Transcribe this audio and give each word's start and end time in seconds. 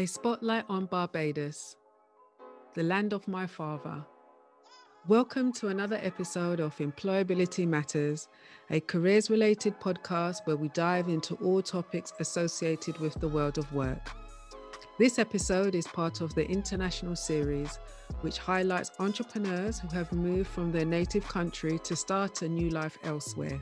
A 0.00 0.06
spotlight 0.06 0.64
on 0.70 0.86
Barbados, 0.86 1.76
the 2.72 2.82
land 2.82 3.12
of 3.12 3.28
my 3.28 3.46
father. 3.46 4.02
Welcome 5.06 5.52
to 5.52 5.68
another 5.68 6.00
episode 6.02 6.58
of 6.58 6.74
Employability 6.78 7.68
Matters, 7.68 8.26
a 8.70 8.80
careers 8.80 9.28
related 9.28 9.78
podcast 9.78 10.46
where 10.46 10.56
we 10.56 10.70
dive 10.70 11.10
into 11.10 11.34
all 11.44 11.60
topics 11.60 12.14
associated 12.18 12.96
with 12.96 13.12
the 13.20 13.28
world 13.28 13.58
of 13.58 13.70
work. 13.74 14.00
This 14.98 15.18
episode 15.18 15.74
is 15.74 15.86
part 15.86 16.22
of 16.22 16.34
the 16.34 16.48
international 16.48 17.14
series, 17.14 17.78
which 18.22 18.38
highlights 18.38 18.92
entrepreneurs 19.00 19.80
who 19.80 19.88
have 19.88 20.10
moved 20.12 20.48
from 20.48 20.72
their 20.72 20.86
native 20.86 21.28
country 21.28 21.78
to 21.80 21.94
start 21.94 22.40
a 22.40 22.48
new 22.48 22.70
life 22.70 22.96
elsewhere. 23.04 23.60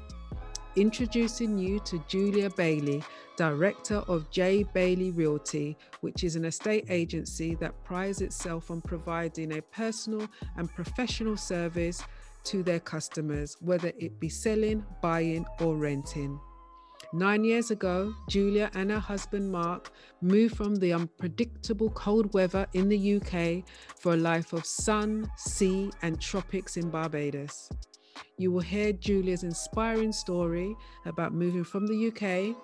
Introducing 0.79 1.59
you 1.59 1.81
to 1.81 2.01
Julia 2.07 2.51
Bailey, 2.51 3.03
Director 3.37 3.97
of 4.07 4.31
J. 4.31 4.63
Bailey 4.63 5.11
Realty, 5.11 5.77
which 6.03 6.23
is 6.23 6.37
an 6.37 6.45
estate 6.45 6.85
agency 6.89 7.57
that 7.57 7.83
prides 7.83 8.21
itself 8.21 8.71
on 8.71 8.81
providing 8.83 9.59
a 9.59 9.63
personal 9.63 10.29
and 10.57 10.73
professional 10.73 11.37
service 11.37 12.05
to 12.45 12.63
their 12.63 12.79
customers, 12.79 13.57
whether 13.61 13.91
it 13.99 14.21
be 14.21 14.29
selling, 14.29 14.85
buying, 15.03 15.45
or 15.61 15.75
renting. 15.75 16.39
Nine 17.13 17.43
years 17.43 17.73
ago, 17.73 18.15
Julia 18.29 18.71
and 18.75 18.93
her 18.93 19.01
husband 19.01 19.51
Mark 19.51 19.91
moved 20.21 20.57
from 20.57 20.77
the 20.77 20.93
unpredictable 20.93 21.91
cold 21.91 22.33
weather 22.35 22.69
in 22.75 22.89
the 22.89 23.17
UK 23.17 23.69
for 23.99 24.13
a 24.13 24.17
life 24.17 24.53
of 24.53 24.65
sun, 24.65 25.29
sea, 25.37 25.91
and 26.03 26.21
tropics 26.21 26.77
in 26.77 26.89
Barbados. 26.89 27.69
You 28.37 28.53
will 28.53 28.61
hear 28.61 28.93
Julia's 28.93 29.43
inspiring 29.43 30.13
story 30.13 30.77
about 31.07 31.33
moving 31.33 31.65
from 31.65 31.87
the 31.87 32.09
UK 32.09 32.57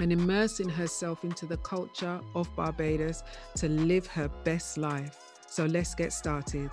and 0.00 0.12
immersing 0.12 0.68
herself 0.68 1.24
into 1.24 1.46
the 1.46 1.56
culture 1.58 2.20
of 2.34 2.48
Barbados 2.56 3.22
to 3.56 3.68
live 3.68 4.06
her 4.06 4.28
best 4.44 4.78
life. 4.78 5.18
So 5.48 5.66
let's 5.66 5.94
get 5.94 6.12
started. 6.12 6.70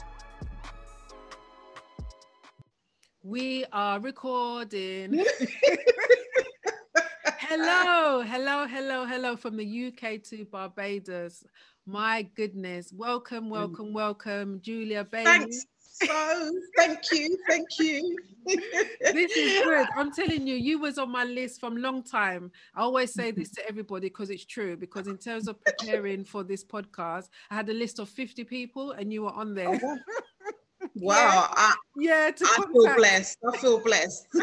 We 3.24 3.66
are 3.74 4.00
recording. 4.00 5.14
hello, 7.26 8.22
hello, 8.22 8.66
hello, 8.68 9.06
hello 9.06 9.36
from 9.36 9.58
the 9.58 9.88
UK 9.88 10.24
to 10.24 10.46
Barbados. 10.46 11.44
My 11.86 12.22
goodness. 12.36 12.94
Welcome, 12.96 13.50
welcome, 13.50 13.92
welcome, 13.92 14.62
Julia 14.62 15.04
Bailey. 15.04 15.26
Thanks 15.26 15.66
so 16.04 16.52
thank 16.78 17.00
you, 17.12 17.38
thank 17.48 17.68
you. 17.80 18.18
this 18.46 19.32
is 19.32 19.64
good. 19.64 19.88
I'm 19.96 20.12
telling 20.12 20.48
you, 20.48 20.56
you 20.56 20.80
was 20.80 20.98
on 20.98 21.12
my 21.12 21.24
list 21.24 21.60
from 21.60 21.78
long 21.78 22.04
time. 22.04 22.52
I 22.76 22.82
always 22.82 23.14
say 23.14 23.32
this 23.32 23.50
to 23.52 23.68
everybody 23.68 24.08
because 24.08 24.30
it's 24.30 24.46
true. 24.46 24.78
Because 24.78 25.08
in 25.08 25.18
terms 25.18 25.48
of 25.48 25.58
preparing 25.64 26.24
for 26.24 26.44
this 26.44 26.64
podcast, 26.64 27.30
I 27.50 27.56
had 27.56 27.70
a 27.70 27.74
list 27.74 28.00
of 28.00 28.10
50 28.10 28.44
people 28.46 28.92
and 28.92 29.12
you 29.12 29.24
were 29.24 29.34
on 29.34 29.54
there. 29.54 29.70
Oh, 29.70 29.98
wow. 30.96 30.96
wow. 30.96 31.48
I, 31.52 31.76
yeah, 31.98 32.32
I 32.42 32.66
feel 32.72 32.96
blessed. 32.96 33.38
I 33.48 33.58
feel 33.58 33.80
blessed. 33.80 34.28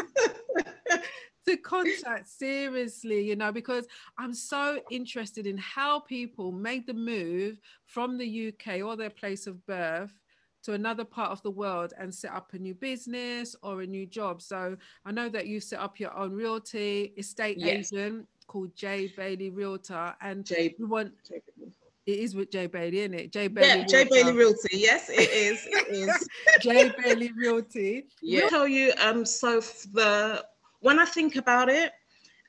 to 1.47 1.57
contact 1.57 2.27
seriously, 2.27 3.21
you 3.21 3.35
know, 3.35 3.51
because 3.51 3.87
I'm 4.17 4.33
so 4.33 4.81
interested 4.91 5.47
in 5.47 5.57
how 5.57 6.01
people 6.01 6.51
make 6.51 6.85
the 6.85 6.93
move 6.93 7.59
from 7.85 8.17
the 8.17 8.49
UK 8.49 8.81
or 8.83 8.97
their 8.97 9.09
place 9.09 9.47
of 9.47 9.65
birth 9.65 10.13
to 10.67 10.73
another 10.73 11.05
part 11.05 11.31
of 11.31 11.41
the 11.43 11.49
world 11.49 11.93
and 11.97 12.13
set 12.13 12.33
up 12.33 12.53
a 12.53 12.57
new 12.57 12.75
business 12.75 13.55
or 13.63 13.83
a 13.83 13.87
new 13.87 14.05
job. 14.05 14.41
So 14.41 14.75
I 15.05 15.11
know 15.13 15.29
that 15.29 15.47
you 15.47 15.61
set 15.61 15.79
up 15.79 15.97
your 15.97 16.13
own 16.13 16.33
realty 16.33 17.13
estate 17.17 17.57
yes. 17.57 17.93
agent 17.93 18.27
called 18.47 18.75
Jay 18.75 19.13
Bailey 19.15 19.49
Realtor, 19.49 20.13
and 20.21 20.45
Jay, 20.45 20.75
we 20.77 20.85
want. 20.85 21.13
J- 21.25 21.41
it 22.05 22.19
is 22.19 22.35
with 22.35 22.51
Jay 22.51 22.67
Bailey, 22.67 22.99
isn't 22.99 23.13
it? 23.13 23.31
Jay 23.31 23.47
Bailey. 23.47 23.79
Yeah, 23.79 23.85
Jay 23.85 24.07
Bailey 24.09 24.33
Realty. 24.33 24.77
Yes, 24.77 25.09
it 25.09 25.29
is. 25.29 25.65
It 25.67 25.87
is. 25.89 26.27
Jay 26.59 26.91
Bailey 27.01 27.31
Realty. 27.31 28.05
Yeah. 28.21 28.43
I'll 28.43 28.49
tell 28.49 28.67
you, 28.67 28.91
um, 28.99 29.25
so 29.25 29.61
the 29.93 30.45
when 30.81 30.99
I 30.99 31.05
think 31.05 31.37
about 31.37 31.69
it, 31.69 31.93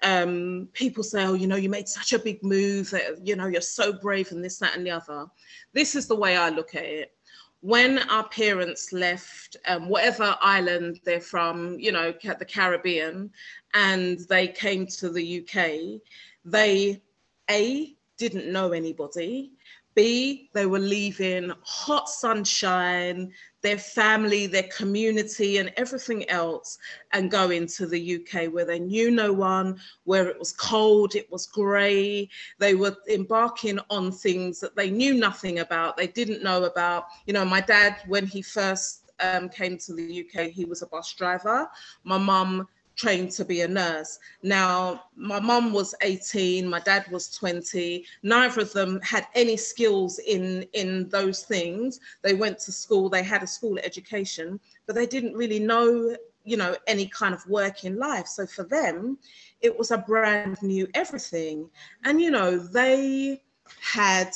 um, 0.03 0.69
people 0.73 1.05
say, 1.05 1.25
oh, 1.25 1.35
you 1.35 1.47
know, 1.47 1.57
you 1.57 1.69
made 1.69 1.89
such 1.89 2.13
a 2.13 2.19
big 2.19 2.43
move 2.43 2.91
that, 2.91 3.25
you 3.25 3.37
know, 3.37 3.47
you're 3.47 3.61
so 3.61 3.93
brave 3.93 4.31
and 4.33 4.45
this, 4.45 4.59
that, 4.59 4.77
and 4.77 4.87
the 4.87 4.91
other. 4.91 5.27
This 5.73 5.95
is 5.95 6.07
the 6.07 6.17
way 6.17 6.37
I 6.37 6.51
look 6.51 6.75
at 6.75 6.85
it 6.85 7.13
when 7.61 7.99
our 8.11 8.29
parents 8.29 8.93
left 8.93 9.57
um, 9.67 9.89
whatever 9.89 10.37
island 10.41 11.01
they're 11.05 11.21
from, 11.21 11.79
you 11.79 11.91
know, 11.91 12.13
the 12.23 12.45
Caribbean, 12.45 13.31
and 13.75 14.21
they 14.29 14.49
came 14.49 14.87
to 14.87 15.11
the 15.11 15.41
UK, 15.43 16.01
they 16.45 17.03
A, 17.51 17.97
didn't 18.17 18.53
know 18.53 18.73
anybody. 18.73 19.53
B, 19.99 20.49
they 20.53 20.65
were 20.65 20.79
leaving 20.79 21.51
hot 21.65 22.09
sunshine, 22.09 23.33
their 23.63 23.79
family, 23.79 24.47
their 24.47 24.69
community, 24.77 25.59
and 25.59 25.73
everything 25.77 26.31
else, 26.31 26.79
and 27.13 27.33
going 27.33 27.67
to 27.67 27.85
the 27.85 28.15
UK 28.15 28.47
where 28.55 28.65
they 28.65 28.79
knew 28.79 29.11
no 29.11 29.33
one, 29.33 29.77
where 30.05 30.29
it 30.29 30.39
was 30.39 30.53
cold, 30.53 31.17
it 31.17 31.29
was 31.33 31.49
grey. 31.49 32.29
They 32.61 32.77
were 32.77 32.97
embarking 33.11 33.81
on 33.91 34.13
things 34.13 34.61
that 34.61 34.77
they 34.77 34.89
knew 34.89 35.15
nothing 35.15 35.59
about, 35.59 35.97
they 35.97 36.07
didn't 36.07 36.45
know 36.45 36.63
about. 36.63 37.07
You 37.27 37.33
know, 37.33 37.45
my 37.45 37.61
dad, 37.61 37.97
when 38.07 38.25
he 38.25 38.41
first 38.41 39.11
um, 39.19 39.49
came 39.49 39.79
to 39.79 39.95
the 39.95 40.25
UK, 40.25 40.47
he 40.51 40.65
was 40.65 40.83
a 40.83 40.87
bus 40.87 41.13
driver. 41.15 41.69
My 42.05 42.19
mum 42.19 42.69
trained 42.99 43.31
to 43.31 43.45
be 43.45 43.63
a 43.63 43.69
nurse. 43.69 44.19
Now, 44.43 45.05
my 45.17 45.41
mum 45.41 45.73
was 45.73 45.95
18, 46.03 46.69
my 46.69 46.81
dad 46.81 47.07
was 47.11 47.35
20. 47.35 48.05
Neither 48.23 48.61
of 48.61 48.73
them 48.73 49.01
had 49.03 49.27
any 49.35 49.57
skills 49.57 50.19
in, 50.19 50.67
in 50.73 51.09
those 51.09 51.45
things. 51.45 52.01
They 52.23 52.35
went 52.35 52.59
to 52.61 52.73
school, 52.73 53.09
they 53.09 53.23
had 53.23 53.43
a 53.43 53.47
school 53.47 53.79
education, 53.83 54.61
but 54.87 54.97
they 54.97 55.07
didn't 55.07 55.35
really 55.35 55.61
know, 55.61 56.17
you 56.45 56.57
know, 56.57 56.75
any 56.89 57.07
kind 57.07 57.35
of 57.35 57.47
work 57.47 57.85
in 57.85 57.99
life. 57.99 58.27
So 58.27 58.47
for 58.47 58.65
them, 58.65 59.19
it 59.61 59.79
was 59.79 59.93
a 59.93 59.99
brand 59.99 60.61
new 60.61 60.89
everything. 60.95 61.71
And, 62.05 62.21
you 62.21 62.33
know, 62.33 62.59
they 62.59 63.43
had 63.81 64.33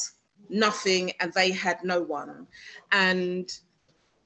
nothing 0.48 1.12
and 1.20 1.32
they 1.32 1.50
had 1.50 1.82
no 1.82 2.00
one. 2.00 2.46
And 2.92 3.52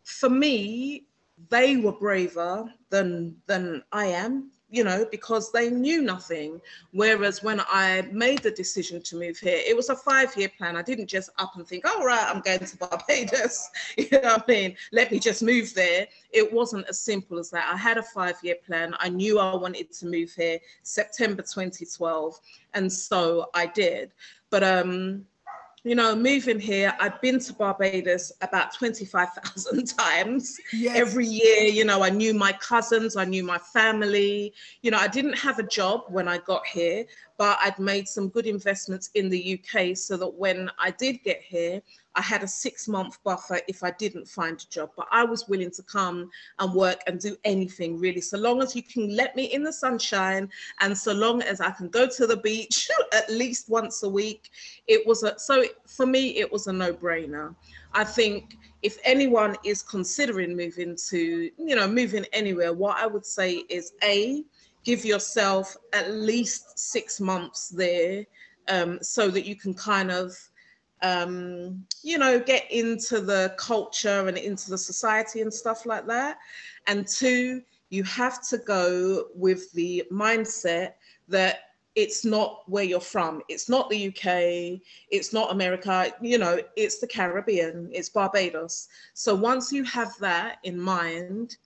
for 0.04 0.28
me, 0.28 1.06
they 1.48 1.76
were 1.76 1.92
braver 1.92 2.72
than 2.90 3.36
than 3.46 3.82
I 3.92 4.06
am, 4.06 4.50
you 4.70 4.84
know, 4.84 5.06
because 5.10 5.52
they 5.52 5.70
knew 5.70 6.02
nothing. 6.02 6.60
Whereas 6.92 7.42
when 7.42 7.60
I 7.68 8.08
made 8.10 8.40
the 8.40 8.50
decision 8.50 9.02
to 9.02 9.16
move 9.16 9.38
here, 9.38 9.60
it 9.64 9.76
was 9.76 9.88
a 9.90 9.96
five-year 9.96 10.50
plan. 10.56 10.76
I 10.76 10.82
didn't 10.82 11.08
just 11.08 11.30
up 11.38 11.56
and 11.56 11.66
think, 11.66 11.86
all 11.86 12.02
oh, 12.02 12.04
right, 12.04 12.26
I'm 12.26 12.40
going 12.40 12.60
to 12.60 12.76
Barbados. 12.76 13.68
you 13.98 14.08
know 14.10 14.20
what 14.20 14.44
I 14.48 14.52
mean? 14.52 14.76
Let 14.92 15.12
me 15.12 15.18
just 15.18 15.42
move 15.42 15.74
there. 15.74 16.06
It 16.30 16.52
wasn't 16.52 16.88
as 16.88 17.00
simple 17.00 17.38
as 17.38 17.50
that. 17.50 17.70
I 17.72 17.76
had 17.76 17.98
a 17.98 18.02
five-year 18.02 18.56
plan. 18.66 18.94
I 18.98 19.08
knew 19.08 19.38
I 19.38 19.54
wanted 19.54 19.92
to 19.92 20.06
move 20.06 20.32
here 20.32 20.58
September 20.82 21.42
2012. 21.42 22.40
And 22.74 22.92
so 22.92 23.50
I 23.54 23.66
did. 23.66 24.12
But 24.50 24.62
um 24.62 25.26
you 25.86 25.94
know, 25.94 26.16
moving 26.16 26.58
here, 26.58 26.92
I've 26.98 27.20
been 27.20 27.38
to 27.38 27.52
Barbados 27.52 28.32
about 28.40 28.74
25,000 28.74 29.86
times 29.98 30.58
yes. 30.72 30.96
every 30.96 31.26
year. 31.26 31.62
You 31.62 31.84
know, 31.84 32.02
I 32.02 32.10
knew 32.10 32.34
my 32.34 32.50
cousins, 32.54 33.14
I 33.14 33.24
knew 33.24 33.44
my 33.44 33.58
family. 33.58 34.52
You 34.82 34.90
know, 34.90 34.98
I 34.98 35.06
didn't 35.06 35.38
have 35.38 35.60
a 35.60 35.62
job 35.62 36.06
when 36.08 36.26
I 36.26 36.38
got 36.38 36.66
here, 36.66 37.04
but 37.38 37.56
I'd 37.62 37.78
made 37.78 38.08
some 38.08 38.28
good 38.30 38.46
investments 38.46 39.10
in 39.14 39.28
the 39.28 39.60
UK 39.60 39.96
so 39.96 40.16
that 40.16 40.34
when 40.34 40.68
I 40.80 40.90
did 40.90 41.22
get 41.22 41.40
here, 41.40 41.80
I 42.16 42.22
had 42.22 42.42
a 42.42 42.48
six 42.48 42.88
month 42.88 43.22
buffer 43.22 43.60
if 43.68 43.84
I 43.84 43.90
didn't 43.92 44.26
find 44.26 44.60
a 44.60 44.72
job. 44.72 44.90
But 44.96 45.06
I 45.12 45.22
was 45.24 45.46
willing 45.48 45.70
to 45.72 45.82
come 45.82 46.30
and 46.58 46.74
work 46.74 47.00
and 47.06 47.20
do 47.20 47.36
anything 47.44 48.00
really, 48.00 48.22
so 48.22 48.38
long 48.38 48.62
as 48.62 48.74
you 48.74 48.82
can 48.82 49.14
let 49.14 49.36
me 49.36 49.44
in 49.44 49.62
the 49.62 49.72
sunshine 49.72 50.48
and 50.80 50.96
so 50.96 51.12
long 51.12 51.42
as 51.42 51.60
I 51.60 51.70
can 51.70 51.88
go 51.88 52.08
to 52.08 52.26
the 52.26 52.38
beach 52.38 52.88
at 53.12 53.28
least 53.30 53.68
once 53.68 54.02
a 54.02 54.08
week. 54.08 54.50
It 54.86 55.06
was 55.06 55.22
a 55.22 55.38
so 55.38 55.64
for 55.86 56.06
me, 56.06 56.38
it 56.38 56.50
was 56.50 56.66
a 56.66 56.72
no 56.72 56.92
brainer. 56.92 57.54
I 57.92 58.04
think 58.04 58.56
if 58.82 58.98
anyone 59.04 59.56
is 59.64 59.82
considering 59.82 60.56
moving 60.56 60.96
to, 61.08 61.50
you 61.56 61.76
know, 61.76 61.88
moving 61.88 62.24
anywhere, 62.32 62.72
what 62.72 62.96
I 62.98 63.06
would 63.06 63.26
say 63.26 63.64
is 63.68 63.92
A, 64.02 64.44
give 64.84 65.04
yourself 65.04 65.76
at 65.92 66.12
least 66.12 66.78
six 66.78 67.20
months 67.20 67.68
there 67.68 68.24
um, 68.68 68.98
so 69.02 69.28
that 69.28 69.44
you 69.44 69.56
can 69.56 69.74
kind 69.74 70.10
of 70.10 70.36
um, 71.02 71.84
you 72.02 72.18
know 72.18 72.38
get 72.38 72.70
into 72.70 73.20
the 73.20 73.54
culture 73.58 74.28
and 74.28 74.36
into 74.36 74.70
the 74.70 74.78
society 74.78 75.40
and 75.40 75.52
stuff 75.52 75.86
like 75.86 76.06
that. 76.06 76.38
And 76.86 77.06
two 77.06 77.62
you 77.90 78.02
have 78.04 78.46
to 78.48 78.58
go 78.58 79.26
with 79.34 79.72
the 79.72 80.04
mindset 80.10 80.94
that 81.28 81.60
it's 81.94 82.24
not 82.24 82.62
where 82.66 82.84
you're 82.84 83.00
from. 83.00 83.42
It's 83.48 83.68
not 83.68 83.88
the 83.90 84.08
uk 84.08 84.80
it's 85.10 85.32
not 85.32 85.52
america. 85.52 86.12
You 86.20 86.38
know 86.38 86.60
it's 86.76 86.98
the 86.98 87.06
caribbean. 87.06 87.90
It's 87.92 88.08
barbados. 88.08 88.88
So 89.14 89.34
once 89.34 89.72
you 89.72 89.84
have 89.84 90.16
that 90.20 90.58
in 90.64 90.80
mind 90.80 91.56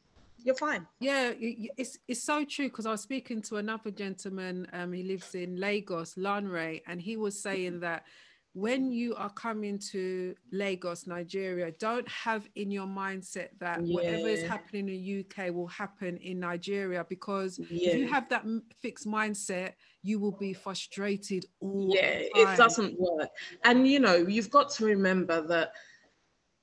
you're 0.42 0.54
fine. 0.54 0.86
Yeah, 1.00 1.32
it's 1.38 1.98
it's 2.08 2.22
so 2.22 2.44
true 2.44 2.68
because 2.68 2.86
I 2.86 2.90
was 2.90 3.02
speaking 3.02 3.42
to 3.42 3.56
another 3.56 3.90
gentleman. 3.90 4.66
Um, 4.72 4.92
he 4.92 5.02
lives 5.02 5.34
in 5.34 5.60
Lagos, 5.60 6.14
Lanre, 6.14 6.82
and 6.86 7.00
he 7.00 7.16
was 7.16 7.38
saying 7.38 7.80
that 7.80 8.04
when 8.52 8.91
you 8.91 9.14
are 9.14 9.31
coming 9.31 9.79
to 9.79 10.35
Lagos, 10.50 11.06
Nigeria, 11.06 11.70
don't 11.79 12.08
have 12.08 12.49
in 12.56 12.70
your 12.70 12.87
mindset 12.87 13.50
that 13.61 13.85
yeah. 13.87 13.94
whatever 13.94 14.29
is 14.29 14.43
happening 14.43 14.88
in 14.88 14.94
the 14.94 15.20
UK 15.20 15.55
will 15.55 15.69
happen 15.69 16.17
in 16.17 16.41
Nigeria 16.41 17.06
because 17.08 17.61
yeah. 17.70 17.91
if 17.91 17.97
you 17.99 18.08
have 18.08 18.29
that 18.29 18.44
fixed 18.81 19.06
mindset, 19.06 19.75
you 20.02 20.19
will 20.19 20.32
be 20.32 20.52
frustrated 20.52 21.44
all 21.61 21.93
yeah, 21.94 22.23
it 22.23 22.56
doesn't 22.56 22.99
work. 22.99 23.29
And 23.64 23.87
you 23.87 24.00
know, 24.00 24.17
you've 24.17 24.50
got 24.50 24.70
to 24.70 24.85
remember 24.85 25.47
that 25.47 25.73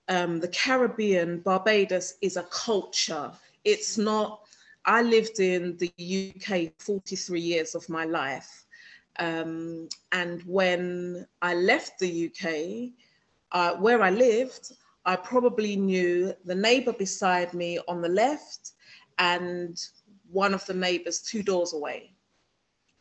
um, 0.10 0.42
the 0.42 0.50
Caribbean, 0.50 1.40
Barbados 1.40 2.16
is 2.22 2.36
a 2.36 2.44
culture. 2.44 3.32
It's 3.64 3.98
not, 3.98 4.42
I 4.84 5.02
lived 5.04 5.40
in 5.40 5.78
the 5.78 6.34
UK 6.36 6.74
43 6.80 7.40
years 7.40 7.76
of 7.76 7.88
my 7.88 8.04
life 8.04 8.66
um, 9.20 9.90
and 10.12 10.42
when 10.44 11.28
I 11.42 11.56
left 11.56 12.00
the 12.00 12.32
UK, 12.32 12.94
uh, 13.52 13.76
where 13.78 14.02
I 14.02 14.10
lived, 14.10 14.74
I 15.06 15.16
probably 15.16 15.76
knew 15.76 16.34
the 16.46 16.56
neighbor 16.56 16.94
beside 16.94 17.54
me 17.54 17.80
on 17.88 18.02
the 18.02 18.10
left 18.10 18.72
and 19.18 19.80
one 20.32 20.54
of 20.54 20.66
the 20.66 20.74
neighbors 20.74 21.22
two 21.22 21.42
doors 21.42 21.74
away. 21.74 22.12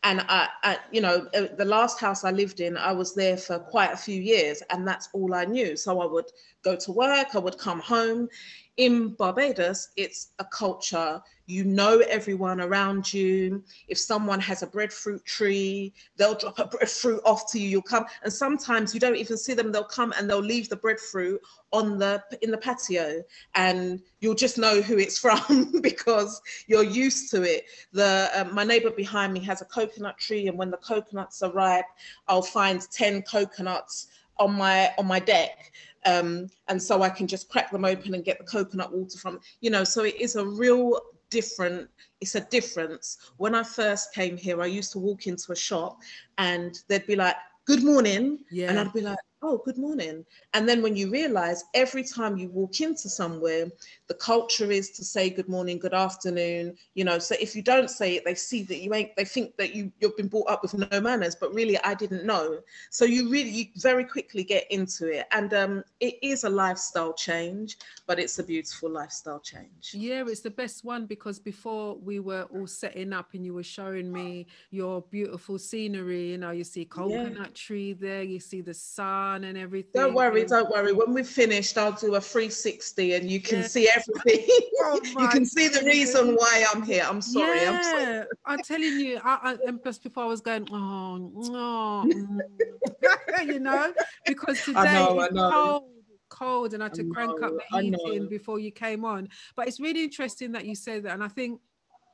And 0.05 0.21
I, 0.29 0.49
I, 0.63 0.79
you 0.93 1.01
know, 1.01 1.27
uh, 1.35 1.49
the 1.57 1.65
last 1.65 1.99
house 1.99 2.23
I 2.23 2.31
lived 2.31 2.61
in, 2.61 2.77
I 2.77 2.93
was 2.93 3.15
there 3.15 3.37
for 3.37 3.59
quite 3.59 3.93
a 3.93 3.97
few 3.97 4.23
years, 4.23 4.63
and 4.71 4.87
that's 4.87 5.09
all 5.13 5.35
I 5.35 5.45
knew. 5.45 5.77
So 5.77 6.01
I 6.01 6.07
would 6.07 6.31
go 6.63 6.77
to 6.77 6.93
work, 6.93 7.35
I 7.35 7.39
would 7.39 7.59
come 7.59 7.81
home. 7.81 8.29
In 8.77 9.15
Barbados, 9.15 9.89
it's 9.97 10.29
a 10.39 10.45
culture 10.45 11.21
you 11.47 11.65
know 11.65 12.01
everyone 12.09 12.61
around 12.61 13.13
you. 13.13 13.63
If 13.89 13.99
someone 13.99 14.41
has 14.41 14.63
a 14.63 14.67
breadfruit 14.67 15.25
tree, 15.25 15.95
they'll 16.17 16.35
drop 16.35 16.59
a 16.59 16.67
breadfruit 16.67 17.21
off 17.25 17.51
to 17.53 17.61
you. 17.61 17.69
You'll 17.69 17.83
come, 17.83 18.05
and 18.23 18.33
sometimes 18.33 18.93
you 18.93 19.01
don't 19.01 19.17
even 19.17 19.37
see 19.37 19.55
them. 19.55 19.73
They'll 19.73 19.85
come 19.85 20.13
and 20.19 20.29
they'll 20.29 20.41
leave 20.41 20.69
the 20.69 20.77
breadfruit 20.77 21.41
on 21.73 21.99
the 21.99 22.23
in 22.43 22.51
the 22.51 22.59
patio, 22.59 23.23
and 23.55 24.03
you'll 24.21 24.35
just 24.35 24.59
know 24.59 24.81
who 24.81 24.99
it's 24.99 25.19
from 25.27 25.81
because 25.81 26.41
you're 26.67 26.83
used 26.83 27.31
to 27.31 27.43
it. 27.43 27.65
The 27.93 28.31
uh, 28.35 28.45
my 28.53 28.65
neighbor 28.65 28.91
behind 28.91 29.33
me 29.33 29.41
has 29.41 29.63
a 29.63 29.67
coconut 29.67 30.19
tree, 30.19 30.49
and 30.49 30.59
when 30.59 30.71
the 30.71 30.79
coconuts 30.79 31.43
are 31.43 31.53
ripe, 31.53 31.87
I'll 32.29 32.43
find 32.43 32.81
ten 32.91 33.23
coconuts 33.23 34.09
on 34.39 34.53
my 34.53 34.93
on 34.99 35.07
my 35.07 35.19
deck 35.19 35.73
um, 36.07 36.49
and 36.69 36.81
so 36.81 37.03
I 37.03 37.09
can 37.09 37.27
just 37.27 37.49
crack 37.49 37.73
them 37.73 37.85
open 37.85 38.15
and 38.15 38.25
get 38.25 38.39
the 38.39 38.45
coconut 38.45 38.93
water 38.93 39.19
from, 39.19 39.41
you 39.61 39.71
know, 39.71 39.83
so 39.83 40.05
it 40.05 40.15
is 40.21 40.37
a 40.37 40.47
real 40.47 41.01
different 41.31 41.89
it's 42.21 42.35
a 42.35 42.41
difference 42.41 43.19
when 43.37 43.55
i 43.55 43.63
first 43.63 44.13
came 44.15 44.37
here 44.37 44.63
i 44.63 44.67
used 44.67 44.93
to 44.93 44.99
walk 44.99 45.27
into 45.27 45.53
a 45.53 45.57
shop 45.57 45.99
and 46.39 46.81
they'd 46.89 47.07
be 47.07 47.17
like 47.17 47.37
good 47.67 47.83
morning 47.83 48.39
yeah. 48.51 48.69
and 48.69 48.79
i'd 48.79 48.93
be 48.93 49.01
like 49.01 49.19
oh, 49.43 49.59
good 49.65 49.77
morning. 49.77 50.25
And 50.55 50.69
then 50.69 50.83
when 50.83 50.97
you 50.97 51.11
realize 51.11 51.65
every 51.75 52.03
time 52.03 52.37
you 52.37 52.49
walk 52.49 52.81
into 52.81 53.09
somewhere, 53.09 53.67
the 54.09 54.15
culture 54.15 54.71
is 54.71 54.91
to 54.93 55.05
say 55.05 55.29
good 55.29 55.49
morning, 55.49 55.79
good 55.79 55.93
afternoon, 55.93 56.75
you 56.95 57.05
know. 57.05 57.19
So 57.19 57.35
if 57.39 57.55
you 57.55 57.63
don't 57.63 57.91
say 57.91 58.17
it, 58.17 58.25
they 58.25 58.35
see 58.35 58.63
that 58.65 58.79
you 58.79 58.95
ain't, 58.95 59.15
they 59.17 59.25
think 59.25 59.57
that 59.59 59.75
you, 59.75 59.93
you've 60.01 60.17
been 60.17 60.29
brought 60.29 60.49
up 60.49 60.63
with 60.63 60.75
no 60.75 61.01
manners, 61.01 61.35
but 61.35 61.53
really 61.53 61.79
I 61.81 61.95
didn't 61.95 62.25
know. 62.25 62.61
So 62.91 63.05
you 63.05 63.29
really 63.29 63.51
you 63.51 63.67
very 63.77 64.05
quickly 64.05 64.43
get 64.43 64.71
into 64.71 65.09
it. 65.09 65.27
And 65.33 65.53
um, 65.53 65.85
it 66.01 66.15
is 66.23 66.45
a 66.45 66.51
lifestyle 66.51 67.13
change, 67.13 67.77
but 68.07 68.19
it's 68.19 68.39
a 68.39 68.45
beautiful 68.45 68.91
lifestyle 68.91 69.41
change. 69.41 69.93
Yeah, 69.93 70.25
it's 70.27 70.41
the 70.41 70.51
best 70.51 70.85
one 70.85 71.07
because 71.07 71.39
before 71.39 71.97
we 71.97 72.21
were 72.21 72.47
all 72.55 72.67
setting 72.67 73.13
up 73.13 73.35
and 73.35 73.45
you 73.45 73.53
were 73.53 73.63
showing 73.63 74.11
me 74.11 74.47
your 74.71 75.03
beautiful 75.03 75.59
scenery, 75.59 76.31
you 76.31 76.39
know, 76.39 76.53
you 76.53 76.65
see 76.65 76.87
coconut 76.87 77.37
yeah. 77.37 77.47
tree 77.55 77.93
there, 77.93 78.23
you 78.23 78.41
see 78.41 78.63
the 78.63 78.75
sun 78.75 79.26
sun 79.27 79.45
and 79.45 79.59
everything. 79.59 79.91
Don't 79.95 80.15
worry, 80.15 80.45
don't 80.45 80.71
worry. 80.71 80.93
When 80.93 81.13
we've 81.13 81.29
finished, 81.29 81.77
I'll 81.79 81.93
do 81.93 82.15
a 82.15 82.21
360 82.21 83.15
and 83.15 83.31
you 83.31 83.41
can 83.41 83.61
yeah. 83.61 83.67
see 83.67 83.89
everything. 83.89 84.47
Oh 84.79 85.01
you 85.23 85.29
can 85.29 85.45
see 85.45 85.69
the 85.69 85.83
reason 85.85 86.35
why 86.35 86.65
I'm 86.73 86.83
here. 86.83 87.05
I'm 87.09 87.23
sorry. 87.23 87.63
Yeah, 87.63 87.73
I'm, 87.73 87.83
sorry. 87.83 88.27
I'm 88.45 88.59
telling 88.59 89.01
you, 89.01 89.19
I, 89.25 89.39
I, 89.43 89.57
and 89.67 89.83
plus 89.83 89.99
before 89.99 90.25
I 90.25 90.27
was 90.27 90.43
going, 90.43 90.69
oh, 90.71 91.33
oh 91.47 92.05
you 93.43 93.59
know, 93.59 93.93
because 94.27 94.63
today 94.63 94.79
I 94.79 94.95
know, 94.95 95.21
I 95.21 95.29
know. 95.31 95.51
cold 95.51 95.85
cold 96.29 96.75
and 96.75 96.83
I 96.83 96.87
had 96.87 96.95
to 96.95 97.05
crank 97.05 97.43
up 97.43 97.55
the 97.57 97.81
heating 97.81 98.29
before 98.29 98.61
you 98.61 98.71
came 98.71 99.05
on. 99.05 99.29
But 99.57 99.67
it's 99.67 99.81
really 99.81 100.05
interesting 100.05 100.53
that 100.53 100.67
you 100.67 100.75
said 100.75 101.05
that. 101.05 101.15
And 101.15 101.25
I 101.25 101.29
think 101.29 101.61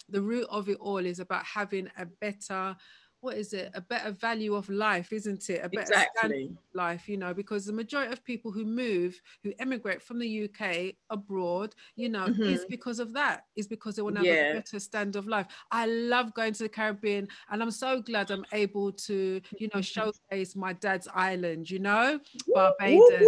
the 0.09 0.23
root 0.23 0.47
of 0.49 0.69
it 0.69 0.79
all 0.79 1.05
is 1.05 1.19
about 1.19 1.45
having 1.45 1.89
a 1.99 2.07
better 2.07 2.77
what 3.23 3.37
is 3.37 3.53
it? 3.53 3.71
A 3.75 3.81
better 3.81 4.11
value 4.11 4.55
of 4.55 4.69
life 4.69 5.13
isn't 5.13 5.49
it? 5.49 5.65
A 5.65 5.69
better 5.69 5.95
exactly. 5.95 6.51
life 6.75 7.09
you 7.09 7.17
know 7.17 7.33
because 7.33 7.65
the 7.65 7.73
majority 7.73 8.13
of 8.13 8.25
people 8.25 8.51
who 8.51 8.65
move 8.65 9.19
who 9.43 9.53
emigrate 9.59 10.03
from 10.03 10.19
the 10.19 10.45
uk 10.45 10.95
abroad 11.11 11.75
you 11.97 12.09
know 12.09 12.27
mm-hmm. 12.27 12.43
is 12.43 12.65
because 12.69 12.99
of 12.99 13.13
that 13.13 13.45
is 13.57 13.67
because 13.67 13.97
they 13.97 14.03
want 14.03 14.17
to 14.17 14.25
yeah. 14.25 14.35
have 14.35 14.51
a 14.51 14.59
better 14.59 14.81
standard 14.81 15.19
of 15.19 15.27
life. 15.27 15.47
I 15.71 15.87
love 15.87 16.35
going 16.35 16.53
to 16.55 16.65
the 16.65 16.69
caribbean 16.69 17.29
and 17.51 17.63
i'm 17.63 17.71
so 17.71 18.03
glad 18.03 18.31
i'm 18.31 18.45
able 18.53 18.93
to 18.93 19.41
you 19.59 19.69
know 19.73 19.81
showcase 19.81 20.57
my 20.57 20.73
dad's 20.73 21.09
island 21.15 21.71
you 21.71 21.79
know? 21.79 22.19
Barbados. 22.53 23.23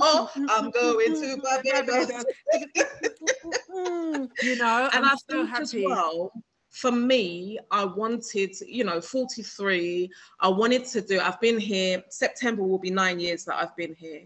Oh 0.00 0.30
i'm 0.48 0.70
going 0.70 1.14
to 1.14 1.36
barbados. 1.42 2.24
You 4.42 4.56
know 4.56 4.88
and 4.92 5.04
i'm, 5.04 5.12
I'm 5.12 5.18
so 5.30 5.44
happy. 5.44 5.84
well 5.86 6.32
for 6.78 6.92
me, 6.92 7.58
I 7.72 7.84
wanted, 7.84 8.54
you 8.64 8.84
know, 8.84 9.00
43, 9.00 10.08
I 10.38 10.48
wanted 10.48 10.84
to 10.84 11.00
do, 11.00 11.18
I've 11.18 11.40
been 11.40 11.58
here, 11.58 12.04
September 12.08 12.62
will 12.62 12.78
be 12.78 12.90
nine 12.90 13.18
years 13.18 13.44
that 13.46 13.56
I've 13.56 13.74
been 13.74 13.96
here. 13.98 14.22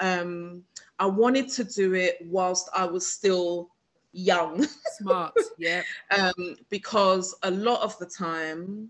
Um, 0.00 0.64
I 0.98 1.06
wanted 1.06 1.48
to 1.50 1.62
do 1.62 1.94
it 1.94 2.18
whilst 2.22 2.68
I 2.74 2.86
was 2.86 3.06
still 3.06 3.70
young. 4.10 4.66
Smart, 4.98 5.34
yeah. 5.58 5.82
um, 6.18 6.56
because 6.70 7.36
a 7.44 7.50
lot 7.52 7.82
of 7.82 7.96
the 8.00 8.06
time, 8.06 8.88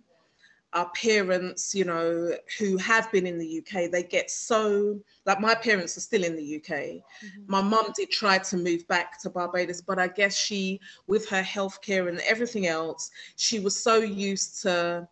our 0.72 0.88
parents, 0.90 1.74
you 1.74 1.84
know, 1.84 2.32
who 2.58 2.76
have 2.78 3.10
been 3.12 3.26
in 3.26 3.38
the 3.38 3.58
UK, 3.58 3.90
they 3.90 4.02
get 4.02 4.30
so 4.30 5.00
like 5.26 5.40
my 5.40 5.54
parents 5.54 5.96
are 5.96 6.00
still 6.00 6.24
in 6.24 6.34
the 6.34 6.56
UK. 6.56 6.70
Mm-hmm. 6.70 7.42
My 7.46 7.60
mum 7.60 7.92
did 7.94 8.10
try 8.10 8.38
to 8.38 8.56
move 8.56 8.86
back 8.88 9.20
to 9.22 9.30
Barbados, 9.30 9.80
but 9.80 9.98
I 9.98 10.08
guess 10.08 10.34
she, 10.36 10.80
with 11.06 11.28
her 11.28 11.42
healthcare 11.42 12.08
and 12.08 12.20
everything 12.20 12.66
else, 12.66 13.10
she 13.36 13.60
was 13.60 13.78
so 13.78 13.98
used 13.98 14.62
to 14.62 15.06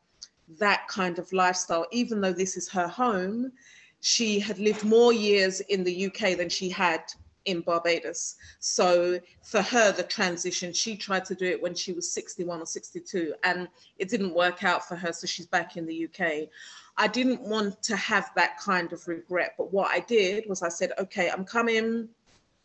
that 0.58 0.88
kind 0.88 1.18
of 1.18 1.32
lifestyle. 1.32 1.86
Even 1.92 2.20
though 2.20 2.32
this 2.32 2.56
is 2.56 2.68
her 2.70 2.88
home, 2.88 3.52
she 4.00 4.40
had 4.40 4.58
lived 4.58 4.84
more 4.84 5.12
years 5.12 5.60
in 5.60 5.84
the 5.84 6.06
UK 6.06 6.36
than 6.36 6.48
she 6.48 6.70
had 6.70 7.02
in 7.44 7.60
Barbados. 7.60 8.36
So 8.58 9.18
for 9.42 9.62
her, 9.62 9.92
the 9.92 10.02
transition, 10.02 10.72
she 10.72 10.96
tried 10.96 11.24
to 11.26 11.34
do 11.34 11.46
it 11.46 11.62
when 11.62 11.74
she 11.74 11.92
was 11.92 12.12
61 12.12 12.60
or 12.60 12.66
62, 12.66 13.34
and 13.44 13.68
it 13.98 14.08
didn't 14.08 14.34
work 14.34 14.64
out 14.64 14.86
for 14.86 14.96
her. 14.96 15.12
So 15.12 15.26
she's 15.26 15.46
back 15.46 15.76
in 15.76 15.86
the 15.86 16.06
UK. 16.06 16.48
I 16.96 17.06
didn't 17.06 17.40
want 17.40 17.82
to 17.84 17.96
have 17.96 18.30
that 18.36 18.58
kind 18.58 18.92
of 18.92 19.06
regret. 19.08 19.54
But 19.56 19.72
what 19.72 19.90
I 19.90 20.00
did 20.00 20.44
was 20.48 20.62
I 20.62 20.68
said, 20.68 20.92
okay, 20.98 21.30
I'm 21.30 21.44
coming 21.44 22.08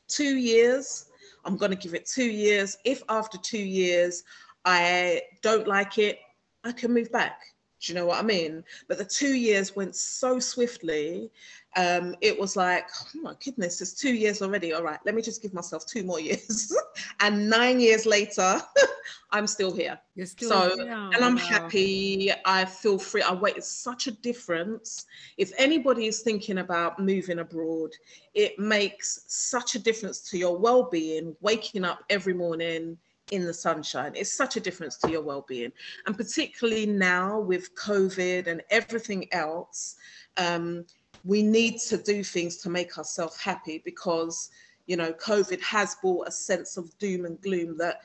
two 0.08 0.36
years. 0.38 1.05
I'm 1.46 1.58
going 1.58 1.72
to 1.72 1.77
give 1.77 1.94
it 1.94 2.05
two 2.05 2.25
years. 2.25 2.77
If 2.84 3.03
after 3.08 3.38
two 3.38 3.60
years 3.60 4.24
I 4.65 5.22
don't 5.41 5.67
like 5.67 5.98
it, 5.98 6.20
I 6.63 6.72
can 6.72 6.94
move 6.94 7.12
back. 7.12 7.39
Do 7.86 7.94
you 7.94 8.00
know 8.00 8.08
what 8.08 8.20
I 8.20 8.24
mean? 8.24 8.63
But 8.88 8.98
the 8.98 9.06
two 9.06 9.36
years 9.36 9.75
went 9.75 9.96
so 9.96 10.39
swiftly 10.39 11.30
um, 11.77 12.15
it 12.22 12.39
was 12.39 12.56
like, 12.56 12.88
oh 13.15 13.20
my 13.22 13.34
goodness, 13.44 13.82
it's 13.82 13.94
two 13.94 14.13
years 14.13 14.42
already. 14.42 14.74
All 14.74 14.84
right, 14.84 15.00
let 15.06 15.13
me 15.13 15.22
just 15.22 15.42
give 15.42 15.54
myself 15.54 15.86
two 15.86 16.04
more 16.04 16.22
years. 16.22 16.74
and 17.20 17.50
nine 17.50 17.82
years 17.82 18.06
later, 18.06 18.62
I'm 19.32 19.46
still 19.46 19.75
here. 19.75 20.00
You're 20.15 20.25
still 20.25 20.50
so, 20.50 20.77
here. 20.77 20.94
and 20.94 21.18
I'm 21.18 21.36
happy. 21.36 22.32
I 22.46 22.63
feel 22.63 22.98
free. 22.98 23.22
I 23.22 23.34
wait. 23.34 23.58
It's 23.58 23.68
such 23.68 24.08
a 24.08 24.12
difference. 24.12 25.06
If 25.38 25.51
anybody 25.58 26.06
is 26.06 26.22
thinking 26.22 26.60
about 26.60 27.00
moving 27.00 27.39
abroad, 27.39 27.92
it 28.34 28.58
makes 28.58 29.25
such 29.27 29.75
a 29.75 29.80
difference 29.80 30.22
to 30.30 30.38
your 30.38 30.58
well-being. 30.58 31.36
Waking 31.42 31.84
up 31.84 32.06
every 32.10 32.34
morning 32.34 32.98
in 33.32 33.46
the 33.46 33.53
sunshine. 33.53 34.13
It's 34.15 34.34
such 34.34 34.55
a 34.55 34.60
difference 34.60 34.98
to 34.98 35.12
your 35.12 35.22
well-being, 35.22 35.72
and 36.05 36.15
particularly 36.15 36.86
now 36.86 37.39
with 37.39 37.75
COVID 37.75 38.48
and 38.48 38.62
everything 38.70 39.32
else. 39.34 39.96
Um, 40.38 40.86
we 41.25 41.41
need 41.41 41.79
to 41.79 41.98
do 41.98 42.24
things 42.24 42.58
to 42.58 42.70
make 42.70 42.98
ourselves 42.98 43.38
happy 43.38 43.82
because 43.84 44.50
you 44.86 44.96
know 44.96 45.12
covid 45.13 45.62
has 45.62 45.96
brought 45.96 46.27
a 46.27 46.32
sense 46.32 46.77
of 46.77 46.96
doom 47.00 47.25
and 47.25 47.41
gloom 47.41 47.75
that 47.77 48.01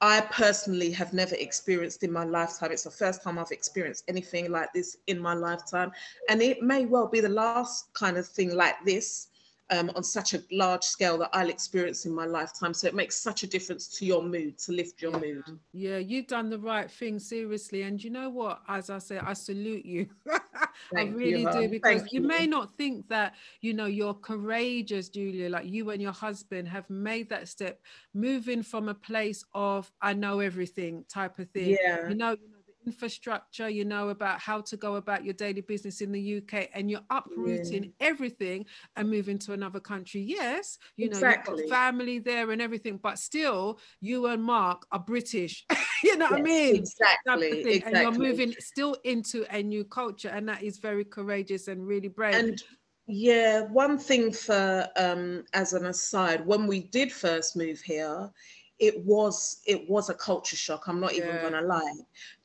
i 0.00 0.20
personally 0.20 0.92
have 0.92 1.12
never 1.12 1.34
experienced 1.36 2.04
in 2.04 2.12
my 2.12 2.24
lifetime 2.24 2.70
it's 2.70 2.84
the 2.84 2.90
first 2.90 3.22
time 3.22 3.38
i've 3.38 3.50
experienced 3.50 4.04
anything 4.06 4.50
like 4.50 4.72
this 4.72 4.98
in 5.06 5.18
my 5.18 5.34
lifetime 5.34 5.90
and 6.28 6.42
it 6.42 6.62
may 6.62 6.84
well 6.84 7.08
be 7.08 7.20
the 7.20 7.28
last 7.28 7.92
kind 7.94 8.16
of 8.16 8.28
thing 8.28 8.54
like 8.54 8.76
this 8.84 9.28
um, 9.70 9.90
on 9.94 10.02
such 10.02 10.34
a 10.34 10.42
large 10.50 10.82
scale 10.82 11.18
that 11.18 11.30
I'll 11.32 11.50
experience 11.50 12.06
in 12.06 12.14
my 12.14 12.24
lifetime. 12.24 12.72
So 12.72 12.86
it 12.86 12.94
makes 12.94 13.16
such 13.16 13.42
a 13.42 13.46
difference 13.46 13.88
to 13.98 14.06
your 14.06 14.22
mood, 14.22 14.58
to 14.58 14.72
lift 14.72 15.02
your 15.02 15.12
yeah. 15.12 15.18
mood. 15.18 15.44
Yeah, 15.72 15.98
you've 15.98 16.26
done 16.26 16.48
the 16.48 16.58
right 16.58 16.90
thing, 16.90 17.18
seriously. 17.18 17.82
And 17.82 18.02
you 18.02 18.10
know 18.10 18.30
what? 18.30 18.60
As 18.68 18.90
I 18.90 18.98
say, 18.98 19.18
I 19.18 19.34
salute 19.34 19.84
you. 19.84 20.08
I 20.96 21.02
really 21.02 21.42
you, 21.42 21.52
do 21.52 21.68
because 21.68 22.02
you, 22.10 22.20
you 22.20 22.26
may 22.26 22.46
not 22.46 22.76
think 22.76 23.08
that, 23.08 23.34
you 23.60 23.74
know, 23.74 23.86
you're 23.86 24.14
courageous, 24.14 25.08
Julia, 25.08 25.50
like 25.50 25.66
you 25.66 25.90
and 25.90 26.00
your 26.00 26.12
husband 26.12 26.68
have 26.68 26.88
made 26.88 27.28
that 27.30 27.48
step, 27.48 27.80
moving 28.14 28.62
from 28.62 28.88
a 28.88 28.94
place 28.94 29.44
of 29.54 29.90
I 30.00 30.14
know 30.14 30.40
everything 30.40 31.04
type 31.08 31.38
of 31.38 31.50
thing. 31.50 31.76
Yeah. 31.80 32.08
You 32.08 32.14
know, 32.14 32.30
you 32.30 32.50
know 32.50 32.57
infrastructure, 32.88 33.68
you 33.68 33.84
know 33.84 34.08
about 34.08 34.40
how 34.40 34.62
to 34.62 34.76
go 34.76 34.96
about 34.96 35.22
your 35.24 35.34
daily 35.34 35.60
business 35.60 36.00
in 36.00 36.10
the 36.10 36.38
UK, 36.38 36.70
and 36.74 36.90
you're 36.90 37.08
uprooting 37.10 37.84
yeah. 37.84 37.90
everything 38.08 38.64
and 38.96 39.10
moving 39.10 39.38
to 39.38 39.52
another 39.52 39.80
country. 39.80 40.22
Yes, 40.22 40.78
you 40.96 41.06
exactly. 41.06 41.52
know, 41.52 41.60
you've 41.60 41.70
got 41.70 41.76
family 41.76 42.18
there 42.18 42.50
and 42.50 42.62
everything, 42.62 42.98
but 43.02 43.18
still, 43.18 43.78
you 44.00 44.26
and 44.26 44.42
Mark 44.42 44.86
are 44.90 44.98
British. 44.98 45.66
you 46.02 46.16
know 46.16 46.24
yes, 46.26 46.30
what 46.30 46.40
I 46.40 46.42
mean? 46.42 46.76
Exactly, 46.76 47.60
exactly. 47.60 47.82
And 47.82 47.96
you're 48.02 48.28
moving 48.28 48.54
still 48.58 48.96
into 49.04 49.44
a 49.54 49.62
new 49.62 49.84
culture, 49.84 50.30
and 50.30 50.48
that 50.48 50.62
is 50.62 50.78
very 50.78 51.04
courageous 51.04 51.68
and 51.68 51.86
really 51.86 52.08
brave. 52.08 52.34
And 52.34 52.62
yeah, 53.06 53.62
one 53.62 53.98
thing 53.98 54.32
for 54.32 54.86
um, 54.96 55.44
as 55.52 55.72
an 55.72 55.86
aside, 55.86 56.46
when 56.46 56.66
we 56.66 56.80
did 56.84 57.12
first 57.12 57.56
move 57.56 57.80
here, 57.80 58.30
it 58.78 59.04
was 59.04 59.60
it 59.66 59.88
was 59.88 60.08
a 60.08 60.14
culture 60.14 60.56
shock 60.56 60.88
i'm 60.88 61.00
not 61.00 61.14
even 61.14 61.40
gonna 61.40 61.62
lie 61.62 61.96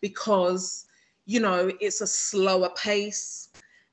because 0.01 0.85
you 1.25 1.39
know 1.39 1.71
it's 1.79 2.01
a 2.01 2.07
slower 2.07 2.69
pace 2.75 3.49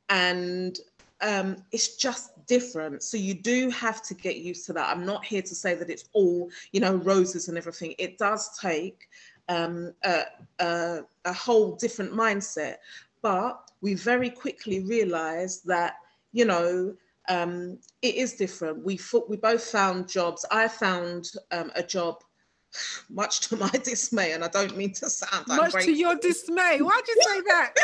and 0.08 0.78
um, 1.22 1.56
it's 1.70 1.96
just 1.96 2.46
different. 2.46 3.02
So 3.02 3.16
you 3.16 3.34
do 3.34 3.70
have 3.70 4.02
to 4.02 4.14
get 4.14 4.36
used 4.36 4.66
to 4.66 4.72
that. 4.74 4.88
I'm 4.88 5.04
not 5.04 5.24
here 5.24 5.42
to 5.42 5.54
say 5.54 5.74
that 5.74 5.90
it's 5.90 6.08
all 6.12 6.50
you 6.72 6.80
know 6.80 6.94
roses 6.96 7.48
and 7.48 7.56
everything. 7.56 7.94
It 7.98 8.18
does 8.18 8.58
take 8.58 9.08
um, 9.48 9.92
a, 10.04 10.22
a, 10.60 11.00
a 11.24 11.32
whole 11.32 11.76
different 11.76 12.12
mindset. 12.12 12.76
But 13.22 13.70
we 13.82 13.94
very 13.94 14.30
quickly 14.30 14.80
realized 14.80 15.66
that 15.66 15.94
you 16.32 16.44
know 16.44 16.94
um, 17.28 17.78
it 18.02 18.14
is 18.14 18.34
different. 18.34 18.84
We 18.84 18.98
we 19.28 19.36
both 19.36 19.64
found 19.64 20.08
jobs. 20.08 20.44
I 20.50 20.68
found 20.68 21.30
um, 21.50 21.70
a 21.76 21.82
job 21.82 22.22
much 23.10 23.48
to 23.48 23.56
my 23.56 23.70
dismay, 23.84 24.32
and 24.32 24.44
I 24.44 24.48
don't 24.48 24.76
mean 24.76 24.92
to 24.94 25.10
sound 25.10 25.46
much 25.48 25.72
to 25.84 25.92
your 25.92 26.16
dismay. 26.16 26.78
Why'd 26.80 27.08
you 27.08 27.22
say 27.22 27.40
that? 27.42 27.74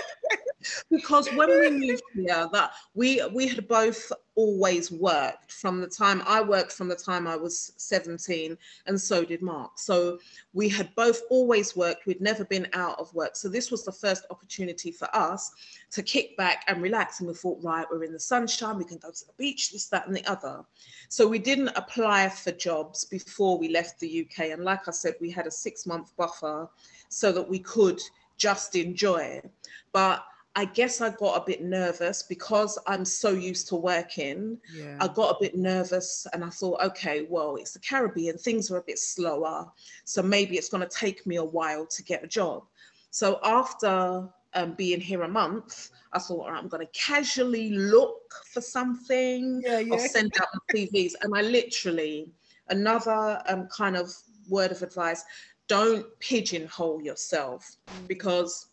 because 0.90 1.28
when 1.34 1.48
we 1.48 1.70
moved 1.70 2.02
here, 2.14 2.48
that 2.52 2.72
we 2.94 3.22
we 3.32 3.48
had 3.48 3.66
both 3.68 4.12
always 4.36 4.92
worked 4.92 5.50
from 5.50 5.80
the 5.80 5.86
time 5.86 6.22
I 6.26 6.40
worked 6.42 6.72
from 6.72 6.88
the 6.88 6.94
time 6.94 7.26
I 7.26 7.36
was 7.36 7.72
17, 7.78 8.56
and 8.86 9.00
so 9.00 9.24
did 9.24 9.42
Mark. 9.42 9.72
So 9.78 10.18
we 10.52 10.68
had 10.68 10.94
both 10.94 11.22
always 11.30 11.74
worked. 11.74 12.06
We'd 12.06 12.20
never 12.20 12.44
been 12.44 12.68
out 12.74 12.98
of 13.00 13.12
work. 13.14 13.34
So 13.34 13.48
this 13.48 13.70
was 13.70 13.84
the 13.84 13.92
first 13.92 14.26
opportunity 14.30 14.92
for 14.92 15.08
us 15.14 15.52
to 15.90 16.02
kick 16.02 16.36
back 16.36 16.64
and 16.68 16.82
relax. 16.82 17.20
And 17.20 17.28
we 17.28 17.34
thought, 17.34 17.62
right, 17.62 17.86
we're 17.90 18.04
in 18.04 18.12
the 18.12 18.20
sunshine. 18.20 18.78
We 18.78 18.84
can 18.84 18.98
go 18.98 19.10
to 19.10 19.26
the 19.26 19.32
beach, 19.38 19.72
this, 19.72 19.86
that, 19.86 20.06
and 20.06 20.14
the 20.14 20.26
other. 20.26 20.64
So 21.08 21.26
we 21.26 21.38
didn't 21.38 21.70
apply 21.76 22.28
for 22.28 22.52
jobs 22.52 23.04
before 23.04 23.58
we 23.58 23.68
left 23.68 23.98
the 23.98 24.26
UK. 24.28 24.50
And 24.50 24.64
like 24.64 24.86
I 24.86 24.92
said, 24.92 25.14
we 25.20 25.30
had 25.30 25.46
a 25.46 25.50
six 25.50 25.86
month 25.86 26.14
buffer 26.16 26.68
so 27.08 27.32
that 27.32 27.48
we 27.48 27.58
could 27.58 28.00
just 28.36 28.76
enjoy. 28.76 29.18
It. 29.18 29.50
But 29.92 30.24
I 30.58 30.64
guess 30.64 31.02
I 31.02 31.10
got 31.10 31.36
a 31.36 31.44
bit 31.44 31.62
nervous 31.62 32.22
because 32.22 32.78
I'm 32.86 33.04
so 33.04 33.28
used 33.30 33.68
to 33.68 33.76
working. 33.76 34.56
Yeah. 34.74 34.96
I 35.00 35.08
got 35.08 35.36
a 35.36 35.38
bit 35.38 35.54
nervous 35.54 36.26
and 36.32 36.42
I 36.42 36.48
thought, 36.48 36.82
okay, 36.82 37.26
well, 37.28 37.56
it's 37.56 37.74
the 37.74 37.78
Caribbean, 37.78 38.38
things 38.38 38.70
are 38.70 38.78
a 38.78 38.82
bit 38.82 38.98
slower. 38.98 39.70
So 40.06 40.22
maybe 40.22 40.56
it's 40.56 40.70
going 40.70 40.82
to 40.82 40.88
take 40.88 41.26
me 41.26 41.36
a 41.36 41.44
while 41.44 41.84
to 41.84 42.02
get 42.02 42.24
a 42.24 42.26
job. 42.26 42.64
So 43.10 43.38
after 43.44 44.26
um, 44.54 44.72
being 44.72 44.98
here 44.98 45.24
a 45.24 45.28
month, 45.28 45.90
I 46.14 46.18
thought, 46.18 46.48
I'm 46.48 46.68
going 46.68 46.86
to 46.86 46.92
casually 46.98 47.72
look 47.72 48.32
for 48.50 48.62
something. 48.62 49.60
Yeah, 49.62 49.80
yeah. 49.80 49.92
I'll 49.92 50.00
send 50.00 50.32
out 50.40 50.48
the 50.72 50.88
CVs. 50.88 51.12
And 51.20 51.36
I 51.36 51.42
literally, 51.42 52.30
another 52.70 53.42
um, 53.46 53.68
kind 53.68 53.94
of 53.94 54.10
word 54.48 54.72
of 54.72 54.82
advice 54.82 55.22
don't 55.68 56.06
pigeonhole 56.18 57.02
yourself 57.02 57.76
mm. 57.88 58.08
because 58.08 58.68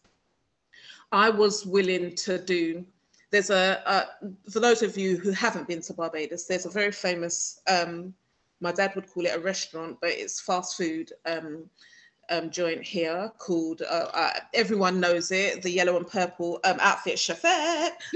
I 1.13 1.29
was 1.29 1.65
willing 1.65 2.15
to 2.15 2.39
do. 2.39 2.83
There's 3.29 3.51
a, 3.51 3.81
a, 3.85 4.31
for 4.51 4.59
those 4.59 4.81
of 4.81 4.97
you 4.97 5.17
who 5.17 5.31
haven't 5.31 5.67
been 5.67 5.81
to 5.83 5.93
Barbados, 5.93 6.45
there's 6.45 6.65
a 6.65 6.69
very 6.69 6.91
famous. 6.91 7.61
Um, 7.67 8.13
my 8.59 8.71
dad 8.71 8.93
would 8.95 9.09
call 9.09 9.25
it 9.25 9.35
a 9.35 9.39
restaurant, 9.39 9.99
but 10.01 10.09
it's 10.09 10.41
fast 10.41 10.75
food 10.75 11.11
um, 11.25 11.69
um, 12.31 12.49
joint 12.49 12.83
here 12.83 13.31
called. 13.37 13.83
Uh, 13.83 14.07
uh, 14.13 14.31
everyone 14.55 14.99
knows 14.99 15.31
it. 15.31 15.61
The 15.61 15.69
yellow 15.69 15.97
and 15.97 16.07
purple 16.07 16.59
um, 16.63 16.77
outfit, 16.79 17.15
Chefette. 17.15 17.91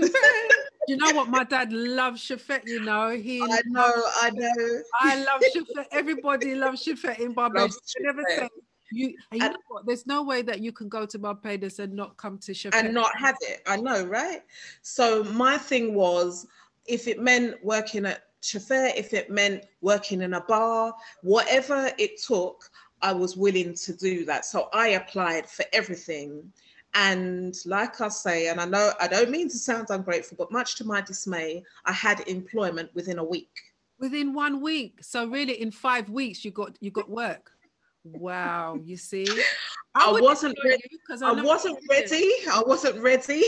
you 0.87 0.97
know 0.97 1.11
what? 1.11 1.29
My 1.29 1.43
dad 1.43 1.71
loves 1.71 2.27
Chefette. 2.27 2.65
You 2.65 2.81
know 2.81 3.11
he. 3.11 3.43
I 3.43 3.61
know. 3.67 3.93
I 4.21 4.31
know. 4.31 4.81
I 4.99 5.23
love 5.23 5.41
Chefette. 5.55 5.85
Everybody 5.91 6.55
loves 6.55 6.83
Chefette 6.83 7.19
in 7.19 7.33
Barbados. 7.33 7.79
Never 7.99 8.23
say 8.27 8.49
you, 8.91 9.15
and 9.31 9.41
you 9.41 9.49
know 9.49 9.57
what? 9.67 9.85
There's 9.85 10.07
no 10.07 10.23
way 10.23 10.41
that 10.43 10.59
you 10.59 10.71
can 10.71 10.89
go 10.89 11.05
to 11.05 11.19
Barbados 11.19 11.79
and 11.79 11.93
not 11.93 12.17
come 12.17 12.37
to 12.39 12.51
Chefette. 12.51 12.75
And 12.75 12.93
not 12.93 13.11
have 13.17 13.35
it. 13.41 13.61
I 13.67 13.77
know, 13.77 14.05
right? 14.05 14.41
So 14.81 15.23
my 15.25 15.57
thing 15.57 15.93
was, 15.93 16.47
if 16.85 17.07
it 17.07 17.19
meant 17.19 17.63
working 17.63 18.05
at 18.05 18.23
Chefette, 18.41 18.95
if 18.95 19.13
it 19.13 19.29
meant 19.29 19.65
working 19.81 20.21
in 20.21 20.35
a 20.35 20.41
bar, 20.41 20.93
whatever 21.21 21.91
it 21.97 22.21
took, 22.21 22.69
I 23.01 23.13
was 23.13 23.37
willing 23.37 23.73
to 23.75 23.93
do 23.93 24.25
that. 24.25 24.45
So 24.45 24.69
I 24.73 24.89
applied 24.89 25.49
for 25.49 25.65
everything. 25.73 26.51
And 26.93 27.55
like 27.65 28.01
I 28.01 28.07
say, 28.07 28.47
and 28.47 28.59
I 28.59 28.65
know 28.65 28.91
I 28.99 29.07
don't 29.07 29.29
mean 29.29 29.49
to 29.49 29.57
sound 29.57 29.87
ungrateful, 29.89 30.37
but 30.37 30.51
much 30.51 30.75
to 30.75 30.85
my 30.85 31.01
dismay, 31.01 31.63
I 31.85 31.91
had 31.91 32.21
employment 32.27 32.89
within 32.95 33.19
a 33.19 33.23
week. 33.23 33.51
Within 33.99 34.33
one 34.33 34.61
week. 34.61 34.99
So 35.01 35.27
really 35.27 35.61
in 35.61 35.71
five 35.71 36.09
weeks 36.09 36.45
you 36.45 36.51
got 36.51 36.77
you 36.79 36.89
got 36.89 37.09
work. 37.09 37.51
Wow, 38.13 38.79
you 38.83 38.97
see, 38.97 39.27
I, 39.95 40.09
I 40.09 40.21
wasn't 40.21 40.57
ready 40.63 40.83
because 40.91 41.21
I, 41.21 41.29
I 41.29 41.41
wasn't 41.41 41.79
ready. 41.89 42.31
I 42.51 42.61
wasn't 42.65 43.01
ready, 43.01 43.43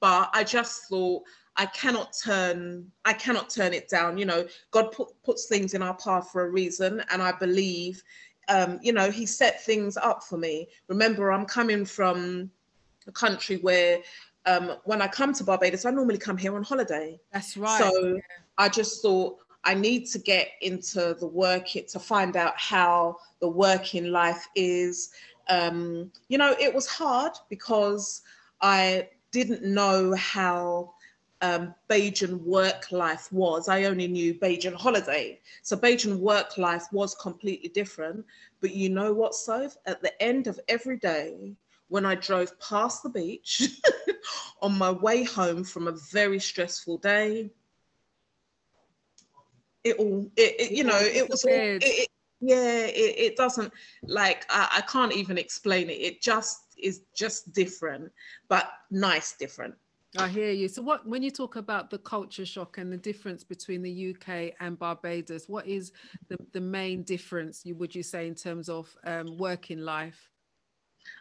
but 0.00 0.30
I 0.32 0.44
just 0.44 0.88
thought 0.88 1.22
I 1.56 1.66
cannot 1.66 2.14
turn 2.24 2.90
I 3.04 3.12
cannot 3.12 3.50
turn 3.50 3.72
it 3.74 3.88
down. 3.88 4.18
You 4.18 4.26
know, 4.26 4.46
God 4.70 4.92
put, 4.92 5.08
puts 5.24 5.46
things 5.46 5.74
in 5.74 5.82
our 5.82 5.94
path 5.94 6.30
for 6.30 6.46
a 6.46 6.50
reason, 6.50 7.02
and 7.10 7.22
I 7.22 7.32
believe, 7.32 8.02
um, 8.48 8.78
you 8.82 8.92
know, 8.92 9.10
He 9.10 9.26
set 9.26 9.64
things 9.64 9.96
up 9.96 10.22
for 10.22 10.38
me. 10.38 10.68
Remember, 10.88 11.32
I'm 11.32 11.46
coming 11.46 11.84
from 11.84 12.50
a 13.06 13.12
country 13.12 13.56
where 13.56 14.00
um, 14.46 14.76
when 14.84 15.02
I 15.02 15.08
come 15.08 15.32
to 15.34 15.44
Barbados, 15.44 15.84
I 15.84 15.90
normally 15.90 16.18
come 16.18 16.36
here 16.36 16.54
on 16.54 16.62
holiday. 16.62 17.18
That's 17.32 17.56
right. 17.56 17.78
So 17.78 18.14
yeah. 18.14 18.20
I 18.56 18.68
just 18.68 19.02
thought 19.02 19.38
I 19.64 19.74
need 19.74 20.06
to 20.06 20.18
get 20.18 20.48
into 20.60 21.14
the 21.18 21.26
work 21.26 21.76
it 21.76 21.88
to 21.88 21.98
find 21.98 22.36
out 22.36 22.54
how 22.56 23.16
the 23.40 23.48
working 23.48 24.06
life 24.10 24.46
is. 24.54 25.10
Um, 25.48 26.12
you 26.28 26.38
know, 26.38 26.54
it 26.58 26.74
was 26.74 26.86
hard 26.86 27.32
because 27.48 28.22
I 28.60 29.08
didn't 29.30 29.62
know 29.62 30.14
how 30.14 30.94
um, 31.40 31.74
Bajan 31.88 32.40
work 32.42 32.90
life 32.90 33.32
was. 33.32 33.68
I 33.68 33.84
only 33.84 34.08
knew 34.08 34.34
Bajan 34.34 34.74
holiday. 34.74 35.40
So 35.62 35.76
Bajan 35.76 36.18
work 36.18 36.58
life 36.58 36.86
was 36.92 37.14
completely 37.14 37.68
different. 37.68 38.24
But 38.60 38.74
you 38.74 38.88
know 38.88 39.12
what, 39.12 39.34
Soph? 39.34 39.76
At 39.86 40.02
the 40.02 40.20
end 40.22 40.46
of 40.46 40.58
every 40.68 40.96
day, 40.98 41.54
when 41.88 42.04
I 42.04 42.14
drove 42.16 42.58
past 42.60 43.02
the 43.02 43.08
beach 43.08 43.62
on 44.62 44.76
my 44.76 44.90
way 44.90 45.24
home 45.24 45.64
from 45.64 45.88
a 45.88 45.96
very 46.12 46.38
stressful 46.38 46.98
day, 46.98 47.50
it 49.84 49.96
all 49.96 50.30
it, 50.36 50.60
it 50.60 50.70
you 50.72 50.84
know 50.84 50.98
it 50.98 51.28
was 51.28 51.44
all, 51.44 51.52
it, 51.52 51.82
it, 51.82 52.08
yeah 52.40 52.86
it, 52.86 53.36
doesn't 53.36 53.72
like 54.02 54.44
I, 54.48 54.78
I 54.78 54.80
can't 54.82 55.12
even 55.12 55.38
explain 55.38 55.90
it 55.90 56.00
it 56.00 56.22
just 56.22 56.76
is 56.76 57.02
just 57.14 57.52
different 57.52 58.12
but 58.48 58.70
nice 58.90 59.36
different 59.36 59.74
I 60.16 60.28
hear 60.28 60.50
you. 60.50 60.68
So, 60.68 60.80
what 60.80 61.06
when 61.06 61.22
you 61.22 61.30
talk 61.30 61.56
about 61.56 61.90
the 61.90 61.98
culture 61.98 62.46
shock 62.46 62.78
and 62.78 62.90
the 62.90 62.96
difference 62.96 63.44
between 63.44 63.82
the 63.82 64.14
UK 64.14 64.54
and 64.58 64.78
Barbados, 64.78 65.48
what 65.48 65.66
is 65.66 65.92
the, 66.28 66.38
the 66.52 66.60
main 66.60 67.02
difference? 67.02 67.66
You 67.66 67.74
would 67.74 67.94
you 67.94 68.02
say 68.02 68.26
in 68.26 68.34
terms 68.34 68.70
of 68.70 68.94
um, 69.04 69.36
working 69.36 69.80
life? 69.80 70.30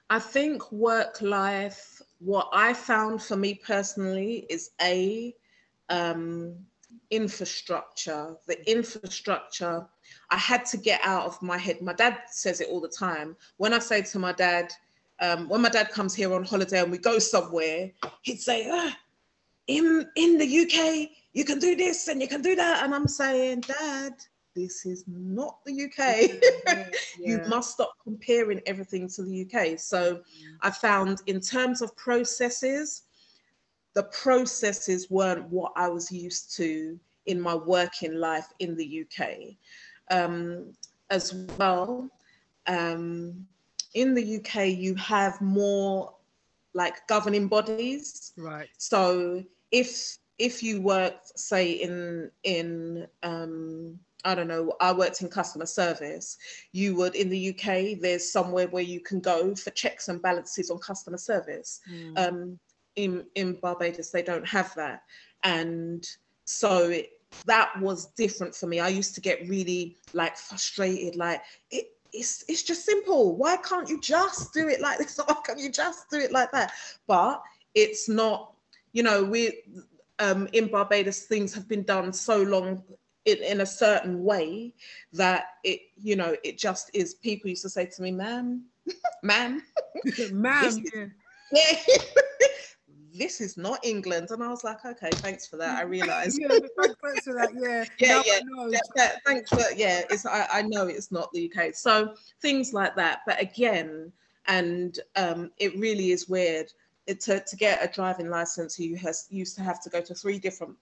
I 0.09 0.19
think 0.19 0.71
work 0.71 1.21
life. 1.21 2.01
What 2.19 2.49
I 2.53 2.73
found 2.73 3.21
for 3.21 3.35
me 3.35 3.55
personally 3.55 4.45
is 4.49 4.71
a 4.81 5.35
um, 5.89 6.55
infrastructure, 7.09 8.35
the 8.47 8.69
infrastructure, 8.69 9.87
I 10.29 10.37
had 10.37 10.65
to 10.67 10.77
get 10.77 10.99
out 11.03 11.25
of 11.25 11.41
my 11.41 11.57
head. 11.57 11.81
My 11.81 11.93
dad 11.93 12.17
says 12.29 12.61
it 12.61 12.69
all 12.69 12.81
the 12.81 12.89
time. 12.89 13.35
When 13.57 13.73
I 13.73 13.79
say 13.79 14.01
to 14.01 14.19
my 14.19 14.33
dad, 14.33 14.71
um, 15.19 15.49
when 15.49 15.61
my 15.61 15.69
dad 15.69 15.89
comes 15.89 16.13
here 16.13 16.33
on 16.33 16.43
holiday 16.43 16.81
and 16.81 16.91
we 16.91 16.97
go 16.97 17.19
somewhere, 17.19 17.91
he'd 18.21 18.41
say, 18.41 18.69
ah, 18.71 18.95
in, 19.67 20.07
in 20.15 20.37
the 20.37 20.59
UK, 20.61 21.09
you 21.33 21.43
can 21.43 21.59
do 21.59 21.75
this 21.75 22.07
and 22.07 22.21
you 22.21 22.27
can 22.27 22.41
do 22.41 22.55
that. 22.55 22.83
And 22.83 22.93
I'm 22.95 23.07
saying, 23.07 23.61
Dad, 23.61 24.13
this 24.55 24.85
is 24.85 25.03
not 25.07 25.59
the 25.65 25.85
UK. 25.85 26.41
Yeah, 26.65 26.65
yeah. 26.67 26.85
you 27.19 27.41
must 27.47 27.73
stop 27.73 27.93
comparing 28.03 28.61
everything 28.65 29.07
to 29.09 29.23
the 29.23 29.45
UK. 29.45 29.79
So 29.79 30.15
mm. 30.15 30.21
I 30.61 30.71
found 30.71 31.21
in 31.27 31.39
terms 31.39 31.81
of 31.81 31.95
processes, 31.95 33.03
the 33.97 34.03
processes 34.03 35.09
weren't 35.09 35.49
what 35.49 35.71
I 35.75 35.87
was 35.87 36.11
used 36.11 36.55
to 36.57 36.99
in 37.25 37.41
my 37.41 37.55
working 37.55 38.13
life 38.13 38.45
in 38.59 38.77
the 38.77 39.03
UK. 39.03 39.57
Um, 40.11 40.73
as 41.09 41.33
well, 41.57 42.07
um, 42.67 43.47
in 43.95 44.13
the 44.13 44.35
UK, 44.37 44.67
you 44.67 44.93
have 44.93 45.41
more 45.41 46.13
like 46.75 47.07
governing 47.07 47.47
bodies. 47.47 48.33
Right. 48.37 48.69
So 48.77 49.43
if 49.71 50.19
if 50.37 50.61
you 50.61 50.79
worked, 50.79 51.39
say, 51.39 51.71
in 51.71 52.29
in 52.43 53.07
um, 53.23 53.97
I 54.25 54.35
don't 54.35 54.47
know, 54.47 54.73
I 54.79 54.93
worked 54.93 55.23
in 55.23 55.29
customer 55.29 55.65
service, 55.65 56.37
you 56.71 56.95
would 56.97 57.15
in 57.15 57.29
the 57.29 57.49
UK, 57.49 57.99
there's 57.99 58.31
somewhere 58.31 58.67
where 58.67 58.83
you 58.83 58.99
can 58.99 59.21
go 59.21 59.55
for 59.55 59.71
checks 59.71 60.07
and 60.07 60.21
balances 60.21 60.69
on 60.69 60.77
customer 60.77 61.17
service. 61.17 61.79
Mm. 61.91 62.19
Um, 62.19 62.59
in 62.97 63.25
in 63.35 63.53
Barbados, 63.53 64.11
they 64.11 64.23
don't 64.23 64.47
have 64.47 64.75
that, 64.75 65.03
and 65.43 66.05
so 66.43 66.89
it, 66.89 67.11
that 67.45 67.79
was 67.79 68.07
different 68.17 68.53
for 68.53 68.67
me. 68.67 68.79
I 68.79 68.89
used 68.89 69.15
to 69.15 69.21
get 69.21 69.47
really 69.47 69.95
like 70.13 70.35
frustrated, 70.35 71.15
like 71.15 71.41
it 71.71 71.91
it's 72.11 72.43
it's 72.49 72.63
just 72.63 72.85
simple. 72.85 73.35
Why 73.35 73.57
can't 73.57 73.87
you 73.87 74.01
just 74.01 74.53
do 74.53 74.67
it 74.67 74.81
like 74.81 74.97
this? 74.97 75.17
Why 75.25 75.35
can't 75.45 75.59
you 75.59 75.71
just 75.71 76.09
do 76.09 76.17
it 76.17 76.31
like 76.31 76.51
that? 76.51 76.73
But 77.05 77.41
it's 77.75 78.09
not, 78.09 78.53
you 78.91 79.03
know, 79.03 79.23
we 79.23 79.61
um, 80.19 80.47
in 80.53 80.67
Barbados 80.67 81.21
things 81.21 81.53
have 81.53 81.67
been 81.67 81.83
done 81.83 82.11
so 82.11 82.41
long 82.41 82.83
in, 83.25 83.37
in 83.37 83.61
a 83.61 83.65
certain 83.65 84.23
way 84.23 84.73
that 85.13 85.57
it, 85.63 85.81
you 86.01 86.15
know, 86.15 86.35
it 86.43 86.57
just 86.57 86.89
is. 86.93 87.13
People 87.13 87.49
used 87.49 87.61
to 87.61 87.69
say 87.69 87.85
to 87.85 88.01
me, 88.01 88.11
"Ma'am, 88.11 88.63
ma'am, 89.23 89.61
ma'am." 90.31 90.83
Yeah. 91.51 91.77
This 93.17 93.41
is 93.41 93.57
not 93.57 93.79
England. 93.83 94.29
And 94.31 94.43
I 94.43 94.47
was 94.47 94.63
like, 94.63 94.85
okay, 94.85 95.09
thanks 95.13 95.47
for 95.47 95.57
that. 95.57 95.77
I 95.77 95.81
realized. 95.97 96.39
yeah, 96.39 96.49
thanks 96.49 97.23
for 97.23 97.33
that. 97.33 97.49
Yeah. 97.53 97.85
Yeah, 97.99 98.21
yeah. 98.25 98.39
yeah, 98.69 98.79
yeah. 98.95 99.11
Thanks 99.25 99.49
for 99.49 99.63
yeah. 99.75 100.03
It's 100.09 100.25
I, 100.25 100.47
I 100.51 100.61
know 100.61 100.87
it's 100.87 101.11
not 101.11 101.31
the 101.31 101.51
UK. 101.51 101.73
So 101.75 102.13
things 102.41 102.73
like 102.73 102.95
that. 102.95 103.19
But 103.25 103.41
again, 103.41 104.11
and 104.47 104.99
um, 105.15 105.51
it 105.57 105.77
really 105.77 106.11
is 106.11 106.29
weird. 106.29 106.67
It, 107.05 107.21
to, 107.21 107.39
to 107.39 107.55
get 107.55 107.83
a 107.83 107.93
driving 107.93 108.29
license, 108.29 108.77
you 108.77 108.97
has 108.97 109.27
used 109.29 109.55
to 109.55 109.63
have 109.63 109.81
to 109.83 109.89
go 109.89 110.01
to 110.01 110.13
three 110.13 110.39
different 110.39 110.75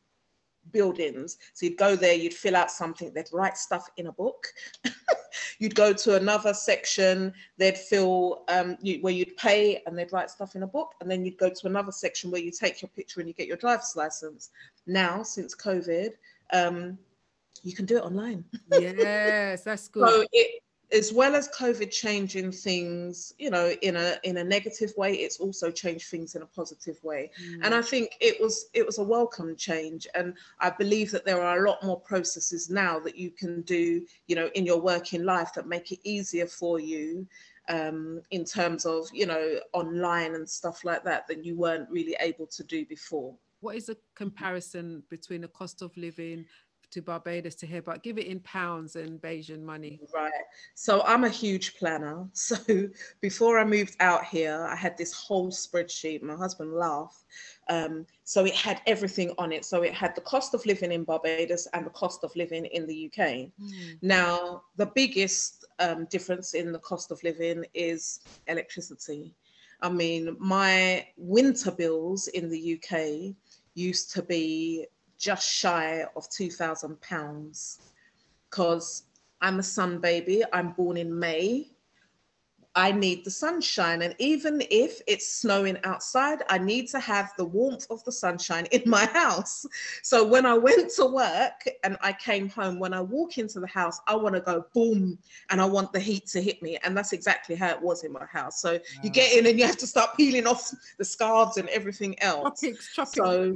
buildings. 0.71 1.37
So 1.53 1.65
you'd 1.65 1.77
go 1.77 1.95
there, 1.95 2.13
you'd 2.13 2.33
fill 2.33 2.55
out 2.55 2.71
something, 2.71 3.11
they'd 3.13 3.29
write 3.31 3.57
stuff 3.57 3.87
in 3.97 4.07
a 4.07 4.11
book. 4.11 4.47
you'd 5.59 5.75
go 5.75 5.93
to 5.93 6.15
another 6.15 6.53
section, 6.53 7.33
they'd 7.57 7.77
fill 7.77 8.43
um, 8.47 8.77
you, 8.81 8.99
where 9.01 9.13
you'd 9.13 9.35
pay 9.37 9.81
and 9.85 9.97
they'd 9.97 10.11
write 10.11 10.29
stuff 10.29 10.55
in 10.55 10.63
a 10.63 10.67
book. 10.67 10.93
And 11.01 11.09
then 11.09 11.25
you'd 11.25 11.37
go 11.37 11.49
to 11.49 11.67
another 11.67 11.91
section 11.91 12.31
where 12.31 12.41
you 12.41 12.51
take 12.51 12.81
your 12.81 12.89
picture 12.89 13.19
and 13.19 13.27
you 13.27 13.33
get 13.33 13.47
your 13.47 13.57
driver's 13.57 13.93
license. 13.95 14.49
Now, 14.87 15.23
since 15.23 15.55
COVID, 15.55 16.11
um, 16.53 16.97
you 17.63 17.73
can 17.73 17.85
do 17.85 17.97
it 17.97 18.03
online. 18.03 18.45
yes, 18.71 19.63
that's 19.63 19.87
good. 19.87 20.07
So 20.07 20.25
it, 20.31 20.61
as 20.91 21.11
well 21.11 21.35
as 21.35 21.49
COVID 21.49 21.91
changing 21.91 22.51
things, 22.51 23.33
you 23.37 23.49
know, 23.49 23.73
in 23.81 23.95
a 23.95 24.17
in 24.23 24.37
a 24.37 24.43
negative 24.43 24.93
way, 24.97 25.13
it's 25.13 25.39
also 25.39 25.71
changed 25.71 26.09
things 26.09 26.35
in 26.35 26.41
a 26.41 26.47
positive 26.47 27.03
way. 27.03 27.31
Mm. 27.43 27.61
And 27.63 27.73
I 27.73 27.81
think 27.81 28.15
it 28.21 28.39
was 28.39 28.69
it 28.73 28.85
was 28.85 28.97
a 28.97 29.03
welcome 29.03 29.55
change. 29.55 30.07
And 30.15 30.35
I 30.59 30.69
believe 30.69 31.11
that 31.11 31.25
there 31.25 31.41
are 31.41 31.65
a 31.65 31.69
lot 31.69 31.83
more 31.83 31.99
processes 31.99 32.69
now 32.69 32.99
that 32.99 33.17
you 33.17 33.31
can 33.31 33.61
do, 33.63 34.05
you 34.27 34.35
know, 34.35 34.49
in 34.55 34.65
your 34.65 34.79
working 34.79 35.23
life 35.23 35.53
that 35.55 35.67
make 35.67 35.91
it 35.91 35.99
easier 36.03 36.47
for 36.47 36.79
you 36.79 37.27
um, 37.67 38.21
in 38.31 38.45
terms 38.45 38.85
of, 38.85 39.07
you 39.11 39.25
know, 39.25 39.59
online 39.73 40.35
and 40.35 40.47
stuff 40.47 40.83
like 40.83 41.03
that 41.03 41.27
that 41.27 41.43
you 41.43 41.55
weren't 41.55 41.89
really 41.89 42.15
able 42.19 42.47
to 42.47 42.63
do 42.63 42.85
before. 42.85 43.35
What 43.61 43.75
is 43.75 43.87
the 43.87 43.97
comparison 44.15 45.01
between 45.09 45.41
the 45.41 45.47
cost 45.47 45.81
of 45.81 45.95
living 45.97 46.45
to 46.95 47.01
Barbados 47.01 47.55
to 47.55 47.67
hear 47.67 47.79
about 47.79 48.03
give 48.03 48.17
it 48.17 48.25
in 48.25 48.39
pounds 48.39 48.95
and 48.95 49.21
Bajan 49.21 49.61
money. 49.61 49.99
Right. 50.13 50.31
So 50.75 51.03
I'm 51.03 51.25
a 51.25 51.29
huge 51.29 51.75
planner. 51.75 52.27
So 52.45 52.57
before 53.21 53.59
I 53.59 53.65
moved 53.65 53.95
out 53.99 54.23
here, 54.23 54.65
I 54.69 54.75
had 54.75 54.97
this 54.97 55.11
whole 55.11 55.51
spreadsheet. 55.51 56.21
My 56.21 56.35
husband 56.35 56.73
laughed. 56.73 57.23
Um, 57.69 58.05
so 58.23 58.45
it 58.45 58.55
had 58.55 58.81
everything 58.85 59.33
on 59.37 59.51
it. 59.51 59.65
So 59.65 59.81
it 59.81 59.93
had 59.93 60.15
the 60.15 60.21
cost 60.21 60.53
of 60.53 60.65
living 60.65 60.91
in 60.91 61.03
Barbados 61.03 61.67
and 61.73 61.85
the 61.85 61.89
cost 61.89 62.23
of 62.23 62.33
living 62.35 62.65
in 62.65 62.85
the 62.85 63.07
UK. 63.07 63.27
Mm. 63.27 63.97
Now, 64.01 64.61
the 64.77 64.91
biggest 64.95 65.65
um, 65.79 66.05
difference 66.05 66.53
in 66.53 66.71
the 66.71 66.79
cost 66.79 67.11
of 67.11 67.21
living 67.23 67.65
is 67.73 68.21
electricity. 68.47 69.33
I 69.81 69.89
mean, 69.89 70.37
my 70.39 71.07
winter 71.17 71.71
bills 71.71 72.27
in 72.27 72.49
the 72.49 72.79
UK 72.79 73.35
used 73.73 74.13
to 74.13 74.21
be 74.21 74.87
just 75.17 75.51
shy 75.51 76.03
of 76.15 76.29
£2,000 76.29 77.77
because 78.49 79.03
I'm 79.41 79.59
a 79.59 79.63
sun 79.63 79.99
baby. 79.99 80.43
I'm 80.53 80.71
born 80.71 80.97
in 80.97 81.17
May. 81.17 81.69
I 82.77 82.91
need 82.91 83.23
the 83.23 83.31
sunshine. 83.31 84.01
And 84.01 84.13
even 84.19 84.61
if 84.69 85.01
it's 85.07 85.31
snowing 85.31 85.77
outside, 85.85 86.43
I 86.49 86.57
need 86.57 86.89
to 86.89 86.99
have 86.99 87.31
the 87.37 87.45
warmth 87.45 87.87
of 87.89 88.03
the 88.03 88.11
sunshine 88.11 88.65
in 88.71 88.83
my 88.85 89.05
house. 89.13 89.65
So 90.03 90.25
when 90.27 90.45
I 90.45 90.57
went 90.57 90.91
to 90.97 91.05
work 91.05 91.63
and 91.85 91.97
I 92.01 92.11
came 92.11 92.49
home, 92.49 92.77
when 92.79 92.93
I 92.93 92.99
walk 92.99 93.37
into 93.37 93.61
the 93.61 93.67
house, 93.67 93.99
I 94.07 94.15
want 94.15 94.35
to 94.35 94.41
go 94.41 94.65
boom 94.73 95.17
and 95.49 95.61
I 95.61 95.65
want 95.65 95.93
the 95.93 96.01
heat 96.01 96.27
to 96.27 96.41
hit 96.41 96.61
me. 96.61 96.77
And 96.83 96.97
that's 96.97 97.13
exactly 97.13 97.55
how 97.55 97.69
it 97.69 97.81
was 97.81 98.03
in 98.03 98.11
my 98.11 98.25
house. 98.25 98.61
So 98.61 98.77
you 99.01 99.09
get 99.09 99.31
in 99.37 99.47
and 99.47 99.57
you 99.57 99.65
have 99.65 99.77
to 99.77 99.87
start 99.87 100.17
peeling 100.17 100.45
off 100.45 100.73
the 100.97 101.05
scarves 101.05 101.55
and 101.55 101.69
everything 101.69 102.19
else. 102.19 102.59
Tropics, 102.59 102.93
tropics. 102.93 103.15
So, 103.15 103.53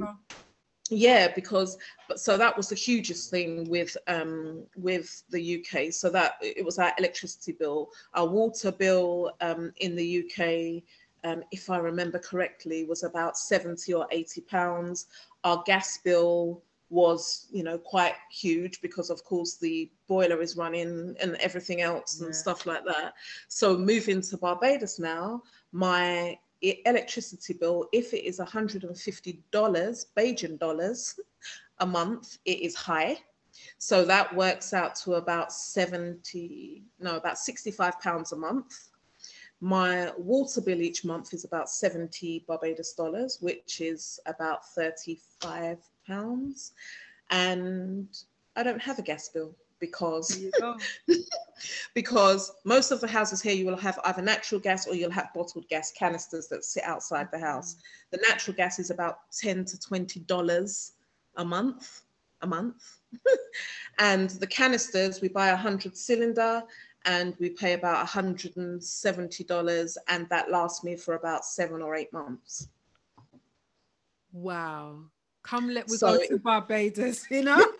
yeah 0.90 1.28
because 1.34 1.78
but 2.08 2.20
so 2.20 2.36
that 2.36 2.56
was 2.56 2.68
the 2.68 2.74
hugest 2.74 3.30
thing 3.30 3.68
with 3.70 3.96
um 4.08 4.62
with 4.76 5.22
the 5.30 5.60
uk 5.60 5.92
so 5.92 6.10
that 6.10 6.34
it 6.40 6.64
was 6.64 6.78
our 6.78 6.92
electricity 6.98 7.52
bill 7.52 7.90
our 8.14 8.26
water 8.26 8.72
bill 8.72 9.32
um 9.40 9.72
in 9.78 9.96
the 9.96 10.24
uk 10.24 10.82
um, 11.24 11.42
if 11.50 11.70
I 11.70 11.78
remember 11.78 12.18
correctly, 12.18 12.84
was 12.84 13.02
about 13.02 13.36
70 13.36 13.92
or 13.92 14.06
80 14.10 14.40
pounds. 14.42 15.06
Our 15.44 15.62
gas 15.66 15.98
bill 15.98 16.62
was, 16.88 17.46
you 17.50 17.62
know, 17.62 17.78
quite 17.78 18.14
huge 18.30 18.80
because, 18.80 19.10
of 19.10 19.22
course, 19.24 19.56
the 19.56 19.90
boiler 20.08 20.42
is 20.42 20.56
running 20.56 21.16
and 21.20 21.36
everything 21.36 21.82
else 21.82 22.18
yeah. 22.18 22.26
and 22.26 22.36
stuff 22.36 22.66
like 22.66 22.84
that. 22.84 23.14
So 23.48 23.76
moving 23.76 24.20
to 24.22 24.36
Barbados 24.36 24.98
now, 24.98 25.42
my 25.72 26.38
electricity 26.60 27.54
bill, 27.54 27.88
if 27.92 28.12
it 28.12 28.26
is 28.26 28.38
$150 28.38 29.44
Bajan 29.52 30.58
dollars 30.58 31.20
a 31.78 31.86
month, 31.86 32.38
it 32.44 32.60
is 32.60 32.74
high. 32.74 33.18
So 33.78 34.04
that 34.04 34.34
works 34.34 34.72
out 34.72 34.94
to 34.96 35.14
about 35.14 35.52
70, 35.52 36.82
no, 36.98 37.16
about 37.16 37.38
65 37.38 38.00
pounds 38.00 38.32
a 38.32 38.36
month. 38.36 38.90
My 39.60 40.12
water 40.16 40.60
bill 40.60 40.80
each 40.80 41.04
month 41.04 41.34
is 41.34 41.44
about 41.44 41.68
70 41.68 42.44
Barbados 42.46 42.94
dollars, 42.94 43.38
which 43.40 43.80
is 43.80 44.18
about 44.26 44.66
35 44.68 45.78
pounds. 46.06 46.72
And 47.30 48.08
I 48.56 48.62
don't 48.62 48.80
have 48.80 48.98
a 48.98 49.02
gas 49.02 49.28
bill 49.28 49.54
because 49.80 50.38
because 51.94 52.52
most 52.64 52.90
of 52.90 53.00
the 53.00 53.08
houses 53.08 53.42
here 53.42 53.54
you 53.54 53.66
will 53.66 53.76
have 53.76 53.98
either 54.04 54.22
natural 54.22 54.60
gas 54.60 54.86
or 54.86 54.94
you'll 54.94 55.10
have 55.10 55.32
bottled 55.34 55.68
gas 55.68 55.92
canisters 55.92 56.46
that 56.48 56.64
sit 56.64 56.84
outside 56.84 57.28
the 57.32 57.38
house. 57.38 57.74
Mm. 57.74 57.78
The 58.12 58.24
natural 58.28 58.56
gas 58.56 58.78
is 58.78 58.90
about 58.90 59.18
10 59.32 59.64
to 59.66 59.80
20 59.80 60.20
dollars 60.20 60.92
a 61.36 61.44
month, 61.44 62.02
a 62.42 62.46
month. 62.46 62.98
and 63.98 64.30
the 64.30 64.46
canisters 64.46 65.20
we 65.20 65.28
buy 65.28 65.48
a 65.48 65.54
100 65.54 65.96
cylinder 65.96 66.62
and 67.06 67.34
we 67.40 67.50
pay 67.50 67.72
about 67.72 68.06
$170 68.06 69.96
and 70.08 70.28
that 70.28 70.50
lasts 70.50 70.84
me 70.84 70.96
for 70.96 71.14
about 71.14 71.44
7 71.44 71.80
or 71.82 71.94
8 71.96 72.12
months. 72.12 72.68
Wow. 74.32 75.04
Come 75.42 75.70
let 75.70 75.88
me 75.88 75.96
so, 75.96 76.18
go 76.18 76.26
to 76.26 76.38
Barbados, 76.38 77.24
you 77.30 77.42
know? 77.42 77.56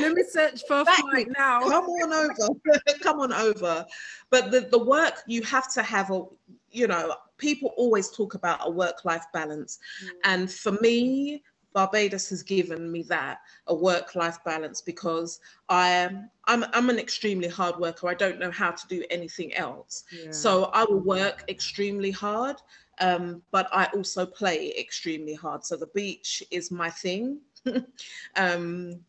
Let 0.00 0.12
me 0.12 0.24
search 0.28 0.62
for 0.66 0.80
a 0.80 0.84
flight 0.84 1.28
now. 1.36 1.60
Come 1.60 1.84
on 1.84 2.12
over. 2.12 2.54
Come 3.02 3.20
on 3.20 3.32
over. 3.32 3.84
But 4.30 4.50
the, 4.50 4.60
the 4.60 4.78
work 4.78 5.22
you 5.26 5.42
have 5.42 5.72
to 5.74 5.82
have 5.82 6.10
a 6.10 6.24
you 6.72 6.86
know, 6.86 7.14
people 7.36 7.74
always 7.76 8.10
talk 8.10 8.34
about 8.34 8.60
a 8.62 8.70
work-life 8.70 9.26
balance. 9.32 9.78
Mm. 10.04 10.08
And 10.24 10.50
for 10.50 10.72
me, 10.72 11.42
Barbados 11.72 12.28
has 12.30 12.42
given 12.42 12.90
me 12.90 13.02
that 13.04 13.38
a 13.66 13.74
work-life 13.74 14.42
balance 14.44 14.80
because 14.80 15.40
I 15.68 15.88
am 15.88 16.30
I'm 16.46 16.64
I'm 16.72 16.90
an 16.90 16.98
extremely 16.98 17.48
hard 17.48 17.78
worker. 17.78 18.08
I 18.08 18.14
don't 18.14 18.38
know 18.38 18.50
how 18.50 18.72
to 18.72 18.88
do 18.88 19.04
anything 19.10 19.54
else. 19.54 20.04
Yeah. 20.12 20.30
So 20.32 20.64
I 20.74 20.84
will 20.84 21.00
work 21.00 21.44
extremely 21.48 22.10
hard, 22.10 22.56
um, 23.00 23.42
but 23.52 23.68
I 23.72 23.86
also 23.94 24.26
play 24.26 24.74
extremely 24.78 25.34
hard. 25.34 25.64
So 25.64 25.76
the 25.76 25.86
beach 25.88 26.42
is 26.50 26.70
my 26.70 26.90
thing. 26.90 27.40
um, 28.36 29.00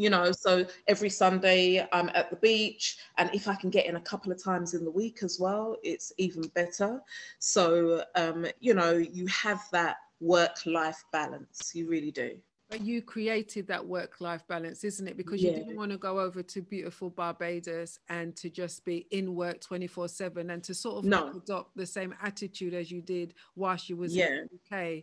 you 0.00 0.08
know, 0.08 0.32
so 0.32 0.64
every 0.88 1.10
Sunday 1.10 1.86
I'm 1.92 2.08
at 2.14 2.30
the 2.30 2.36
beach, 2.36 2.96
and 3.18 3.28
if 3.34 3.46
I 3.48 3.54
can 3.54 3.68
get 3.68 3.84
in 3.84 3.96
a 3.96 4.00
couple 4.00 4.32
of 4.32 4.42
times 4.42 4.72
in 4.72 4.82
the 4.82 4.90
week 4.90 5.22
as 5.22 5.38
well, 5.38 5.76
it's 5.82 6.10
even 6.16 6.42
better. 6.54 7.02
So, 7.38 8.02
um, 8.14 8.46
you 8.60 8.72
know, 8.72 8.92
you 8.92 9.26
have 9.26 9.62
that 9.72 9.96
work 10.18 10.64
life 10.64 11.04
balance, 11.12 11.72
you 11.74 11.86
really 11.86 12.10
do. 12.10 12.38
But 12.70 12.80
you 12.80 13.02
created 13.02 13.66
that 13.66 13.84
work 13.84 14.20
life 14.20 14.46
balance, 14.48 14.84
isn't 14.84 15.06
it? 15.06 15.16
Because 15.18 15.42
you 15.42 15.50
didn't 15.50 15.76
want 15.76 15.90
to 15.90 15.98
go 15.98 16.20
over 16.20 16.40
to 16.40 16.62
beautiful 16.62 17.10
Barbados 17.10 17.98
and 18.08 18.34
to 18.36 18.48
just 18.48 18.84
be 18.84 19.08
in 19.10 19.34
work 19.34 19.60
24 19.60 20.08
7 20.08 20.50
and 20.50 20.62
to 20.62 20.72
sort 20.72 20.98
of 20.98 21.04
no. 21.04 21.32
adopt 21.36 21.76
the 21.76 21.84
same 21.84 22.14
attitude 22.22 22.72
as 22.72 22.90
you 22.90 23.02
did 23.02 23.34
whilst 23.56 23.90
you 23.90 23.96
was 23.96 24.14
yeah. 24.16 24.28
in 24.28 24.48
the 24.70 24.76
UK 24.76 25.02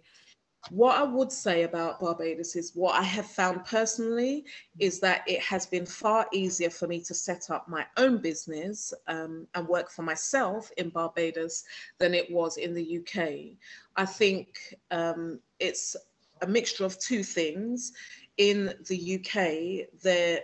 what 0.69 0.97
I 0.97 1.03
would 1.03 1.31
say 1.31 1.63
about 1.63 1.99
Barbados 1.99 2.55
is 2.55 2.75
what 2.75 2.95
I 2.95 3.03
have 3.03 3.25
found 3.25 3.63
personally 3.65 4.45
is 4.79 4.99
that 4.99 5.23
it 5.27 5.41
has 5.41 5.65
been 5.65 5.85
far 5.85 6.27
easier 6.33 6.69
for 6.69 6.87
me 6.87 7.01
to 7.01 7.13
set 7.13 7.49
up 7.49 7.67
my 7.67 7.85
own 7.97 8.17
business 8.17 8.93
um, 9.07 9.47
and 9.55 9.67
work 9.67 9.89
for 9.89 10.01
myself 10.01 10.69
in 10.77 10.89
Barbados 10.89 11.63
than 11.99 12.13
it 12.13 12.31
was 12.31 12.57
in 12.57 12.73
the 12.73 12.99
UK. 12.99 13.57
I 13.95 14.05
think 14.05 14.75
um, 14.91 15.39
it's 15.59 15.95
a 16.41 16.47
mixture 16.47 16.85
of 16.85 16.99
two 16.99 17.23
things. 17.23 17.93
In 18.37 18.73
the 18.87 19.15
UK, 19.15 20.01
there 20.01 20.41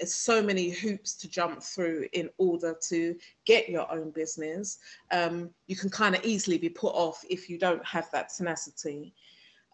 is 0.00 0.14
so 0.14 0.42
many 0.42 0.70
hoops 0.70 1.14
to 1.14 1.28
jump 1.28 1.62
through 1.62 2.06
in 2.12 2.28
order 2.38 2.74
to 2.88 3.16
get 3.44 3.68
your 3.68 3.90
own 3.90 4.10
business. 4.10 4.78
Um, 5.10 5.50
you 5.68 5.76
can 5.76 5.88
kind 5.88 6.14
of 6.14 6.24
easily 6.24 6.58
be 6.58 6.68
put 6.68 6.94
off 6.94 7.24
if 7.30 7.48
you 7.48 7.58
don't 7.58 7.84
have 7.86 8.10
that 8.10 8.30
tenacity. 8.36 9.14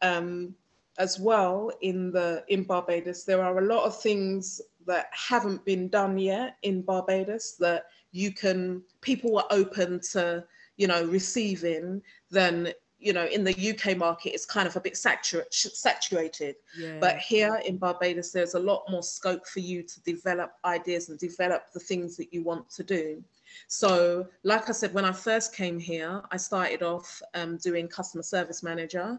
Um, 0.02 0.54
as 0.98 1.18
well 1.20 1.70
in 1.80 2.11
the 2.11 2.44
in 2.48 2.64
Barbados, 2.64 3.24
there 3.24 3.42
are 3.42 3.58
a 3.58 3.64
lot 3.64 3.84
of 3.84 4.00
things 4.00 4.61
that 4.87 5.06
haven't 5.12 5.64
been 5.64 5.88
done 5.88 6.18
yet 6.18 6.56
in 6.62 6.82
Barbados 6.82 7.54
that 7.61 7.84
you 8.11 8.32
can 8.32 8.82
people 9.00 9.32
were 9.32 9.44
open 9.50 10.00
to 10.12 10.44
you 10.76 10.87
know 10.87 11.04
receiving 11.04 12.02
then 12.30 12.72
you 12.98 13.12
know 13.12 13.26
in 13.26 13.44
the 13.44 13.70
UK 13.70 13.96
market 13.96 14.32
it's 14.32 14.46
kind 14.46 14.66
of 14.66 14.74
a 14.76 14.80
bit 14.80 14.96
saturate, 14.96 15.52
saturated. 15.52 16.56
Yeah. 16.76 16.98
but 17.00 17.18
here 17.18 17.61
in 17.66 17.76
Barbados 17.76 18.32
there's 18.32 18.54
a 18.54 18.58
lot 18.58 18.84
more 18.88 19.02
scope 19.02 19.46
for 19.46 19.61
you 19.61 19.82
to 19.82 20.02
develop 20.02 20.54
ideas 20.64 21.11
and 21.11 21.18
develop 21.18 21.70
the 21.72 21.80
things 21.80 22.16
that 22.16 22.32
you 22.32 22.42
want 22.42 22.68
to 22.70 22.82
do. 22.82 23.22
So 23.68 24.26
like 24.42 24.68
I 24.68 24.72
said 24.72 24.94
when 24.94 25.04
I 25.04 25.12
first 25.12 25.54
came 25.54 25.78
here 25.78 26.22
I 26.32 26.38
started 26.38 26.82
off 26.82 27.22
um, 27.34 27.58
doing 27.58 27.88
customer 27.88 28.22
service 28.22 28.62
manager 28.62 29.18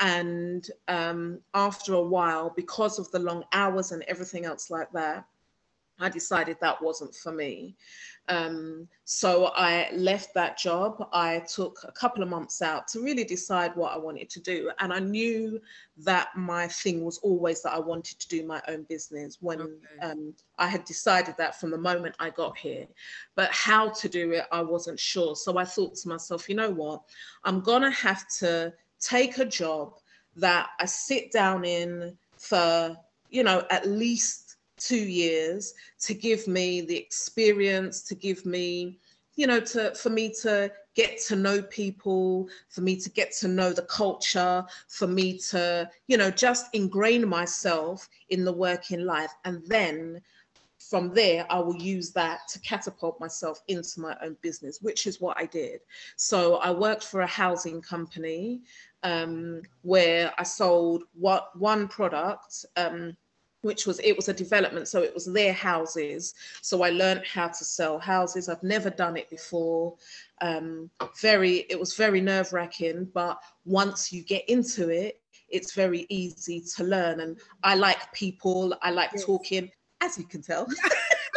and 0.00 0.66
um, 0.88 1.40
after 1.54 1.94
a 1.94 2.02
while, 2.02 2.52
because 2.56 2.98
of 2.98 3.10
the 3.10 3.18
long 3.18 3.44
hours 3.52 3.92
and 3.92 4.02
everything 4.04 4.46
else 4.46 4.70
like 4.70 4.90
that, 4.92 5.26
I 6.00 6.08
decided 6.08 6.56
that 6.60 6.82
wasn't 6.82 7.14
for 7.14 7.30
me. 7.30 7.76
Um, 8.28 8.88
so 9.04 9.46
I 9.56 9.90
left 9.92 10.32
that 10.34 10.56
job. 10.56 11.06
I 11.12 11.40
took 11.40 11.78
a 11.86 11.92
couple 11.92 12.22
of 12.22 12.28
months 12.28 12.62
out 12.62 12.88
to 12.88 13.02
really 13.02 13.24
decide 13.24 13.74
what 13.76 13.92
I 13.92 13.98
wanted 13.98 14.30
to 14.30 14.40
do. 14.40 14.70
And 14.78 14.92
I 14.92 15.00
knew 15.00 15.60
that 15.98 16.28
my 16.36 16.68
thing 16.68 17.04
was 17.04 17.18
always 17.18 17.62
that 17.62 17.72
I 17.72 17.80
wanted 17.80 18.18
to 18.20 18.28
do 18.28 18.46
my 18.46 18.62
own 18.68 18.84
business 18.84 19.38
when 19.40 19.60
okay. 19.60 19.72
um, 20.00 20.32
I 20.58 20.68
had 20.68 20.84
decided 20.84 21.34
that 21.36 21.60
from 21.60 21.70
the 21.70 21.78
moment 21.78 22.14
I 22.18 22.30
got 22.30 22.56
here. 22.56 22.86
But 23.34 23.50
how 23.50 23.90
to 23.90 24.08
do 24.08 24.30
it, 24.32 24.44
I 24.52 24.62
wasn't 24.62 24.98
sure. 24.98 25.36
So 25.36 25.58
I 25.58 25.64
thought 25.64 25.96
to 25.96 26.08
myself, 26.08 26.48
you 26.48 26.54
know 26.54 26.70
what? 26.70 27.02
I'm 27.44 27.60
going 27.60 27.82
to 27.82 27.90
have 27.90 28.26
to 28.38 28.72
take 29.00 29.38
a 29.38 29.44
job 29.44 29.94
that 30.36 30.70
I 30.78 30.84
sit 30.84 31.32
down 31.32 31.64
in 31.64 32.16
for, 32.36 32.96
you 33.30 33.42
know, 33.42 33.64
at 33.70 33.88
least 33.88 34.56
two 34.78 34.96
years 34.96 35.74
to 36.00 36.14
give 36.14 36.46
me 36.46 36.80
the 36.80 36.96
experience, 36.96 38.02
to 38.02 38.14
give 38.14 38.46
me, 38.46 38.98
you 39.36 39.46
know, 39.46 39.60
to 39.60 39.94
for 39.94 40.10
me 40.10 40.32
to 40.42 40.72
get 40.94 41.20
to 41.22 41.36
know 41.36 41.62
people, 41.62 42.48
for 42.68 42.80
me 42.80 42.96
to 42.96 43.10
get 43.10 43.32
to 43.32 43.48
know 43.48 43.72
the 43.72 43.82
culture, 43.82 44.64
for 44.88 45.06
me 45.06 45.38
to, 45.38 45.88
you 46.08 46.16
know, 46.16 46.30
just 46.30 46.66
ingrain 46.74 47.26
myself 47.28 48.08
in 48.30 48.44
the 48.44 48.52
working 48.52 49.04
life. 49.04 49.32
And 49.44 49.64
then 49.66 50.20
from 50.90 51.14
there, 51.14 51.46
I 51.48 51.60
will 51.60 51.76
use 51.76 52.10
that 52.14 52.48
to 52.48 52.58
catapult 52.60 53.20
myself 53.20 53.62
into 53.68 54.00
my 54.00 54.16
own 54.22 54.36
business, 54.42 54.80
which 54.82 55.06
is 55.06 55.20
what 55.20 55.38
I 55.38 55.46
did. 55.46 55.82
So 56.16 56.56
I 56.56 56.72
worked 56.72 57.04
for 57.04 57.20
a 57.20 57.28
housing 57.28 57.80
company 57.80 58.62
um, 59.04 59.62
where 59.82 60.32
I 60.36 60.42
sold 60.42 61.04
what 61.14 61.56
one 61.56 61.86
product. 61.86 62.66
Um, 62.76 63.16
which 63.62 63.86
was 63.86 64.00
it 64.00 64.16
was 64.16 64.30
a 64.30 64.32
development 64.32 64.88
so 64.88 65.02
it 65.02 65.12
was 65.12 65.26
their 65.26 65.52
houses 65.52 66.32
so 66.62 66.82
i 66.82 66.88
learned 66.88 67.22
how 67.26 67.46
to 67.46 67.62
sell 67.62 67.98
houses 67.98 68.48
i've 68.48 68.62
never 68.62 68.88
done 68.88 69.18
it 69.18 69.28
before 69.28 69.94
um, 70.40 70.88
very 71.20 71.66
it 71.68 71.78
was 71.78 71.94
very 71.94 72.22
nerve 72.22 72.50
wracking 72.54 73.06
but 73.12 73.38
once 73.66 74.10
you 74.14 74.22
get 74.22 74.48
into 74.48 74.88
it 74.88 75.20
it's 75.50 75.74
very 75.74 76.06
easy 76.08 76.64
to 76.74 76.84
learn 76.84 77.20
and 77.20 77.38
i 77.62 77.74
like 77.74 78.10
people 78.14 78.74
i 78.80 78.90
like 78.90 79.10
yes. 79.12 79.26
talking 79.26 79.70
as 80.00 80.18
you 80.18 80.24
can 80.24 80.42
tell 80.42 80.66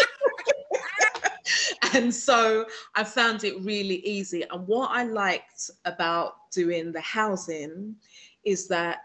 and 1.93 2.13
so 2.13 2.65
I 2.95 3.03
found 3.03 3.43
it 3.43 3.61
really 3.61 3.97
easy. 4.05 4.43
And 4.49 4.67
what 4.67 4.91
I 4.91 5.03
liked 5.03 5.69
about 5.85 6.51
doing 6.51 6.91
the 6.91 7.01
housing 7.01 7.95
is 8.43 8.67
that 8.67 8.99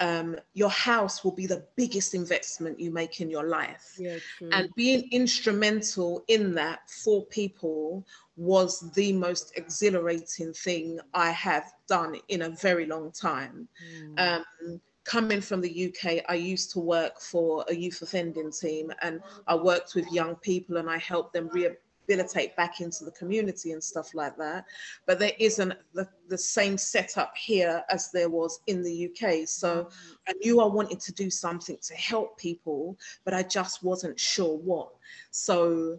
um, 0.00 0.36
your 0.54 0.70
house 0.70 1.22
will 1.22 1.32
be 1.32 1.46
the 1.46 1.64
biggest 1.76 2.14
investment 2.14 2.80
you 2.80 2.90
make 2.90 3.20
in 3.20 3.30
your 3.30 3.44
life. 3.44 3.96
Yeah, 3.98 4.18
and 4.50 4.68
being 4.74 5.08
instrumental 5.12 6.24
in 6.26 6.54
that 6.54 6.90
for 6.90 7.24
people 7.26 8.04
was 8.36 8.90
the 8.94 9.12
most 9.12 9.52
exhilarating 9.56 10.52
thing 10.54 10.98
I 11.14 11.30
have 11.30 11.70
done 11.86 12.16
in 12.28 12.42
a 12.42 12.50
very 12.50 12.86
long 12.86 13.12
time. 13.12 13.68
Mm. 14.16 14.42
Um, 14.64 14.80
coming 15.04 15.40
from 15.40 15.60
the 15.60 15.86
UK, 15.86 16.24
I 16.28 16.34
used 16.34 16.70
to 16.72 16.80
work 16.80 17.20
for 17.20 17.64
a 17.68 17.74
youth 17.74 18.02
offending 18.02 18.52
team 18.52 18.92
and 19.02 19.20
I 19.46 19.54
worked 19.54 19.94
with 19.94 20.10
young 20.12 20.36
people 20.36 20.76
and 20.76 20.88
I 20.88 20.98
helped 20.98 21.32
them 21.32 21.48
rehabilitate 21.52 22.56
back 22.56 22.80
into 22.80 23.04
the 23.04 23.10
community 23.12 23.72
and 23.72 23.82
stuff 23.82 24.14
like 24.14 24.36
that. 24.36 24.64
But 25.06 25.18
there 25.18 25.32
isn't 25.38 25.74
the, 25.92 26.08
the 26.28 26.38
same 26.38 26.78
setup 26.78 27.32
here 27.36 27.82
as 27.90 28.10
there 28.12 28.30
was 28.30 28.60
in 28.66 28.82
the 28.82 29.06
UK. 29.06 29.48
So 29.48 29.84
mm-hmm. 29.84 30.12
I 30.28 30.32
knew 30.34 30.60
I 30.60 30.66
wanted 30.66 31.00
to 31.00 31.12
do 31.12 31.30
something 31.30 31.78
to 31.82 31.94
help 31.94 32.38
people, 32.38 32.96
but 33.24 33.34
I 33.34 33.42
just 33.42 33.82
wasn't 33.82 34.18
sure 34.18 34.56
what. 34.56 34.90
So 35.30 35.98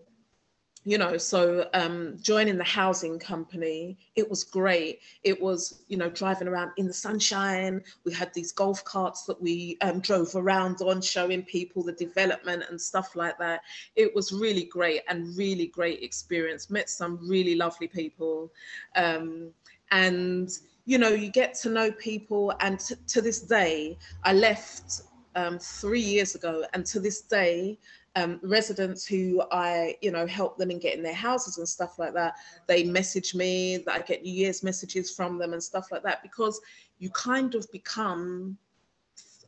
you 0.86 0.98
know 0.98 1.18
so 1.18 1.70
um, 1.74 2.18
joining 2.22 2.58
the 2.58 2.64
housing 2.64 3.18
company 3.20 3.98
it 4.16 4.30
was 4.30 4.44
great. 4.44 5.00
It 5.24 5.42
was 5.42 5.84
you 5.88 5.98
know 5.98 6.10
driving 6.10 6.48
around 6.48 6.72
in 6.78 6.88
the 6.88 6.94
sunshine. 6.94 7.82
We 8.06 8.14
had 8.14 8.34
these 8.34 8.52
golf 8.52 8.84
carts 8.86 9.26
that 9.26 9.42
we 9.42 9.78
um, 9.82 10.00
drove 10.00 10.36
around 10.36 10.82
on 10.82 11.02
showing 11.02 11.44
people 11.44 11.84
the 11.84 11.94
development 11.94 12.64
and 12.70 12.80
stuff 12.80 13.16
like 13.16 13.38
that. 13.40 13.62
It 13.96 14.14
was 14.16 14.32
really 14.32 14.66
great 14.66 15.02
and 15.08 15.36
really 15.38 15.68
great 15.68 16.04
experience. 16.04 16.70
Met 16.70 16.90
some 16.90 17.20
really 17.28 17.56
lovely 17.56 17.88
people. 17.88 18.52
Um, 18.96 19.52
and 19.92 20.50
you 20.86 20.98
know 20.98 21.10
you 21.10 21.30
get 21.30 21.54
to 21.54 21.70
know 21.70 21.92
people 21.94 22.54
and 22.60 22.80
to 23.08 23.22
this 23.22 23.42
day 23.42 23.98
i 24.24 24.34
left 24.34 25.04
um, 25.36 25.58
three 25.58 26.02
years 26.02 26.36
ago 26.36 26.66
and 26.74 26.86
to 26.86 27.00
this 27.00 27.22
day 27.22 27.78
um, 28.16 28.40
residents 28.44 29.06
who 29.06 29.42
I, 29.52 29.98
you 30.02 30.12
know, 30.12 30.28
help 30.28 30.58
them 30.58 30.70
in 30.70 30.80
getting 30.80 31.04
their 31.04 31.14
houses 31.14 31.58
and 31.58 31.68
stuff 31.68 31.98
like 31.98 32.14
that. 32.14 32.36
They 32.68 32.84
message 32.84 33.34
me, 33.34 33.78
that 33.78 33.96
I 33.96 34.00
get 34.00 34.24
New 34.24 34.34
Year's 34.34 34.64
messages 34.64 35.12
from 35.16 35.38
them 35.38 35.54
and 35.54 35.64
stuff 35.64 35.92
like 35.92 36.04
that 36.04 36.22
because 36.22 36.62
you 37.00 37.10
kind 37.10 37.56
of 37.56 37.70
become. 37.72 38.58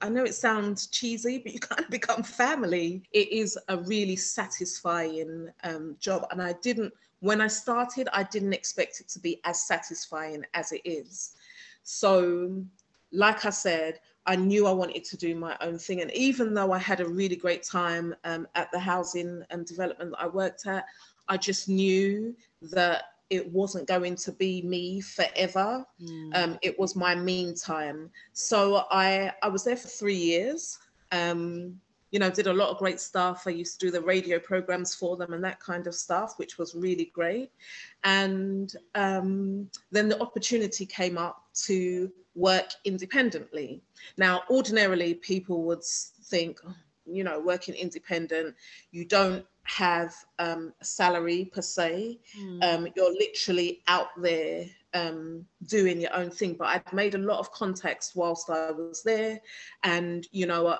I 0.01 0.09
know 0.09 0.25
it 0.25 0.35
sounds 0.35 0.87
cheesy, 0.87 1.37
but 1.37 1.53
you 1.53 1.59
kind 1.71 1.81
of 1.81 1.89
become 1.89 2.23
family. 2.23 3.03
It 3.11 3.31
is 3.31 3.57
a 3.69 3.77
really 3.77 4.15
satisfying 4.15 5.49
um, 5.63 5.95
job, 5.99 6.27
and 6.31 6.41
I 6.41 6.53
didn't. 6.61 6.93
When 7.19 7.41
I 7.41 7.47
started, 7.47 8.09
I 8.13 8.23
didn't 8.23 8.53
expect 8.53 8.99
it 8.99 9.07
to 9.09 9.19
be 9.19 9.39
as 9.45 9.61
satisfying 9.61 10.43
as 10.53 10.71
it 10.71 10.81
is. 10.83 11.35
So, 11.83 12.63
like 13.11 13.45
I 13.45 13.51
said, 13.51 13.99
I 14.27 14.35
knew 14.35 14.67
I 14.67 14.71
wanted 14.71 15.03
to 15.05 15.17
do 15.17 15.35
my 15.35 15.55
own 15.61 15.77
thing. 15.77 16.01
And 16.01 16.11
even 16.11 16.53
though 16.53 16.71
I 16.71 16.79
had 16.79 16.99
a 16.99 17.07
really 17.07 17.35
great 17.35 17.63
time 17.63 18.15
um, 18.23 18.47
at 18.55 18.71
the 18.71 18.79
housing 18.79 19.43
and 19.49 19.65
development 19.65 20.11
that 20.11 20.21
I 20.21 20.27
worked 20.27 20.65
at, 20.65 20.85
I 21.27 21.37
just 21.37 21.69
knew 21.69 22.35
that 22.71 23.03
it 23.29 23.51
wasn't 23.51 23.87
going 23.87 24.15
to 24.15 24.31
be 24.31 24.61
me 24.61 25.01
forever. 25.01 25.85
Mm. 26.01 26.35
Um, 26.35 26.59
it 26.61 26.77
was 26.79 26.95
my 26.95 27.15
meantime. 27.15 28.09
So 28.33 28.85
I, 28.91 29.31
I 29.41 29.47
was 29.49 29.63
there 29.63 29.77
for 29.77 29.87
three 29.87 30.17
years. 30.17 30.77
Um, 31.11 31.79
you 32.11 32.19
know, 32.19 32.29
did 32.29 32.47
a 32.47 32.53
lot 32.53 32.69
of 32.69 32.77
great 32.77 32.99
stuff. 32.99 33.43
I 33.45 33.51
used 33.51 33.79
to 33.79 33.85
do 33.85 33.91
the 33.91 34.01
radio 34.01 34.39
programs 34.39 34.95
for 34.95 35.17
them 35.17 35.33
and 35.33 35.43
that 35.43 35.59
kind 35.59 35.87
of 35.87 35.95
stuff, 35.95 36.37
which 36.37 36.57
was 36.57 36.75
really 36.75 37.11
great. 37.13 37.51
And 38.03 38.73
um, 38.93 39.69
then 39.91 40.09
the 40.09 40.21
opportunity 40.21 40.85
came 40.85 41.17
up 41.17 41.43
to 41.65 42.11
work 42.35 42.69
independently. 42.83 43.81
Now, 44.17 44.43
ordinarily, 44.49 45.15
people 45.15 45.63
would 45.63 45.83
think, 45.83 46.59
you 47.05 47.23
know, 47.23 47.39
working 47.39 47.75
independent, 47.75 48.55
you 48.91 49.05
don't 49.05 49.45
have 49.63 50.13
um, 50.37 50.73
a 50.81 50.85
salary 50.85 51.45
per 51.45 51.61
se. 51.61 52.19
Mm. 52.39 52.63
Um, 52.63 52.87
you're 52.95 53.13
literally 53.13 53.81
out 53.87 54.09
there 54.21 54.65
um, 54.95 55.45
doing 55.67 56.01
your 56.01 56.13
own 56.13 56.31
thing. 56.31 56.55
But 56.57 56.67
I'd 56.69 56.93
made 56.93 57.13
a 57.13 57.19
lot 57.19 57.39
of 57.39 57.51
contacts 57.51 58.15
whilst 58.15 58.49
I 58.49 58.71
was 58.71 59.03
there, 59.03 59.39
and 59.83 60.25
you 60.31 60.47
know, 60.47 60.67
uh, 60.67 60.77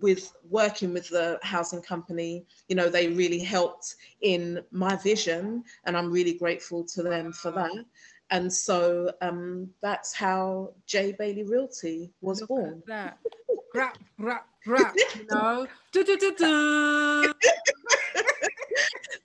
with 0.00 0.32
working 0.48 0.94
with 0.94 1.08
the 1.08 1.38
housing 1.42 1.82
company, 1.82 2.46
you 2.68 2.76
know, 2.76 2.88
they 2.88 3.08
really 3.08 3.40
helped 3.40 3.96
in 4.22 4.62
my 4.70 4.96
vision, 4.96 5.64
and 5.84 5.96
I'm 5.96 6.10
really 6.10 6.34
grateful 6.34 6.84
to 6.84 7.02
them 7.02 7.32
for 7.32 7.50
that. 7.50 7.84
And 8.30 8.50
so 8.50 9.12
um, 9.20 9.68
that's 9.82 10.14
how 10.14 10.72
J 10.86 11.12
Bailey 11.18 11.42
Realty 11.42 12.10
was 12.22 12.40
Look 12.40 12.48
born. 12.48 12.82
that. 12.86 13.18
rap, 13.74 13.98
rap, 14.18 14.46
rap, 14.66 14.94
you 15.14 15.26
know. 15.30 15.66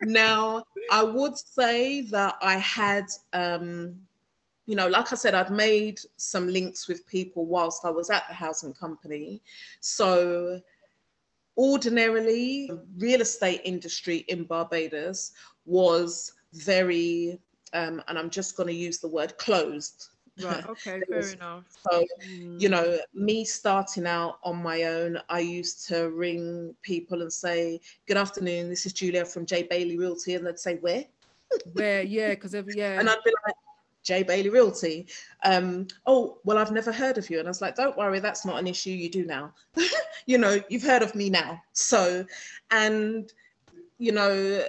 Now, 0.01 0.63
I 0.91 1.03
would 1.03 1.37
say 1.37 2.01
that 2.01 2.35
I 2.41 2.57
had, 2.57 3.05
um, 3.33 3.95
you 4.67 4.75
know, 4.75 4.87
like 4.87 5.11
I 5.11 5.15
said, 5.15 5.33
I'd 5.33 5.49
made 5.49 6.01
some 6.17 6.47
links 6.47 6.87
with 6.89 7.07
people 7.07 7.45
whilst 7.45 7.85
I 7.85 7.89
was 7.89 8.09
at 8.09 8.27
the 8.27 8.33
housing 8.33 8.73
company. 8.73 9.41
So, 9.79 10.61
ordinarily, 11.57 12.69
real 12.97 13.21
estate 13.21 13.61
industry 13.63 14.17
in 14.27 14.43
Barbados 14.43 15.31
was 15.65 16.33
very, 16.53 17.39
um, 17.73 18.03
and 18.09 18.19
I'm 18.19 18.29
just 18.29 18.57
going 18.57 18.67
to 18.67 18.75
use 18.75 18.99
the 18.99 19.07
word 19.07 19.37
closed. 19.37 20.09
Right. 20.43 20.67
Okay. 20.67 21.01
fair 21.09 21.29
enough. 21.29 21.63
So, 21.89 22.05
mm. 22.29 22.59
you 22.59 22.67
know, 22.67 22.99
me 23.13 23.45
starting 23.45 24.05
out 24.05 24.39
on 24.43 24.61
my 24.61 24.83
own, 24.83 25.17
I 25.29 25.39
used 25.39 25.87
to 25.87 26.09
ring 26.09 26.75
people 26.81 27.21
and 27.21 27.31
say, 27.31 27.79
"Good 28.05 28.17
afternoon. 28.17 28.67
This 28.67 28.85
is 28.85 28.91
Julia 28.91 29.23
from 29.23 29.45
J 29.45 29.63
Bailey 29.63 29.97
Realty," 29.97 30.35
and 30.35 30.45
they'd 30.45 30.59
say, 30.59 30.75
"Where?" 30.75 31.05
Where? 31.71 32.01
Yeah, 32.17 32.31
because 32.31 32.53
every 32.53 32.73
yeah. 32.75 32.99
And 32.99 33.09
I'd 33.09 33.23
be 33.23 33.33
like, 33.45 33.55
J 34.07 34.23
Bailey 34.23 34.49
Realty. 34.49 35.05
Um, 35.43 35.87
oh, 36.05 36.39
well, 36.45 36.57
I've 36.57 36.71
never 36.71 36.93
heard 36.93 37.17
of 37.17 37.29
you. 37.29 37.39
And 37.39 37.47
I 37.47 37.51
was 37.51 37.61
like, 37.61 37.75
don't 37.75 37.97
worry, 37.97 38.19
that's 38.19 38.45
not 38.45 38.57
an 38.57 38.65
issue. 38.65 38.91
You 38.91 39.09
do 39.09 39.25
now. 39.25 39.53
you 40.25 40.37
know, 40.37 40.61
you've 40.69 40.83
heard 40.83 41.03
of 41.03 41.13
me 41.13 41.29
now. 41.29 41.61
So, 41.73 42.25
and, 42.71 43.31
you 43.97 44.13
know, 44.13 44.63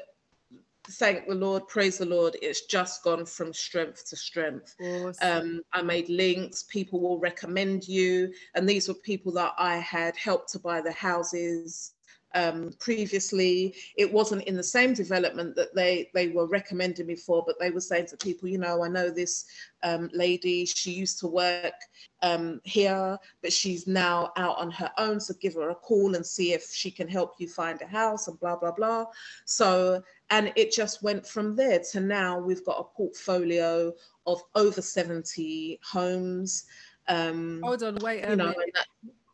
thank 0.90 1.28
the 1.28 1.36
Lord, 1.36 1.68
praise 1.68 1.98
the 1.98 2.06
Lord, 2.06 2.36
it's 2.42 2.62
just 2.62 3.04
gone 3.04 3.26
from 3.26 3.52
strength 3.52 4.08
to 4.08 4.16
strength. 4.16 4.74
Awesome. 4.80 5.16
Um, 5.22 5.62
I 5.72 5.82
made 5.82 6.08
links, 6.08 6.64
people 6.64 7.00
will 7.00 7.20
recommend 7.20 7.86
you. 7.86 8.32
And 8.56 8.68
these 8.68 8.88
were 8.88 8.94
people 8.94 9.30
that 9.32 9.52
I 9.56 9.76
had 9.76 10.16
helped 10.16 10.50
to 10.52 10.58
buy 10.58 10.80
the 10.80 10.92
houses 10.92 11.92
um, 12.34 12.72
previously. 12.78 13.74
It 13.96 14.12
wasn't 14.12 14.44
in 14.44 14.56
the 14.56 14.62
same 14.62 14.94
development 14.94 15.56
that 15.56 15.74
they, 15.74 16.10
they 16.14 16.28
were 16.28 16.46
recommending 16.46 17.06
me 17.06 17.16
for, 17.16 17.42
but 17.46 17.58
they 17.58 17.70
were 17.70 17.80
saying 17.80 18.06
to 18.06 18.16
people, 18.16 18.48
you 18.48 18.58
know, 18.58 18.84
I 18.84 18.88
know 18.88 19.10
this 19.10 19.44
um, 19.82 20.10
lady, 20.12 20.66
she 20.66 20.92
used 20.92 21.18
to 21.20 21.26
work 21.26 21.74
um, 22.22 22.60
here, 22.64 23.18
but 23.42 23.52
she's 23.52 23.86
now 23.86 24.32
out 24.36 24.58
on 24.58 24.70
her 24.72 24.90
own. 24.98 25.20
So 25.20 25.34
give 25.40 25.54
her 25.54 25.70
a 25.70 25.74
call 25.74 26.14
and 26.14 26.24
see 26.24 26.52
if 26.52 26.70
she 26.70 26.90
can 26.90 27.08
help 27.08 27.34
you 27.38 27.48
find 27.48 27.80
a 27.80 27.86
house 27.86 28.28
and 28.28 28.38
blah, 28.40 28.56
blah, 28.56 28.72
blah. 28.72 29.06
So, 29.44 30.02
and 30.30 30.52
it 30.56 30.72
just 30.72 31.02
went 31.02 31.26
from 31.26 31.56
there 31.56 31.80
to 31.92 32.00
now 32.00 32.38
we've 32.38 32.64
got 32.64 32.80
a 32.80 32.96
portfolio 32.96 33.92
of 34.26 34.42
over 34.54 34.82
70 34.82 35.80
homes. 35.82 36.64
Um, 37.08 37.60
Hold 37.64 37.82
on, 37.82 37.96
wait 38.02 38.22
a 38.22 38.36
minute. 38.36 38.56
That, 38.74 38.86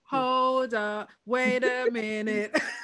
Hold 0.05 0.75
up, 0.75 1.11
wait 1.27 1.65
a 1.65 1.91
minute. 1.91 2.57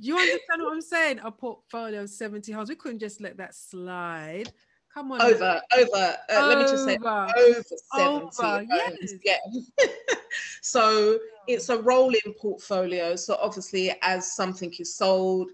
you 0.00 0.16
understand 0.16 0.62
what 0.62 0.72
I'm 0.72 0.80
saying? 0.80 1.20
A 1.22 1.30
portfolio 1.30 2.02
of 2.02 2.10
70 2.10 2.52
homes. 2.52 2.68
We 2.68 2.76
couldn't 2.76 3.00
just 3.00 3.20
let 3.20 3.36
that 3.38 3.54
slide. 3.54 4.52
Come 4.92 5.12
on. 5.12 5.22
Over, 5.22 5.60
over, 5.76 5.96
uh, 5.96 6.14
over. 6.30 6.46
let 6.48 6.58
me 6.58 6.64
just 6.64 6.84
say 6.84 6.98
over 6.98 7.62
70 7.96 8.30
over, 8.38 8.66
yes. 8.70 9.14
Yeah. 9.24 9.36
so 10.60 11.18
it's 11.48 11.68
a 11.70 11.78
rolling 11.78 12.20
portfolio. 12.38 13.16
So 13.16 13.38
obviously 13.40 13.96
as 14.02 14.34
something 14.34 14.72
is 14.78 14.94
sold, 14.94 15.50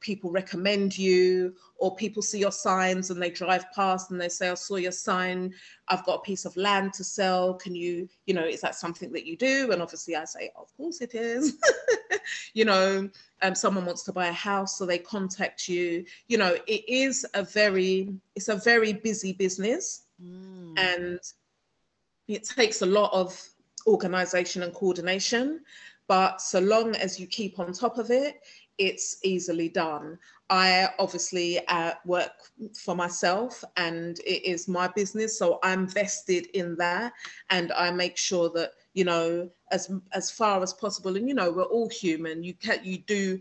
people 0.00 0.30
recommend 0.30 0.96
you 0.96 1.54
or 1.78 1.96
people 1.96 2.20
see 2.20 2.38
your 2.38 2.52
signs 2.52 3.10
and 3.10 3.20
they 3.20 3.30
drive 3.30 3.64
past 3.74 4.10
and 4.10 4.20
they 4.20 4.28
say 4.28 4.50
i 4.50 4.54
saw 4.54 4.76
your 4.76 4.92
sign 4.92 5.52
i've 5.88 6.04
got 6.04 6.16
a 6.16 6.22
piece 6.22 6.44
of 6.44 6.54
land 6.58 6.92
to 6.92 7.02
sell 7.02 7.54
can 7.54 7.74
you 7.74 8.06
you 8.26 8.34
know 8.34 8.44
is 8.44 8.60
that 8.60 8.74
something 8.74 9.10
that 9.10 9.24
you 9.24 9.34
do 9.34 9.72
and 9.72 9.80
obviously 9.80 10.14
i 10.14 10.24
say 10.24 10.50
of 10.56 10.74
course 10.76 11.00
it 11.00 11.14
is 11.14 11.56
you 12.54 12.64
know 12.64 13.08
um, 13.42 13.54
someone 13.54 13.84
wants 13.84 14.02
to 14.04 14.12
buy 14.12 14.28
a 14.28 14.32
house 14.32 14.78
so 14.78 14.86
they 14.86 14.98
contact 14.98 15.68
you 15.68 16.04
you 16.28 16.38
know 16.38 16.56
it 16.66 16.88
is 16.88 17.26
a 17.34 17.42
very 17.42 18.14
it's 18.34 18.48
a 18.48 18.56
very 18.56 18.92
busy 18.92 19.32
business 19.32 20.04
mm. 20.22 20.78
and 20.78 21.20
it 22.28 22.44
takes 22.44 22.82
a 22.82 22.86
lot 22.86 23.12
of 23.12 23.40
organization 23.86 24.62
and 24.62 24.72
coordination 24.72 25.60
but 26.06 26.40
so 26.40 26.60
long 26.60 26.94
as 26.96 27.18
you 27.18 27.26
keep 27.26 27.58
on 27.58 27.72
top 27.72 27.98
of 27.98 28.10
it 28.10 28.40
it's 28.78 29.18
easily 29.22 29.68
done. 29.68 30.18
I 30.50 30.88
obviously 30.98 31.66
uh, 31.68 31.92
work 32.04 32.32
for 32.74 32.94
myself 32.94 33.64
and 33.76 34.18
it 34.20 34.44
is 34.44 34.68
my 34.68 34.88
business, 34.88 35.38
so 35.38 35.58
I'm 35.62 35.86
vested 35.86 36.46
in 36.54 36.76
that 36.76 37.12
and 37.50 37.72
I 37.72 37.90
make 37.90 38.16
sure 38.16 38.50
that 38.50 38.72
you 38.94 39.04
know 39.04 39.50
as 39.70 39.90
as 40.12 40.30
far 40.30 40.62
as 40.62 40.72
possible. 40.72 41.16
And 41.16 41.28
you 41.28 41.34
know 41.34 41.50
we're 41.52 41.62
all 41.64 41.88
human. 41.88 42.42
You 42.42 42.54
can 42.54 42.80
you 42.82 42.98
do 42.98 43.38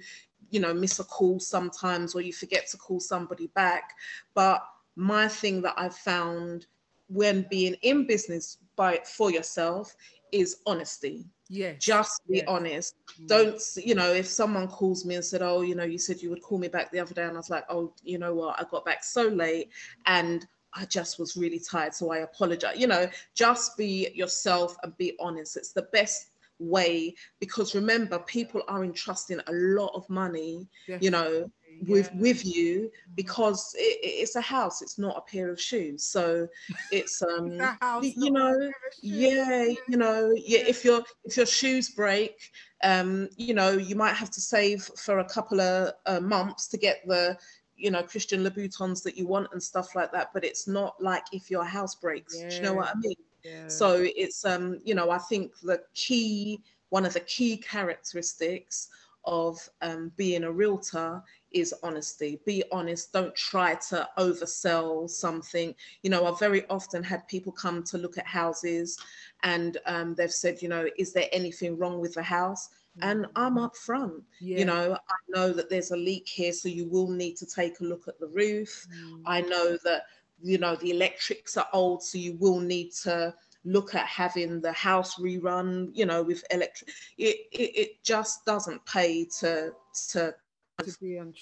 you 0.50 0.60
know 0.60 0.74
miss 0.74 1.00
a 1.00 1.04
call 1.04 1.40
sometimes 1.40 2.14
or 2.14 2.22
you 2.22 2.34
forget 2.34 2.68
to 2.68 2.78
call 2.78 3.00
somebody 3.00 3.48
back. 3.48 3.92
But 4.34 4.64
my 4.96 5.28
thing 5.28 5.62
that 5.64 5.76
I've 5.78 5.96
found 5.96 6.68
when 7.08 7.46
being 7.50 7.76
in 7.82 8.06
business 8.06 8.58
by 8.76 9.00
for 9.06 9.32
yourself 9.32 9.96
is 10.32 10.58
honesty 10.66 11.26
yeah 11.50 11.74
just 11.74 12.22
be 12.28 12.38
yes. 12.38 12.46
honest 12.48 12.96
mm. 13.22 13.28
don't 13.28 13.62
you 13.76 13.94
know 13.94 14.12
if 14.12 14.26
someone 14.26 14.68
calls 14.68 15.06
me 15.06 15.16
and 15.16 15.24
said 15.24 15.42
oh 15.44 15.62
you 15.62 15.76
know 15.76 15.84
you 15.84 16.00
said 16.00 16.22
you 16.22 16.30
would 16.30 16.42
call 16.42 16.58
me 16.58 16.68
back 16.68 16.92
the 16.92 17.00
other 17.00 17.14
day 17.14 17.24
and 17.24 17.34
i 17.34 17.38
was 17.38 17.50
like 17.50 17.66
oh 17.70 17.94
you 18.04 18.18
know 18.18 18.34
what 18.34 18.60
i 18.60 18.64
got 18.72 18.84
back 18.84 19.04
so 19.04 19.28
late 19.28 19.70
and 20.08 20.48
i 20.76 20.86
just 20.86 21.20
was 21.20 21.36
really 21.36 21.60
tired 21.60 21.94
so 21.94 22.12
i 22.12 22.20
apologize 22.20 22.78
you 22.78 22.88
know 22.88 23.08
just 23.36 23.78
be 23.78 24.10
yourself 24.14 24.76
and 24.84 24.96
be 24.98 25.16
honest 25.20 25.58
it's 25.58 25.74
the 25.74 25.88
best 25.94 26.32
way 26.60 27.14
because 27.40 27.76
remember 27.76 28.20
people 28.20 28.62
are 28.68 28.84
entrusting 28.84 29.40
a 29.48 29.52
lot 29.52 29.92
of 29.96 30.08
money 30.10 30.68
yes. 30.88 31.02
you 31.02 31.12
know 31.12 31.50
with 31.88 32.10
yeah. 32.14 32.22
with 32.22 32.46
you 32.46 32.82
mm-hmm. 32.82 33.14
because 33.16 33.74
it, 33.78 34.00
it's 34.04 34.36
a 34.36 34.42
house 34.42 34.82
it's 34.82 34.98
not 34.98 35.18
a 35.18 35.22
pair 35.22 35.50
of 35.50 35.60
shoes 35.60 36.04
so 36.04 36.48
it's 36.92 37.22
um 37.22 37.58
house, 37.82 38.04
you 38.04 38.32
know 38.32 38.72
yeah 39.02 39.64
you 39.88 39.98
know 39.98 40.32
yeah 40.36 40.60
if 40.60 40.86
your 40.86 41.04
if 41.26 41.36
your 41.36 41.46
shoes 41.46 41.90
break 41.90 42.52
um 42.84 43.28
you 43.36 43.54
know 43.54 43.72
you 43.72 43.96
might 43.96 44.14
have 44.14 44.30
to 44.30 44.42
save 44.42 44.84
for 44.98 45.20
a 45.20 45.26
couple 45.26 45.60
of 45.60 45.94
uh, 46.06 46.20
months 46.20 46.68
to 46.68 46.78
get 46.78 47.02
the 47.08 47.36
you 47.84 47.92
know 47.92 48.02
christian 48.02 48.44
louboutins 48.44 49.04
that 49.04 49.18
you 49.18 49.28
want 49.28 49.48
and 49.52 49.62
stuff 49.62 49.94
like 49.96 50.12
that 50.12 50.30
but 50.34 50.44
it's 50.44 50.68
not 50.68 50.96
like 51.02 51.24
if 51.32 51.52
your 51.52 51.66
house 51.66 51.96
breaks 51.96 52.40
yeah. 52.40 52.50
do 52.50 52.56
you 52.56 52.62
know 52.62 52.74
what 52.74 52.88
i 52.88 52.94
mean 53.00 53.16
yeah. 53.44 53.68
so 53.68 54.08
it's 54.16 54.46
um 54.46 54.80
you 54.84 54.96
know 54.96 55.10
i 55.12 55.18
think 55.18 55.52
the 55.62 55.82
key 55.94 56.62
one 56.90 57.06
of 57.06 57.14
the 57.14 57.20
key 57.22 57.58
characteristics 57.58 58.88
of 59.26 59.58
um, 59.82 60.12
being 60.18 60.44
a 60.44 60.52
realtor 60.52 61.22
is 61.52 61.74
honesty. 61.84 62.40
Be 62.46 62.64
honest. 62.72 63.14
Don't 63.14 63.34
try 63.36 63.76
to 63.90 64.08
oversell 64.18 65.10
something. 65.10 65.74
You 66.02 66.10
know, 66.10 66.26
I've 66.26 66.40
very 66.40 66.68
often 66.70 67.04
had 67.04 67.28
people 67.28 67.52
come 67.52 67.84
to 67.84 67.98
look 67.98 68.18
at 68.18 68.28
houses 68.28 68.98
and 69.44 69.78
um, 69.86 70.16
they've 70.16 70.32
said, 70.32 70.62
you 70.62 70.70
know, 70.70 70.88
is 70.98 71.14
there 71.14 71.30
anything 71.32 71.78
wrong 71.78 72.00
with 72.00 72.16
the 72.16 72.24
house? 72.24 72.70
And 73.02 73.26
I'm 73.36 73.56
mm. 73.56 73.66
up 73.66 73.76
front. 73.76 74.24
Yeah. 74.40 74.60
You 74.60 74.66
know, 74.66 74.94
I 74.94 75.16
know 75.30 75.52
that 75.54 75.70
there's 75.70 75.92
a 75.92 75.98
leak 75.98 76.28
here, 76.28 76.54
so 76.54 76.70
you 76.70 76.88
will 76.88 77.10
need 77.10 77.38
to 77.38 77.46
take 77.46 77.80
a 77.80 77.84
look 77.84 78.08
at 78.08 78.20
the 78.20 78.28
roof. 78.28 78.88
Mm. 78.96 79.22
I 79.26 79.42
know 79.42 79.78
that, 79.84 80.04
you 80.42 80.58
know, 80.58 80.76
the 80.76 80.92
electrics 80.92 81.58
are 81.58 81.68
old, 81.74 82.04
so 82.04 82.18
you 82.18 82.38
will 82.40 82.60
need 82.60 82.92
to 83.04 83.34
look 83.66 83.96
at 83.96 84.06
having 84.06 84.62
the 84.62 84.74
house 84.74 85.16
rerun, 85.16 85.90
you 85.94 86.06
know, 86.06 86.22
with 86.22 86.44
electric. 86.52 86.92
It, 87.18 87.38
it, 87.52 87.76
it 87.76 88.04
just 88.04 88.46
doesn't 88.46 88.86
pay 88.86 89.26
to 89.40 89.72
to 90.10 90.36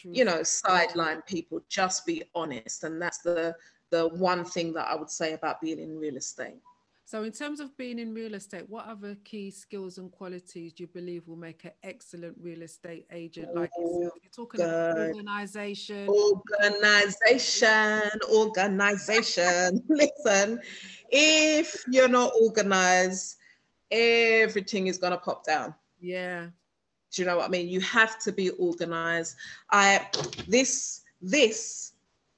you 0.03 0.25
know 0.25 0.43
sideline 0.43 1.21
people 1.21 1.61
just 1.69 2.05
be 2.05 2.21
honest 2.35 2.83
and 2.83 3.01
that's 3.01 3.19
the 3.19 3.55
the 3.89 4.09
one 4.09 4.43
thing 4.43 4.73
that 4.73 4.87
i 4.87 4.95
would 4.95 5.09
say 5.09 5.33
about 5.33 5.61
being 5.61 5.79
in 5.79 5.97
real 5.97 6.17
estate 6.17 6.59
So, 7.11 7.23
in 7.23 7.33
terms 7.33 7.59
of 7.59 7.75
being 7.75 7.99
in 7.99 8.13
real 8.13 8.35
estate, 8.35 8.69
what 8.69 8.85
other 8.85 9.17
key 9.25 9.51
skills 9.51 9.97
and 9.97 10.09
qualities 10.09 10.71
do 10.71 10.83
you 10.83 10.87
believe 10.87 11.27
will 11.27 11.35
make 11.35 11.65
an 11.65 11.71
excellent 11.83 12.37
real 12.41 12.61
estate 12.61 13.05
agent 13.11 13.53
like 13.53 13.69
yourself? 13.77 14.13
You're 14.23 14.31
talking 14.33 14.61
about 14.61 14.97
organization. 14.97 16.07
Organization, 16.07 18.11
organization. 18.33 19.83
Listen, 19.89 20.61
if 21.09 21.83
you're 21.89 22.07
not 22.07 22.31
organized, 22.41 23.35
everything 23.91 24.87
is 24.87 24.97
going 24.97 25.11
to 25.11 25.19
pop 25.19 25.45
down. 25.45 25.75
Yeah. 25.99 26.45
Do 27.13 27.21
you 27.21 27.25
know 27.25 27.35
what 27.35 27.45
I 27.45 27.49
mean? 27.49 27.67
You 27.67 27.81
have 27.81 28.19
to 28.19 28.31
be 28.31 28.51
organized. 28.51 29.35
I, 29.69 30.07
this, 30.47 31.01
this 31.21 31.91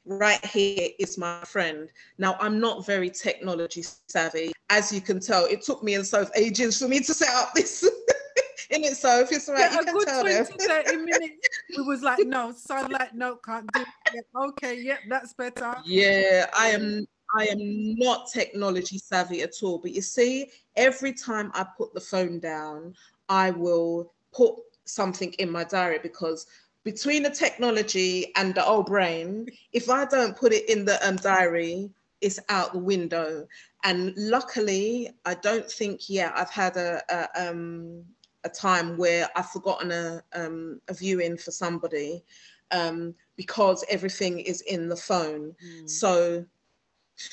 right 0.06 0.44
here 0.44 0.90
is 0.98 1.20
my 1.20 1.44
friend. 1.46 1.90
Now, 2.18 2.38
I'm 2.40 2.60
not 2.60 2.88
very 2.88 3.12
technology 3.12 3.84
savvy. 4.08 4.52
As 4.76 4.92
you 4.92 5.02
can 5.02 5.20
tell, 5.20 5.46
it 5.46 5.62
took 5.62 5.84
me 5.84 5.94
and 5.94 6.06
Soph 6.06 6.32
ages 6.36 6.80
for 6.80 6.88
me 6.88 7.00
to 7.00 7.14
set 7.14 7.34
up 7.36 7.54
this. 7.54 7.88
in 8.74 8.84
it, 8.84 8.98
so 8.98 9.26
it's 9.30 9.48
right, 9.48 9.72
yeah, 9.72 9.80
you 9.80 9.86
can 9.86 10.06
tell 10.06 10.22
20, 10.22 10.34
them. 10.34 10.46
30 10.46 10.98
minutes. 10.98 11.50
We 11.78 11.84
was 11.84 12.02
like, 12.02 12.26
no, 12.26 12.54
so 12.58 12.88
like, 12.90 13.14
no, 13.14 13.36
can't 13.36 13.72
do 13.72 13.82
it. 13.82 14.26
Okay, 14.36 14.82
yep, 14.82 15.00
that's 15.08 15.34
better. 15.34 15.76
Yeah, 15.86 16.48
I 16.58 16.70
am 16.70 17.06
I 17.36 17.46
am 17.46 17.96
not 17.96 18.30
technology 18.32 18.98
savvy 18.98 19.42
at 19.42 19.62
all. 19.62 19.80
But 19.80 19.92
you 19.92 20.02
see, 20.02 20.50
every 20.76 21.14
time 21.14 21.52
I 21.54 21.66
put 21.78 21.94
the 21.94 22.00
phone 22.00 22.40
down, 22.40 22.96
I 23.30 23.52
will 23.52 24.14
put 24.34 24.56
something 24.86 25.34
in 25.34 25.50
my 25.50 25.64
diary 25.64 26.00
because 26.02 26.48
between 26.84 27.24
the 27.24 27.30
technology 27.30 28.34
and 28.36 28.54
the 28.54 28.66
old 28.66 28.88
brain, 28.88 29.48
if 29.72 29.90
I 29.90 30.06
don't 30.06 30.36
put 30.36 30.52
it 30.52 30.70
in 30.70 30.86
the 30.86 31.06
um, 31.08 31.16
diary, 31.16 31.90
it's 32.24 32.40
out 32.50 32.74
the 32.74 32.80
window. 32.80 33.46
And 33.84 34.14
luckily, 34.16 35.12
I 35.26 35.36
don't 35.36 35.70
think 35.70 36.10
yet 36.10 36.34
I've 36.36 36.50
had 36.50 36.78
a, 36.78 37.02
a, 37.10 37.50
um, 37.50 38.04
a 38.44 38.50
time 38.50 38.98
where 38.98 39.30
I've 39.36 39.50
forgotten 39.50 39.92
a, 39.92 40.24
um, 40.34 40.80
a 40.88 40.94
viewing 40.94 41.38
for 41.38 41.52
somebody 41.52 42.24
um, 42.72 43.14
because 43.36 43.84
everything 43.90 44.40
is 44.40 44.62
in 44.62 44.88
the 44.88 44.96
phone. 44.96 45.54
Mm. 45.64 45.90
So 45.90 46.46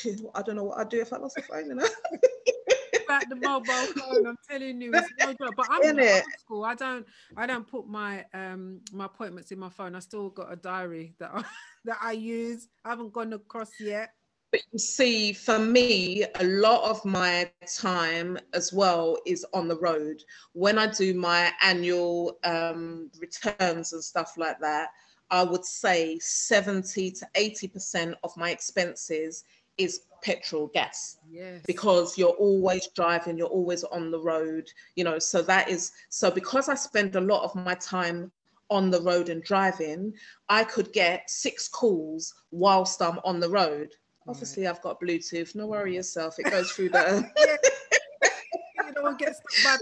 I 0.34 0.42
don't 0.42 0.56
know 0.56 0.64
what 0.64 0.78
I'd 0.78 0.88
do 0.88 1.00
if 1.00 1.12
I 1.12 1.18
lost 1.18 1.36
the 1.36 1.42
phone, 1.42 1.66
you 1.66 1.74
know. 1.76 1.88
about 3.10 3.28
the 3.28 3.36
mobile 3.36 3.72
phone. 3.72 4.26
I'm 4.26 4.36
telling 4.48 4.80
you, 4.80 4.92
it's 4.94 5.08
no 5.18 5.32
joke. 5.32 5.54
But 5.56 5.66
I'm 5.70 5.82
in 5.98 6.00
old 6.00 6.22
school. 6.38 6.64
I 6.64 6.74
don't, 6.74 7.06
I 7.36 7.46
don't 7.46 7.66
put 7.66 7.86
my 7.86 8.24
um 8.34 8.80
my 8.92 9.06
appointments 9.06 9.52
in 9.52 9.58
my 9.58 9.68
phone. 9.68 9.94
I 9.94 10.00
still 10.00 10.30
got 10.30 10.52
a 10.52 10.56
diary 10.56 11.14
that 11.18 11.30
I, 11.34 11.44
that 11.84 11.98
I 12.00 12.12
use. 12.12 12.68
I 12.84 12.90
haven't 12.90 13.12
gone 13.12 13.32
across 13.32 13.70
yet. 13.80 14.10
But 14.52 14.62
you 14.72 14.78
see, 14.78 15.32
for 15.32 15.58
me, 15.58 16.24
a 16.40 16.44
lot 16.44 16.90
of 16.90 17.04
my 17.04 17.50
time 17.78 18.38
as 18.52 18.72
well 18.72 19.16
is 19.24 19.46
on 19.54 19.68
the 19.68 19.78
road. 19.78 20.22
When 20.54 20.78
I 20.78 20.88
do 20.88 21.14
my 21.14 21.52
annual 21.62 22.38
um, 22.42 23.10
returns 23.20 23.92
and 23.92 24.02
stuff 24.02 24.36
like 24.36 24.58
that, 24.60 24.88
I 25.30 25.44
would 25.44 25.64
say 25.64 26.18
70 26.18 27.12
to 27.12 27.28
80% 27.36 28.14
of 28.24 28.36
my 28.36 28.50
expenses 28.50 29.44
is 29.78 30.02
petrol 30.22 30.66
gas 30.74 31.18
yes. 31.30 31.62
because 31.66 32.18
you're 32.18 32.28
always 32.30 32.88
driving 32.88 33.38
you're 33.38 33.46
always 33.46 33.84
on 33.84 34.10
the 34.10 34.20
road 34.20 34.68
you 34.94 35.02
know 35.02 35.18
so 35.18 35.40
that 35.40 35.70
is 35.70 35.92
so 36.10 36.30
because 36.30 36.68
i 36.68 36.74
spend 36.74 37.16
a 37.16 37.20
lot 37.20 37.42
of 37.42 37.54
my 37.54 37.74
time 37.76 38.30
on 38.68 38.90
the 38.90 39.00
road 39.00 39.30
and 39.30 39.42
driving 39.42 40.12
i 40.50 40.62
could 40.62 40.92
get 40.92 41.28
six 41.30 41.68
calls 41.68 42.34
whilst 42.50 43.00
i'm 43.00 43.18
on 43.24 43.40
the 43.40 43.48
road 43.48 43.88
obviously 44.28 44.66
i've 44.66 44.82
got 44.82 45.00
bluetooth 45.00 45.54
no 45.54 45.66
worry 45.66 45.94
yourself 45.94 46.38
it 46.38 46.50
goes 46.50 46.70
through 46.72 46.88
the 46.88 46.98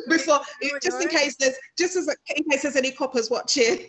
before 0.09 0.41
just 0.83 1.03
in 1.03 1.09
case 1.09 1.37
there's 1.37 1.57
just 1.77 1.97
as 1.97 2.09
in 2.37 2.45
case 2.45 2.63
there's 2.63 2.77
any 2.77 2.91
coppers 2.91 3.31
watching 3.31 3.87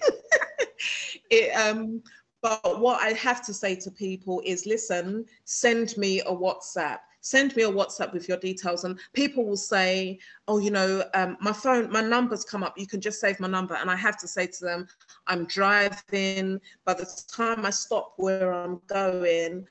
it 1.29 1.51
um 1.55 2.01
but 2.41 2.79
what 2.79 3.01
I 3.01 3.11
have 3.13 3.45
to 3.45 3.53
say 3.53 3.75
to 3.75 3.91
people 3.91 4.41
is 4.45 4.65
listen, 4.65 5.25
send 5.43 5.97
me 5.97 6.21
a 6.21 6.31
WhatsApp. 6.31 6.99
Send 7.21 7.53
me 7.57 7.63
a 7.63 7.69
WhatsApp 7.69 8.13
with 8.13 8.29
your 8.29 8.37
details. 8.37 8.85
And 8.85 8.97
people 9.13 9.45
will 9.45 9.57
say, 9.57 10.19
oh, 10.47 10.59
you 10.59 10.71
know, 10.71 11.03
um, 11.13 11.35
my 11.41 11.51
phone, 11.51 11.91
my 11.91 12.01
number's 12.01 12.45
come 12.45 12.63
up. 12.63 12.77
You 12.77 12.87
can 12.87 13.01
just 13.01 13.19
save 13.19 13.41
my 13.41 13.49
number. 13.49 13.75
And 13.75 13.91
I 13.91 13.95
have 13.97 14.17
to 14.19 14.27
say 14.27 14.47
to 14.47 14.63
them, 14.63 14.87
I'm 15.27 15.45
driving. 15.45 16.61
By 16.85 16.93
the 16.93 17.23
time 17.27 17.65
I 17.65 17.71
stop 17.71 18.13
where 18.15 18.53
I'm 18.53 18.79
going, 18.87 19.67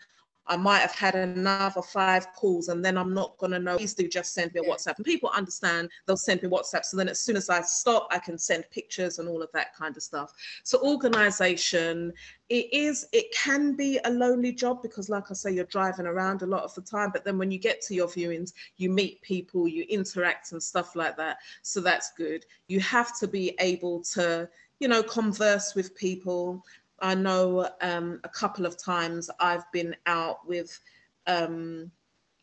I 0.49 0.57
might 0.57 0.81
have 0.81 0.95
had 0.95 1.15
another 1.15 1.83
five 1.83 2.33
calls 2.35 2.69
and 2.69 2.85
then 2.85 2.97
I'm 2.97 3.15
not 3.15 3.37
going 3.39 3.53
to 3.53 3.59
know. 3.59 3.77
Please 3.77 3.95
do 3.95 4.09
just 4.09 4.35
send 4.35 4.53
me 4.55 4.61
a 4.61 4.65
WhatsApp. 4.65 4.97
And 4.97 5.05
people 5.05 5.31
understand 5.35 5.91
they'll 6.07 6.17
send 6.17 6.43
me 6.43 6.49
WhatsApp. 6.49 6.85
So 6.85 6.97
then 6.97 7.09
as 7.09 7.21
soon 7.21 7.37
as 7.37 7.51
I 7.51 7.61
stop, 7.63 8.09
I 8.11 8.19
can 8.19 8.39
send 8.39 8.65
pictures 8.71 9.19
and 9.19 9.29
all 9.29 9.43
of 9.43 9.51
that 9.53 9.75
kind 9.75 9.97
of 9.97 10.03
stuff. 10.03 10.33
So 10.65 10.81
organization, 10.83 12.13
it 12.49 12.73
is, 12.73 13.07
it 13.13 13.33
can 13.35 13.75
be 13.75 14.01
a 14.05 14.11
lonely 14.11 14.53
job 14.53 14.83
because 14.83 15.09
like 15.09 15.31
I 15.31 15.35
say, 15.35 15.53
you're 15.53 15.65
driving 15.65 16.07
around 16.07 16.43
a 16.43 16.47
lot 16.47 16.63
of 16.63 16.75
the 16.75 16.83
time. 16.83 17.11
But 17.13 17.25
then 17.25 17.39
when 17.39 17.51
you 17.51 17.59
get 17.59 17.83
to 17.83 17.95
your 17.95 18.09
viewings, 18.09 18.53
you 18.77 18.91
meet 18.91 19.21
people, 19.23 19.69
you 19.69 19.85
interact 19.89 20.53
and 20.53 20.63
stuff 20.63 20.97
like 20.97 21.17
that. 21.19 21.39
So 21.63 21.81
that's 21.81 22.13
good. 22.17 22.47
You 22.69 22.81
have 22.81 23.19
to 23.19 23.29
be 23.29 23.55
able 23.61 24.03
to, 24.15 24.49
you 24.81 24.89
know, 24.89 25.03
converse 25.03 25.75
with 25.75 25.95
people 25.97 26.65
I 27.01 27.15
know 27.15 27.69
um, 27.81 28.21
a 28.25 28.29
couple 28.29 28.67
of 28.67 28.77
times 28.77 29.31
I've 29.41 29.71
been 29.73 29.95
out 30.07 30.47
with 30.47 30.79
um, 31.27 31.91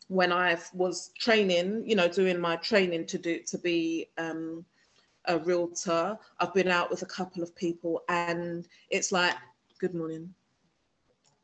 when 0.08 0.32
I 0.32 0.56
was 0.72 1.10
training, 1.18 1.82
you 1.86 1.96
know, 1.96 2.08
doing 2.08 2.40
my 2.40 2.56
training 2.56 3.06
to 3.06 3.18
do 3.18 3.40
to 3.46 3.58
be 3.58 4.08
um, 4.18 4.64
a 5.26 5.38
realtor. 5.38 6.18
I've 6.40 6.54
been 6.54 6.68
out 6.68 6.90
with 6.90 7.02
a 7.02 7.06
couple 7.06 7.42
of 7.42 7.54
people, 7.56 8.02
and 8.08 8.66
it's 8.90 9.12
like, 9.12 9.34
"Good 9.78 9.94
morning." 9.94 10.32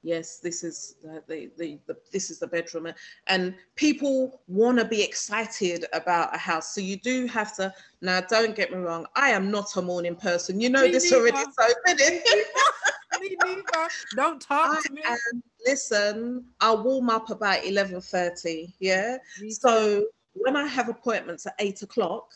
Yes, 0.05 0.39
this 0.39 0.65
is 0.65 0.97
the, 1.01 1.23
the, 1.29 1.51
the, 1.57 1.79
the 1.87 1.97
this 2.13 2.31
is 2.31 2.41
the 2.41 2.47
bedroom, 2.47 2.89
and 3.29 3.55
people 3.77 4.41
want 4.49 4.79
to 4.79 4.85
be 4.85 5.03
excited 5.03 5.87
about 5.93 6.35
a 6.35 6.39
house. 6.39 6.75
So 6.75 6.81
you 6.81 6.97
do 6.97 7.27
have 7.27 7.55
to. 7.57 7.73
Now, 8.01 8.21
don't 8.21 8.57
get 8.57 8.73
me 8.73 8.79
wrong. 8.79 9.07
I 9.15 9.31
am 9.31 9.51
not 9.51 9.77
a 9.77 9.83
morning 9.83 10.17
person. 10.17 10.61
You 10.61 10.71
know 10.71 10.83
me 10.83 10.93
this 10.93 11.11
neither. 11.11 11.37
already. 11.37 11.45
So 11.59 12.33
neither. 13.23 13.63
Don't 14.17 14.41
talk 14.41 14.79
I 14.79 14.83
to 14.87 14.93
me. 14.93 15.03
Am, 15.05 15.43
listen, 15.67 16.45
I 16.61 16.75
warm 16.75 17.11
up 17.11 17.31
about 17.31 17.65
eleven 17.65 18.01
thirty. 18.01 18.75
Yeah. 18.81 19.19
So 19.51 20.07
when 20.35 20.57
I 20.57 20.67
have 20.67 20.89
appointments 20.89 21.47
at 21.47 21.55
eight 21.59 21.83
o'clock 21.83 22.33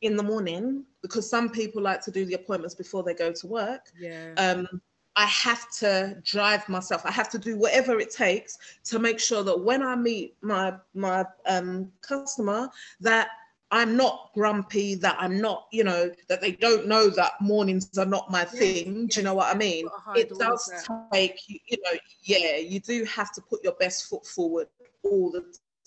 in 0.00 0.16
the 0.16 0.22
morning, 0.22 0.84
because 1.02 1.28
some 1.28 1.50
people 1.50 1.82
like 1.82 2.00
to 2.02 2.10
do 2.10 2.24
the 2.24 2.34
appointments 2.34 2.74
before 2.74 3.02
they 3.02 3.14
go 3.14 3.32
to 3.32 3.46
work. 3.46 3.90
Yeah. 3.98 4.32
Um, 4.36 4.80
I 5.16 5.26
have 5.26 5.68
to 5.80 6.16
drive 6.24 6.68
myself. 6.68 7.04
I 7.04 7.10
have 7.10 7.28
to 7.30 7.38
do 7.38 7.58
whatever 7.58 7.98
it 7.98 8.12
takes 8.12 8.56
to 8.84 9.00
make 9.00 9.18
sure 9.18 9.42
that 9.42 9.58
when 9.58 9.82
I 9.82 9.96
meet 9.96 10.36
my 10.42 10.74
my 10.94 11.24
um, 11.46 11.90
customer, 12.02 12.70
that 13.00 13.28
I'm 13.70 13.96
not 13.96 14.30
grumpy, 14.34 14.94
that 14.96 15.16
I'm 15.18 15.40
not, 15.40 15.66
you 15.72 15.84
know, 15.84 16.10
that 16.28 16.40
they 16.40 16.52
don't 16.52 16.86
know 16.86 17.10
that 17.10 17.32
mornings 17.40 17.96
are 17.98 18.06
not 18.06 18.30
my 18.30 18.44
thing. 18.44 19.02
Yes, 19.02 19.14
do 19.14 19.20
you 19.20 19.24
know 19.24 19.34
what 19.34 19.54
I 19.54 19.58
mean? 19.58 19.88
It 20.14 20.30
does 20.38 20.72
take, 21.12 21.38
you 21.48 21.76
know, 21.84 21.98
yeah, 22.22 22.56
you 22.56 22.80
do 22.80 23.04
have 23.04 23.32
to 23.34 23.42
put 23.42 23.62
your 23.62 23.74
best 23.74 24.08
foot 24.08 24.26
forward 24.26 24.68
all 25.02 25.30
the 25.30 25.44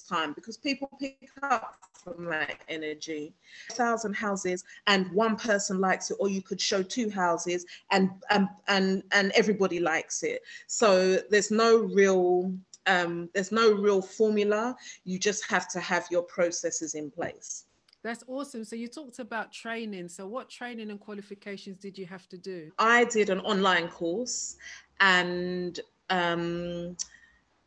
time 0.08 0.34
because 0.34 0.58
people 0.58 0.89
pick 1.00 1.30
up 1.41 1.76
from 2.04 2.26
that 2.26 2.58
energy. 2.67 3.34
A 3.70 3.74
thousand 3.74 4.13
houses 4.13 4.63
and 4.88 5.12
one 5.12 5.36
person 5.36 5.80
likes 5.80 6.12
it, 6.12 6.17
or 6.20 6.30
you 6.30 6.41
could 6.41 6.62
show 6.62 6.84
two 6.84 7.10
houses 7.10 7.65
and 7.91 8.12
and 8.30 8.48
and, 8.67 9.04
and 9.12 9.32
everybody 9.32 9.80
likes 9.80 10.24
it. 10.24 10.41
So 10.67 11.17
there's 11.30 11.52
no 11.52 11.78
real 11.78 12.54
um, 12.88 13.30
there's 13.34 13.52
no 13.52 13.74
real 13.74 14.02
formula. 14.02 14.76
You 15.04 15.20
just 15.20 15.50
have 15.50 15.70
to 15.70 15.80
have 15.80 16.08
your 16.10 16.24
processes 16.24 16.96
in 16.96 17.12
place. 17.12 17.65
That's 18.03 18.23
awesome. 18.27 18.63
So 18.63 18.75
you 18.75 18.87
talked 18.87 19.19
about 19.19 19.51
training. 19.51 20.09
So 20.09 20.25
what 20.25 20.49
training 20.49 20.89
and 20.89 20.99
qualifications 20.99 21.77
did 21.77 21.97
you 21.97 22.05
have 22.07 22.27
to 22.29 22.37
do? 22.37 22.71
I 22.79 23.05
did 23.05 23.29
an 23.29 23.39
online 23.41 23.87
course 23.89 24.57
and 24.99 25.79
um, 26.09 26.97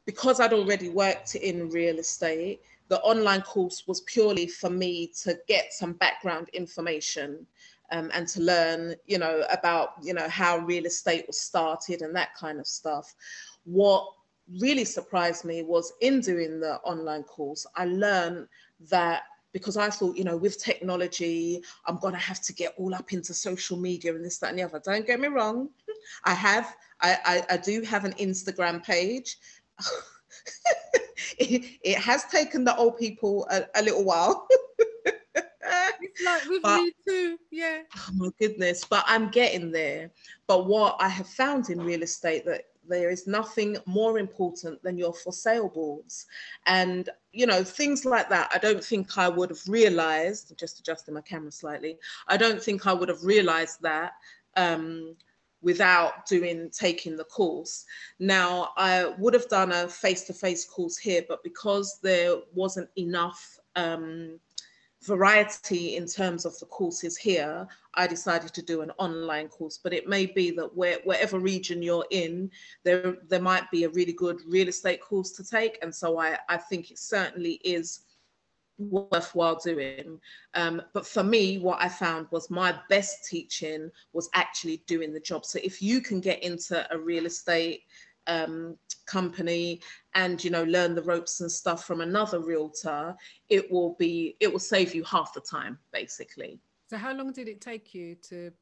because 0.06 0.40
I'd 0.40 0.52
already 0.52 0.88
worked 0.88 1.34
in 1.34 1.70
real 1.70 1.98
estate, 1.98 2.60
the 2.88 3.00
online 3.00 3.42
course 3.42 3.84
was 3.86 4.02
purely 4.02 4.46
for 4.46 4.70
me 4.70 5.10
to 5.22 5.38
get 5.48 5.72
some 5.72 5.94
background 5.94 6.48
information 6.52 7.46
um, 7.90 8.10
and 8.12 8.28
to 8.28 8.40
learn, 8.40 8.94
you 9.06 9.18
know, 9.18 9.44
about, 9.50 9.94
you 10.02 10.14
know, 10.14 10.28
how 10.28 10.58
real 10.58 10.84
estate 10.84 11.24
was 11.26 11.40
started 11.40 12.02
and 12.02 12.14
that 12.14 12.35
kind 12.35 12.58
of 12.58 12.66
stuff. 12.66 13.14
What 13.64 14.06
really 14.60 14.85
surprised 14.85 15.44
me 15.44 15.62
was 15.62 15.92
in 16.00 16.20
doing 16.20 16.60
the 16.60 16.76
online 16.85 17.22
course, 17.22 17.66
I 17.76 17.87
learned 17.87 18.48
that 18.90 19.22
because 19.55 19.77
I 19.77 19.88
thought, 19.88 20.17
you 20.17 20.25
know, 20.25 20.37
with 20.37 20.63
technology, 20.63 21.63
I'm 21.87 21.96
going 21.98 22.13
to 22.13 22.21
have 22.21 22.42
to 22.42 22.52
get 22.52 22.75
all 22.77 22.92
up 22.92 23.13
into 23.13 23.33
social 23.33 23.79
media 23.79 24.15
and 24.15 24.23
this, 24.23 24.38
that, 24.38 24.50
and 24.50 24.59
the 24.59 24.65
other. 24.65 24.83
Don't 24.85 25.07
get 25.07 25.21
me 25.21 25.29
wrong. 25.29 25.71
I 26.25 26.35
have, 26.35 26.77
I, 27.00 27.17
I, 27.25 27.55
I 27.55 27.57
do 27.57 27.81
have 27.83 28.05
an 28.05 28.15
Instagram 28.15 28.85
page. 28.85 29.38
it, 31.38 31.79
it, 31.85 31.98
has 31.98 32.25
taken 32.25 32.65
the 32.65 32.77
old 32.77 32.98
people 32.98 33.46
a, 33.48 33.63
a 33.77 33.83
little 33.83 34.05
while. 34.05 34.48
it's 35.07 36.25
like 36.25 36.44
with 36.46 36.63
but, 36.63 36.83
me 36.83 36.92
too, 37.07 37.38
yeah. 37.52 37.83
Oh 37.96 38.11
my 38.17 38.31
goodness, 38.40 38.85
but 38.85 39.05
I'm 39.07 39.31
getting 39.31 39.71
there. 39.71 40.11
But 40.48 40.67
what 40.67 40.96
I 40.98 41.09
have 41.09 41.29
found 41.29 41.71
in 41.71 41.81
real 41.81 42.02
estate 42.02 42.44
that 42.46 42.65
there 42.88 43.10
is 43.10 43.26
nothing 43.26 43.76
more 43.87 44.18
important 44.18 44.82
than 44.82 44.98
your 44.98 45.12
for 45.12 45.32
sale 45.32 45.68
boards 45.68 46.26
and 46.66 47.08
you 47.32 47.46
know 47.46 47.64
things 47.64 48.04
like 48.04 48.28
that 48.28 48.50
i 48.54 48.58
don't 48.58 48.85
think 48.85 49.16
i 49.18 49.28
would 49.28 49.50
have 49.50 49.62
realized 49.68 50.52
just 50.58 50.78
adjusting 50.78 51.14
my 51.14 51.20
camera 51.20 51.50
slightly 51.50 51.96
i 52.28 52.37
don't 52.37 52.62
think 52.62 52.87
i 52.87 52.92
would 52.92 53.08
have 53.08 53.24
realized 53.24 53.80
that 53.82 54.12
um, 54.56 55.16
without 55.64 56.26
doing 56.26 56.70
taking 56.70 57.16
the 57.16 57.24
course. 57.24 57.87
Now, 58.20 58.68
I 58.76 59.14
would 59.18 59.35
have 59.35 59.48
done 59.48 59.72
a 59.72 59.88
face-to-face 59.88 60.66
course 60.66 60.98
here, 60.98 61.22
but 61.26 61.42
because 61.42 61.98
there 62.02 62.37
wasn't 62.52 62.90
enough 62.96 63.58
um, 63.74 64.38
variety 65.05 65.96
in 65.96 66.07
terms 66.07 66.44
of 66.44 66.59
the 66.59 66.67
courses 66.67 67.17
here, 67.17 67.67
I 67.94 68.07
decided 68.07 68.55
to 68.55 68.63
do 68.63 68.81
an 68.81 68.90
online 68.98 69.48
course. 69.48 69.79
But 69.83 69.92
it 69.92 70.09
may 70.09 70.27
be 70.27 70.50
that 70.52 70.75
where, 70.77 70.98
wherever 71.05 71.38
region 71.38 71.83
you're 71.83 72.07
in, 72.11 72.50
there 72.85 73.17
there 73.29 73.42
might 73.42 73.71
be 73.71 73.85
a 73.85 73.90
really 73.90 74.13
good 74.13 74.40
real 74.46 74.69
estate 74.69 75.00
course 75.00 75.33
to 75.33 75.44
take, 75.44 75.79
and 75.83 75.94
so 75.94 76.19
I 76.19 76.38
I 76.48 76.57
think 76.57 76.90
it 76.90 76.98
certainly 76.98 77.55
is 77.65 78.00
worthwhile 78.79 79.61
doing. 79.63 80.21
Um, 80.55 80.83
but 80.92 81.07
for 81.07 81.23
me, 81.23 81.59
what 81.59 81.81
I 81.81 81.88
found 81.88 82.27
was 82.31 82.50
my 82.50 82.75
best 82.88 83.29
teaching 83.29 83.90
was 84.13 84.29
actually 84.35 84.83
doing 84.87 85.13
the 85.13 85.21
job. 85.21 85.44
So 85.44 85.61
if 85.63 85.81
you 85.81 86.00
can 86.00 86.21
get 86.21 86.42
into 86.42 86.87
a 86.92 86.98
real 86.98 87.27
estate 87.27 87.83
um, 88.27 88.77
company 89.06 89.81
and 90.14 90.42
you 90.42 90.50
know 90.50 90.64
learn 90.64 90.94
the 90.94 91.02
ropes 91.02 91.40
and 91.40 91.50
stuff 91.50 91.85
from 91.85 92.00
another 92.00 92.40
realtor, 92.40 93.14
it 93.48 93.70
will 93.70 93.94
be 93.98 94.37
it 94.40 94.52
will 94.52 94.58
save 94.58 94.94
you 94.94 95.04
half 95.04 95.33
the 95.35 95.40
time 95.40 95.79
basically. 95.92 96.58
So 96.88 96.96
how 96.96 97.12
long 97.12 97.33
did 97.33 97.48
it 97.48 97.60
take 97.60 97.94
you 97.94 98.14
to 98.29 98.52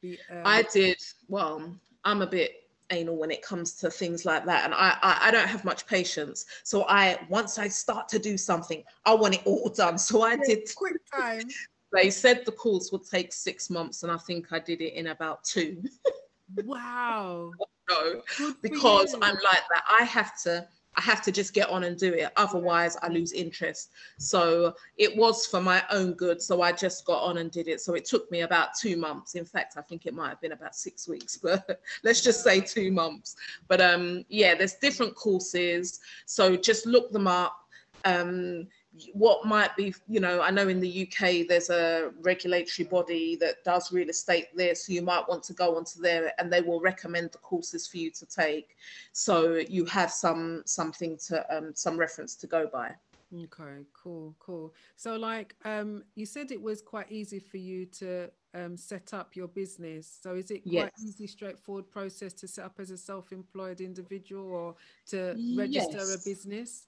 be? 0.00 0.18
Um... 0.30 0.42
I 0.44 0.62
did 0.62 0.98
well. 1.28 1.74
I'm 2.04 2.22
a 2.22 2.26
bit 2.26 2.68
anal 2.90 3.16
when 3.16 3.30
it 3.30 3.42
comes 3.42 3.74
to 3.74 3.90
things 3.90 4.24
like 4.24 4.44
that 4.46 4.64
and 4.64 4.74
I, 4.74 4.96
I, 5.02 5.28
I 5.28 5.30
don't 5.30 5.46
have 5.46 5.64
much 5.64 5.86
patience 5.86 6.46
so 6.64 6.84
i 6.88 7.18
once 7.28 7.58
i 7.58 7.68
start 7.68 8.08
to 8.08 8.18
do 8.18 8.38
something 8.38 8.82
i 9.04 9.12
want 9.12 9.34
it 9.34 9.42
all 9.44 9.68
done 9.68 9.98
so 9.98 10.22
i 10.22 10.36
did 10.36 10.66
quick 10.74 10.96
time 11.14 11.42
they 11.92 12.10
said 12.10 12.44
the 12.44 12.52
course 12.52 12.90
would 12.92 13.04
take 13.04 13.32
six 13.32 13.68
months 13.68 14.02
and 14.02 14.12
i 14.12 14.16
think 14.16 14.52
i 14.52 14.58
did 14.58 14.80
it 14.80 14.94
in 14.94 15.08
about 15.08 15.44
two 15.44 15.82
wow 16.64 17.50
no 17.88 18.22
because 18.62 19.14
i'm 19.14 19.34
like 19.34 19.64
that 19.70 19.84
i 20.00 20.04
have 20.04 20.40
to 20.40 20.66
I 20.98 21.00
have 21.02 21.22
to 21.22 21.32
just 21.32 21.54
get 21.54 21.68
on 21.70 21.84
and 21.84 21.96
do 21.96 22.12
it. 22.12 22.32
Otherwise, 22.36 22.96
I 23.02 23.08
lose 23.08 23.32
interest. 23.32 23.92
So 24.18 24.74
it 24.96 25.16
was 25.16 25.46
for 25.46 25.60
my 25.60 25.84
own 25.92 26.14
good. 26.14 26.42
So 26.42 26.60
I 26.60 26.72
just 26.72 27.04
got 27.04 27.22
on 27.22 27.38
and 27.38 27.52
did 27.52 27.68
it. 27.68 27.80
So 27.80 27.94
it 27.94 28.04
took 28.04 28.28
me 28.32 28.40
about 28.40 28.70
two 28.76 28.96
months. 28.96 29.36
In 29.36 29.44
fact, 29.44 29.74
I 29.76 29.82
think 29.82 30.06
it 30.06 30.14
might 30.14 30.30
have 30.30 30.40
been 30.40 30.52
about 30.52 30.74
six 30.74 31.06
weeks, 31.06 31.36
but 31.42 31.80
let's 32.02 32.20
just 32.20 32.42
say 32.42 32.60
two 32.60 32.90
months. 32.90 33.36
But 33.68 33.80
um, 33.80 34.24
yeah, 34.28 34.56
there's 34.56 34.74
different 34.74 35.14
courses. 35.14 36.00
So 36.26 36.56
just 36.56 36.84
look 36.84 37.12
them 37.12 37.28
up. 37.28 37.56
Um, 38.04 38.66
what 39.12 39.44
might 39.44 39.76
be, 39.76 39.94
you 40.08 40.20
know, 40.20 40.40
I 40.40 40.50
know 40.50 40.68
in 40.68 40.80
the 40.80 41.02
UK 41.06 41.46
there's 41.48 41.70
a 41.70 42.10
regulatory 42.20 42.86
body 42.88 43.36
that 43.36 43.64
does 43.64 43.92
real 43.92 44.08
estate 44.08 44.46
there, 44.54 44.74
so 44.74 44.92
you 44.92 45.02
might 45.02 45.28
want 45.28 45.42
to 45.44 45.52
go 45.52 45.76
onto 45.76 46.00
there 46.00 46.32
and 46.38 46.52
they 46.52 46.60
will 46.60 46.80
recommend 46.80 47.32
the 47.32 47.38
courses 47.38 47.86
for 47.86 47.98
you 47.98 48.10
to 48.10 48.26
take, 48.26 48.76
so 49.12 49.54
you 49.68 49.84
have 49.86 50.10
some 50.10 50.62
something 50.66 51.16
to 51.26 51.56
um, 51.56 51.72
some 51.74 51.96
reference 51.96 52.34
to 52.36 52.46
go 52.46 52.68
by. 52.72 52.94
Okay, 53.34 53.84
cool, 53.92 54.34
cool. 54.38 54.72
So, 54.96 55.16
like, 55.16 55.54
um, 55.64 56.02
you 56.14 56.24
said 56.24 56.50
it 56.50 56.60
was 56.60 56.80
quite 56.80 57.12
easy 57.12 57.38
for 57.38 57.58
you 57.58 57.84
to 57.86 58.30
um, 58.54 58.76
set 58.76 59.12
up 59.12 59.36
your 59.36 59.48
business. 59.48 60.18
So, 60.22 60.34
is 60.34 60.50
it 60.50 60.62
quite 60.62 60.92
yes. 60.96 61.04
easy, 61.04 61.26
straightforward 61.26 61.90
process 61.90 62.32
to 62.34 62.48
set 62.48 62.64
up 62.64 62.76
as 62.78 62.90
a 62.90 62.96
self-employed 62.96 63.82
individual 63.82 64.50
or 64.50 64.74
to 65.08 65.36
register 65.54 65.98
yes. 65.98 66.14
a 66.14 66.28
business? 66.28 66.86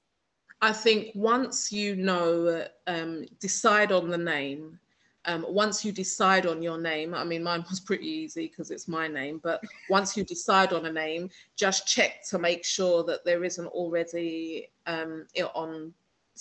I 0.63 0.73
think 0.73 1.13
once 1.15 1.73
you 1.73 1.97
know, 1.97 2.67
um, 2.87 3.25
decide 3.39 3.93
on 3.93 4.11
the 4.11 4.19
name. 4.19 4.79
Um, 5.27 5.45
once 5.49 5.85
you 5.85 5.93
decide 5.93 6.47
on 6.47 6.63
your 6.63 6.81
name, 6.81 7.15
I 7.15 7.25
mean, 7.25 7.43
mine 7.43 7.65
was 7.69 7.79
pretty 7.79 8.09
easy 8.09 8.47
because 8.49 8.71
it's 8.71 8.89
my 8.89 9.07
name, 9.07 9.39
but 9.43 9.63
once 9.91 10.17
you 10.17 10.25
decide 10.25 10.73
on 10.73 10.87
a 10.87 10.93
name, 10.93 11.29
just 11.57 11.87
check 11.87 12.25
to 12.31 12.39
make 12.39 12.65
sure 12.65 13.05
that 13.05 13.25
there 13.25 13.45
isn't 13.45 13.67
already 13.67 14.71
um, 14.87 15.27
on, 15.55 15.93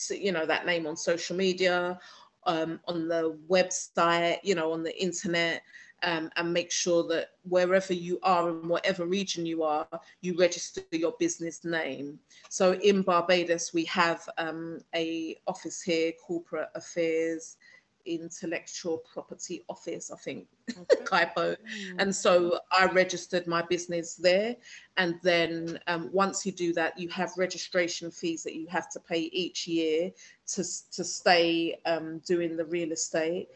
you 0.10 0.32
know, 0.32 0.46
that 0.46 0.66
name 0.66 0.88
on 0.88 0.96
social 0.96 1.36
media, 1.36 2.00
um, 2.46 2.80
on 2.88 3.10
the 3.10 3.38
website, 3.50 4.38
you 4.44 4.56
know, 4.56 4.72
on 4.72 4.82
the 4.82 5.02
internet 5.02 5.62
um, 6.04 6.30
and 6.36 6.54
make 6.54 6.72
sure 6.72 7.04
that 7.08 7.30
wherever 7.44 7.94
you 7.94 8.20
are 8.24 8.50
in 8.50 8.68
whatever 8.68 9.06
region 9.06 9.46
you 9.46 9.64
are, 9.64 9.88
you 10.22 10.38
register 10.38 10.82
your 10.92 11.14
business 11.20 11.64
name. 11.64 12.20
So 12.50 12.74
in 12.74 13.02
Barbados, 13.02 13.74
we 13.74 13.86
have 13.86 14.28
um, 14.38 14.80
a 14.96 15.38
office 15.48 15.82
here, 15.82 16.12
corporate 16.26 16.70
affairs, 16.76 17.58
intellectual 18.06 19.04
property 19.14 19.64
office, 19.70 20.12
I 20.12 20.18
think, 20.18 20.48
okay. 20.70 21.04
CAIPO. 21.04 21.36
Mm. 21.36 21.56
And 22.00 22.16
so 22.16 22.60
I 22.72 22.86
registered 22.86 23.48
my 23.48 23.62
business 23.62 24.16
there. 24.16 24.56
And 24.98 25.16
then 25.24 25.80
um, 25.88 26.10
once 26.12 26.46
you 26.46 26.52
do 26.52 26.74
that, 26.74 26.98
you 26.98 27.10
have 27.10 27.32
registration 27.38 28.12
fees 28.12 28.44
that 28.44 28.56
you 28.56 28.68
have 28.68 28.90
to 28.92 29.00
pay 29.00 29.22
each 29.32 29.68
year 29.68 30.12
to, 30.54 30.64
to 30.92 31.04
stay 31.04 31.80
um, 31.86 32.20
doing 32.26 32.58
the 32.58 32.66
real 32.66 32.92
estate 32.92 33.50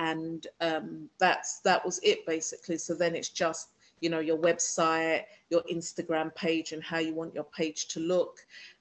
and 0.00 0.46
um, 0.62 1.10
that's 1.18 1.60
that 1.60 1.84
was 1.84 2.00
it 2.02 2.26
basically. 2.26 2.78
So 2.78 2.94
then 2.94 3.14
it's 3.14 3.28
just 3.28 3.68
you 4.00 4.08
know 4.08 4.20
your 4.20 4.38
website, 4.38 5.24
your 5.50 5.62
Instagram 5.70 6.34
page, 6.34 6.72
and 6.72 6.82
how 6.82 6.98
you 6.98 7.14
want 7.14 7.34
your 7.34 7.44
page 7.44 7.86
to 7.88 8.00
look. 8.00 8.38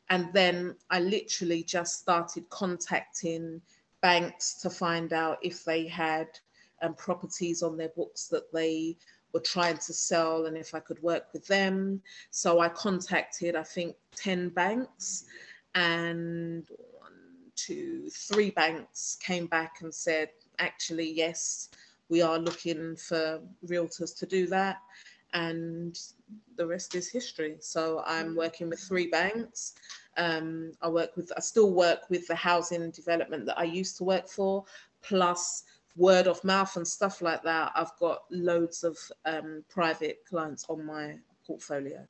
And 0.09 0.29
then 0.33 0.75
I 0.89 1.01
literally 1.01 1.61
just 1.61 1.99
started 1.99 2.49
contacting 2.49 3.61
banks 4.01 4.55
to 4.61 4.69
find 4.69 5.11
out 5.13 5.37
if 5.43 5.63
they 5.65 5.85
had 5.85 6.27
um, 6.81 6.95
properties 6.95 7.61
on 7.61 7.77
their 7.77 7.89
books 7.89 8.27
that 8.27 8.51
they 8.53 8.97
were 9.33 9.41
trying 9.41 9.77
to 9.77 9.93
sell 9.93 10.45
and 10.47 10.57
if 10.57 10.73
I 10.73 10.79
could 10.79 11.03
work 11.03 11.27
with 11.33 11.45
them. 11.45 12.01
So 12.31 12.59
I 12.59 12.69
contacted, 12.69 13.55
I 13.55 13.61
think, 13.61 13.95
10 14.15 14.49
banks 14.49 15.25
and 15.75 16.65
one, 16.99 17.13
two, 17.55 18.09
three 18.09 18.49
banks 18.49 19.19
came 19.21 19.45
back 19.45 19.81
and 19.81 19.93
said, 19.93 20.29
actually, 20.59 21.11
yes, 21.11 21.69
we 22.09 22.21
are 22.21 22.37
looking 22.37 22.95
for 22.95 23.41
realtors 23.65 24.17
to 24.19 24.25
do 24.25 24.47
that. 24.47 24.77
And 25.33 25.97
the 26.57 26.65
rest 26.65 26.95
is 26.95 27.09
history. 27.09 27.57
So 27.59 28.03
I'm 28.05 28.35
working 28.35 28.69
with 28.69 28.79
three 28.79 29.07
banks. 29.07 29.75
Um, 30.17 30.71
I 30.81 30.89
work 30.89 31.15
with, 31.15 31.31
I 31.37 31.39
still 31.39 31.71
work 31.71 32.09
with 32.09 32.27
the 32.27 32.35
housing 32.35 32.89
development 32.91 33.45
that 33.45 33.59
I 33.59 33.63
used 33.63 33.97
to 33.97 34.03
work 34.03 34.27
for, 34.27 34.65
plus 35.01 35.63
word 35.95 36.27
of 36.27 36.43
mouth 36.43 36.75
and 36.77 36.87
stuff 36.87 37.21
like 37.21 37.43
that. 37.43 37.71
I've 37.75 37.95
got 37.99 38.23
loads 38.31 38.83
of 38.83 38.97
um, 39.25 39.63
private 39.69 40.19
clients 40.27 40.65
on 40.69 40.85
my 40.85 41.15
portfolio. 41.45 42.07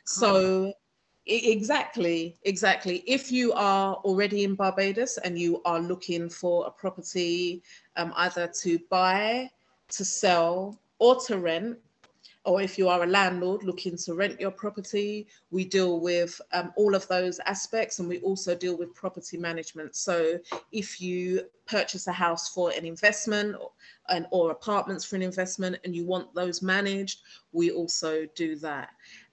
so 0.05 0.72
exactly 1.28 2.36
exactly. 2.45 3.05
If 3.07 3.30
you 3.30 3.53
are 3.53 3.95
already 3.97 4.45
in 4.45 4.55
barbados 4.55 5.18
and 5.18 5.39
you 5.39 5.61
are 5.64 5.80
looking 5.80 6.28
for 6.28 6.66
a 6.66 6.70
property 6.70 7.62
um, 7.97 8.12
either 8.16 8.49
to 8.62 8.78
buy 8.91 9.51
to 9.91 10.05
sell 10.05 10.78
or 10.99 11.20
to 11.26 11.39
rent 11.39 11.78
or 12.49 12.62
if 12.62 12.78
you 12.78 12.88
are 12.88 13.03
a 13.03 13.07
landlord 13.07 13.62
looking 13.62 13.94
to 13.94 14.14
rent 14.14 14.40
your 14.40 14.51
property, 14.51 15.26
we 15.51 15.66
deal 15.66 16.01
with 16.01 16.40
um, 16.53 16.72
all 16.76 16.94
of 16.94 17.07
those 17.07 17.38
aspects 17.40 17.99
and 17.99 18.09
we 18.09 18.20
also 18.20 18.55
deal 18.55 18.74
with 18.74 18.94
property 18.94 19.36
management. 19.36 19.94
So 19.94 20.38
if 20.72 20.99
you 20.99 21.42
purchase 21.66 22.07
a 22.07 22.12
house 22.12 22.49
for 22.49 22.70
an 22.70 22.86
investment 22.86 23.55
or, 23.61 23.70
and, 24.09 24.26
or 24.30 24.51
apartments 24.51 25.05
for 25.05 25.16
an 25.16 25.22
investment 25.22 25.76
and 25.84 25.94
you 25.94 26.07
want 26.07 26.34
those 26.34 26.62
managed, 26.62 27.20
we 27.53 27.70
also 27.70 28.26
do 28.34 28.57
that. 28.57 28.88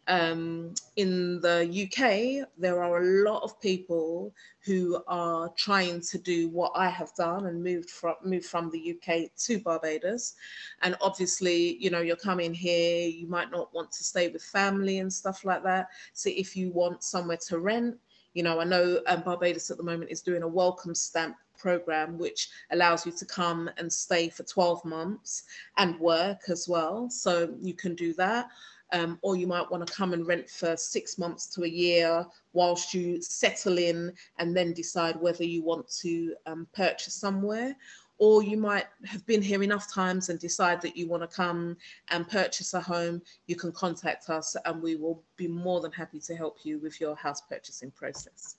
Um, 0.08 0.76
in 0.98 1.42
the 1.42 1.66
UK, 1.66 2.48
there 2.58 2.84
are 2.84 3.02
a 3.02 3.24
lot 3.24 3.42
of 3.42 3.60
people 3.60 4.34
who 4.64 5.02
are 5.08 5.50
trying 5.58 6.00
to 6.02 6.18
do 6.20 6.50
what 6.50 6.72
I 6.76 6.90
have 6.90 7.14
done 7.16 7.48
and 7.48 7.64
moved 7.64 7.90
from 7.90 8.16
moved 8.24 8.46
from 8.46 8.70
the 8.70 8.96
UK 8.96 9.36
to 9.46 9.60
Barbados. 9.60 10.36
And 10.84 10.96
obviously, 11.02 11.78
you 11.78 11.90
know, 11.90 12.02
you're 12.02 12.16
coming 12.16 12.54
here, 12.54 13.08
you 13.08 13.28
might 13.28 13.52
not 13.52 13.74
want 13.74 13.92
to 13.94 14.04
stay 14.04 14.28
with 14.28 14.44
family 14.44 15.00
and 15.00 15.12
stuff 15.12 15.44
like 15.44 15.64
that. 15.64 15.88
So 16.14 16.30
if 16.30 16.56
you 16.56 16.72
want 16.72 17.04
somewhere 17.04 17.40
to 17.48 17.60
rent, 17.60 17.98
you 18.36 18.44
know, 18.44 18.60
I 18.60 18.66
know 18.66 19.02
um, 19.08 19.22
Barbados 19.22 19.72
at 19.72 19.78
the 19.78 19.84
moment 19.84 20.12
is 20.12 20.22
doing 20.22 20.44
a 20.44 20.48
welcome 20.48 20.94
stamp 20.94 21.38
program, 21.58 22.18
which 22.18 22.50
allows 22.72 23.06
you 23.06 23.12
to 23.14 23.26
come 23.26 23.70
and 23.78 23.92
stay 23.92 24.30
for 24.30 24.44
12 24.44 24.84
months 24.86 25.44
and 25.78 26.00
work 26.00 26.42
as 26.50 26.68
well. 26.68 27.10
So 27.10 27.56
you 27.62 27.74
can 27.74 27.96
do 27.96 28.14
that 28.16 28.50
um, 28.92 29.18
or 29.22 29.36
you 29.36 29.48
might 29.48 29.70
want 29.70 29.86
to 29.86 29.94
come 29.94 30.14
and 30.14 30.28
rent 30.28 30.50
for 30.50 30.78
six 30.78 31.18
months 31.18 31.48
to 31.48 31.64
a 31.64 31.68
year 31.68 32.26
whilst 32.54 32.94
you 32.94 33.22
settle 33.22 33.78
in 33.78 34.14
and 34.38 34.56
then 34.56 34.74
decide 34.74 35.16
whether 35.20 35.44
you 35.44 35.64
want 35.64 35.90
to 36.02 36.36
um, 36.46 36.68
purchase 36.74 37.14
somewhere. 37.14 37.76
Or 38.18 38.42
you 38.42 38.56
might 38.56 38.86
have 39.04 39.26
been 39.26 39.42
here 39.42 39.62
enough 39.62 39.92
times 39.92 40.30
and 40.30 40.40
decide 40.40 40.82
that 40.82 40.96
you 40.96 41.10
want 41.10 41.22
to 41.22 41.36
come 41.36 41.76
and 42.10 42.28
purchase 42.30 42.74
a 42.74 42.80
home. 42.80 43.22
You 43.48 43.58
can 43.58 43.74
contact 43.74 44.30
us 44.30 44.56
and 44.64 44.82
we 44.82 44.96
will 44.96 45.22
be 45.36 45.50
more 45.50 45.82
than 45.82 45.92
happy 45.92 46.22
to 46.22 46.36
help 46.36 46.60
you 46.64 46.80
with 46.80 47.02
your 47.02 47.16
house 47.16 47.42
purchasing 47.42 47.92
process. 47.92 48.56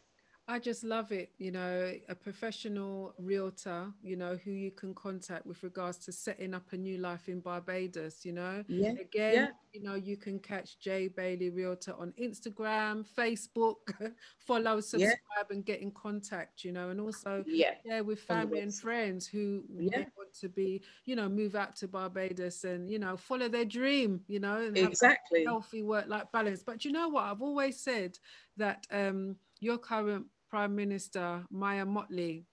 I 0.49 0.61
just 0.61 0.85
love 0.85 1.11
it, 1.11 1.33
you 1.39 1.51
know, 1.51 1.93
a 2.09 2.15
professional 2.15 3.15
realtor, 3.19 3.93
you 4.01 4.15
know, 4.15 4.39
who 4.45 4.53
you 4.53 4.71
can 4.71 4.95
contact 4.95 5.45
with 5.45 5.61
regards 5.65 5.99
to 5.99 6.13
setting 6.13 6.55
up 6.55 6.73
a 6.73 6.77
new 6.77 6.99
life 6.99 7.29
in 7.29 7.41
Barbados, 7.41 8.25
you 8.25 8.33
know. 8.33 8.63
Yeah. 8.69 8.93
Again, 8.93 9.35
yeah. 9.35 9.49
you 9.73 9.83
know, 9.83 9.97
you 9.97 10.17
can 10.17 10.39
catch 10.39 10.79
Jay 10.79 11.09
Bailey 11.09 11.51
Realtor 11.51 11.95
on 11.99 12.13
Instagram, 12.13 13.05
Facebook, 13.19 13.75
follow, 14.39 14.81
subscribe, 14.81 15.19
yeah. 15.37 15.43
and 15.51 15.65
get 15.65 15.81
in 15.81 15.91
contact, 15.91 16.63
you 16.63 16.71
know, 16.71 16.91
and 16.91 17.01
also 17.01 17.43
yeah, 17.49 17.75
yeah 17.85 18.01
with 18.01 18.21
family 18.21 18.61
and 18.61 18.73
friends 18.73 19.27
who 19.27 19.65
yeah. 19.77 20.05
want 20.17 20.33
to 20.41 20.49
be, 20.49 20.81
you 21.07 21.17
know, 21.17 21.29
move 21.29 21.57
out 21.57 21.75
to 21.75 21.89
Barbados 21.89 22.63
and, 22.63 22.89
you 22.89 23.01
know, 23.01 23.17
follow 23.17 23.49
their 23.49 23.65
dream, 23.65 24.21
you 24.29 24.39
know, 24.39 24.71
exactly 24.77 25.43
healthy 25.43 25.83
work 25.83 26.07
life 26.07 26.31
balance. 26.33 26.63
But 26.63 26.85
you 26.85 26.93
know 26.93 27.09
what? 27.09 27.25
I've 27.25 27.43
always 27.43 27.81
said 27.81 28.17
that 28.59 28.87
um 28.93 29.35
your 29.61 29.79
current 29.79 30.27
Prime 30.49 30.75
Minister 30.75 31.45
Mia 31.51 31.85
Mottley. 31.85 32.45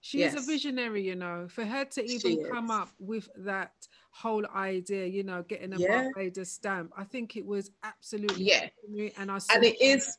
She 0.00 0.20
yes. 0.20 0.34
is 0.34 0.44
a 0.44 0.46
visionary, 0.46 1.02
you 1.02 1.16
know. 1.16 1.48
For 1.48 1.64
her 1.64 1.84
to 1.84 2.04
even 2.04 2.44
come 2.50 2.70
up 2.70 2.90
with 2.98 3.28
that 3.38 3.72
whole 4.10 4.46
idea, 4.54 5.06
you 5.06 5.24
know, 5.24 5.42
getting 5.42 5.72
a 5.72 5.78
yeah. 5.78 6.04
Barbados 6.14 6.50
stamp, 6.50 6.92
I 6.96 7.04
think 7.04 7.36
it 7.36 7.44
was 7.44 7.70
absolutely 7.82 8.44
yeah. 8.44 8.68
And 9.16 9.30
I 9.30 9.38
and 9.52 9.64
it 9.64 9.80
is. 9.80 10.16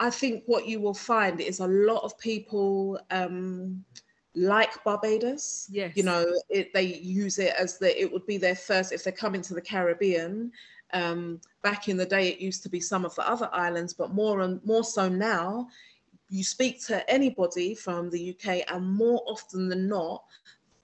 I 0.00 0.10
think 0.10 0.42
what 0.46 0.66
you 0.66 0.80
will 0.80 0.94
find 0.94 1.40
is 1.40 1.60
a 1.60 1.68
lot 1.68 2.02
of 2.02 2.18
people 2.18 2.98
um, 3.10 3.84
like 4.34 4.82
Barbados. 4.82 5.68
Yes. 5.70 5.96
You 5.96 6.02
know, 6.02 6.26
it, 6.48 6.72
they 6.74 6.82
use 6.82 7.38
it 7.38 7.54
as 7.58 7.78
the 7.78 8.00
it 8.00 8.10
would 8.12 8.26
be 8.26 8.36
their 8.38 8.56
first 8.56 8.92
if 8.92 9.04
they're 9.04 9.12
coming 9.12 9.42
to 9.42 9.54
the 9.54 9.60
Caribbean. 9.60 10.50
Um, 10.92 11.40
back 11.62 11.88
in 11.88 11.96
the 11.96 12.04
day, 12.04 12.28
it 12.28 12.40
used 12.40 12.62
to 12.64 12.68
be 12.68 12.80
some 12.80 13.04
of 13.04 13.14
the 13.14 13.28
other 13.28 13.48
islands, 13.52 13.94
but 13.94 14.12
more 14.12 14.40
and 14.40 14.60
more 14.64 14.84
so 14.84 15.08
now, 15.08 15.68
you 16.32 16.42
speak 16.42 16.82
to 16.86 17.08
anybody 17.10 17.74
from 17.74 18.08
the 18.08 18.30
UK, 18.30 18.64
and 18.72 18.90
more 18.90 19.22
often 19.26 19.68
than 19.68 19.86
not, 19.86 20.24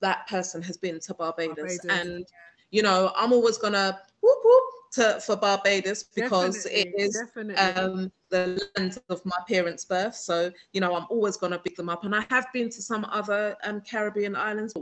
that 0.01 0.29
person 0.29 0.61
has 0.63 0.77
been 0.77 1.01
to 1.01 1.15
Barbados. 1.15 1.57
Barbados 1.57 1.85
and 1.89 2.27
you 2.71 2.83
know, 2.83 3.11
I'm 3.17 3.33
always 3.33 3.57
gonna 3.57 3.99
whoop 4.21 4.39
whoop 4.45 4.65
to 4.93 5.21
for 5.21 5.37
Barbados 5.37 6.03
because 6.03 6.65
definitely, 6.65 6.81
it 6.81 6.95
is 7.01 7.23
um, 7.57 8.13
the 8.29 8.63
land 8.77 8.99
of 9.09 9.25
my 9.25 9.39
parents' 9.49 9.87
birth. 9.87 10.15
So 10.15 10.53
you 10.75 10.83
know, 10.83 10.95
I'm 10.95 11.07
always 11.09 11.39
gonna 11.39 11.59
pick 11.59 11.77
them 11.77 11.89
up. 11.89 12.05
And 12.05 12.15
I 12.15 12.27
have 12.29 12.47
been 12.53 12.69
to 12.69 12.83
some 12.83 13.07
other 13.11 13.57
um, 13.65 13.81
Caribbean 13.81 14.37
islands. 14.37 14.75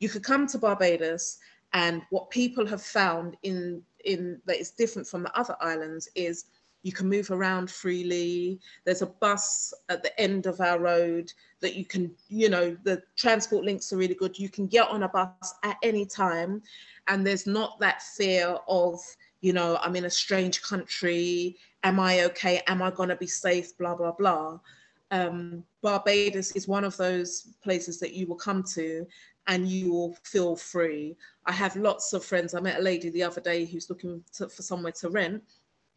You 0.00 0.10
could 0.10 0.22
come 0.22 0.46
to 0.48 0.58
Barbados, 0.58 1.38
and 1.72 2.02
what 2.10 2.28
people 2.28 2.66
have 2.66 2.82
found 2.82 3.38
in 3.42 3.82
in 4.04 4.38
that 4.44 4.60
is 4.60 4.70
different 4.70 5.08
from 5.08 5.22
the 5.22 5.38
other 5.38 5.56
islands 5.62 6.10
is 6.14 6.44
you 6.82 6.92
can 6.92 7.08
move 7.08 7.30
around 7.30 7.70
freely. 7.70 8.58
There's 8.84 9.02
a 9.02 9.06
bus 9.06 9.74
at 9.88 10.02
the 10.02 10.18
end 10.20 10.46
of 10.46 10.60
our 10.60 10.78
road 10.78 11.32
that 11.60 11.74
you 11.74 11.84
can, 11.84 12.10
you 12.28 12.48
know, 12.48 12.76
the 12.84 13.02
transport 13.16 13.64
links 13.64 13.92
are 13.92 13.98
really 13.98 14.14
good. 14.14 14.38
You 14.38 14.48
can 14.48 14.66
get 14.66 14.88
on 14.88 15.02
a 15.02 15.08
bus 15.08 15.54
at 15.62 15.76
any 15.82 16.06
time. 16.06 16.62
And 17.08 17.26
there's 17.26 17.46
not 17.46 17.78
that 17.80 18.02
fear 18.02 18.56
of, 18.66 18.98
you 19.42 19.52
know, 19.52 19.78
I'm 19.82 19.96
in 19.96 20.06
a 20.06 20.10
strange 20.10 20.62
country. 20.62 21.56
Am 21.82 22.00
I 22.00 22.24
okay? 22.24 22.62
Am 22.66 22.80
I 22.80 22.90
going 22.90 23.10
to 23.10 23.16
be 23.16 23.26
safe? 23.26 23.76
Blah, 23.76 23.96
blah, 23.96 24.12
blah. 24.12 24.58
Um, 25.10 25.64
Barbados 25.82 26.52
is 26.52 26.68
one 26.68 26.84
of 26.84 26.96
those 26.96 27.48
places 27.62 27.98
that 28.00 28.14
you 28.14 28.26
will 28.26 28.36
come 28.36 28.62
to 28.74 29.06
and 29.48 29.66
you 29.68 29.90
will 29.90 30.16
feel 30.22 30.54
free. 30.56 31.16
I 31.44 31.52
have 31.52 31.74
lots 31.74 32.12
of 32.12 32.24
friends. 32.24 32.54
I 32.54 32.60
met 32.60 32.78
a 32.78 32.82
lady 32.82 33.10
the 33.10 33.24
other 33.24 33.40
day 33.40 33.64
who's 33.64 33.90
looking 33.90 34.22
to, 34.34 34.48
for 34.48 34.62
somewhere 34.62 34.92
to 34.92 35.10
rent 35.10 35.42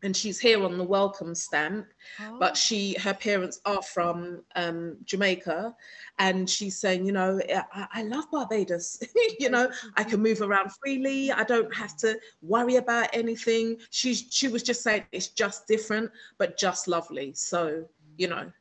and 0.04 0.16
she's 0.16 0.40
here 0.40 0.64
on 0.64 0.78
the 0.78 0.84
welcome 0.84 1.34
stamp 1.34 1.88
oh. 2.22 2.38
but 2.40 2.56
she 2.56 2.94
her 3.00 3.14
parents 3.14 3.60
are 3.66 3.82
from 3.82 4.42
um, 4.56 4.98
jamaica 5.06 5.76
and 6.20 6.50
she's 6.50 6.78
saying 6.78 7.06
you 7.06 7.12
know 7.12 7.40
i, 7.74 7.88
I 7.94 8.04
love 8.04 8.30
barbados 8.32 9.02
you 9.40 9.50
know 9.50 9.70
i 9.98 10.04
can 10.04 10.22
move 10.22 10.42
around 10.42 10.72
freely. 10.82 11.32
I 11.32 11.44
don't 11.44 11.74
have 11.76 11.96
to 11.98 12.20
worry 12.42 12.76
about 12.76 13.10
anything. 13.14 13.78
She's 13.90 14.26
she 14.30 14.48
was 14.48 14.64
just 14.64 14.82
saying 14.84 15.06
it's 15.12 15.28
just 15.28 15.68
different 15.68 16.12
but 16.38 16.58
just 16.58 16.88
lovely. 16.88 17.34
So 17.34 17.86
you 18.18 18.28
know. 18.28 18.52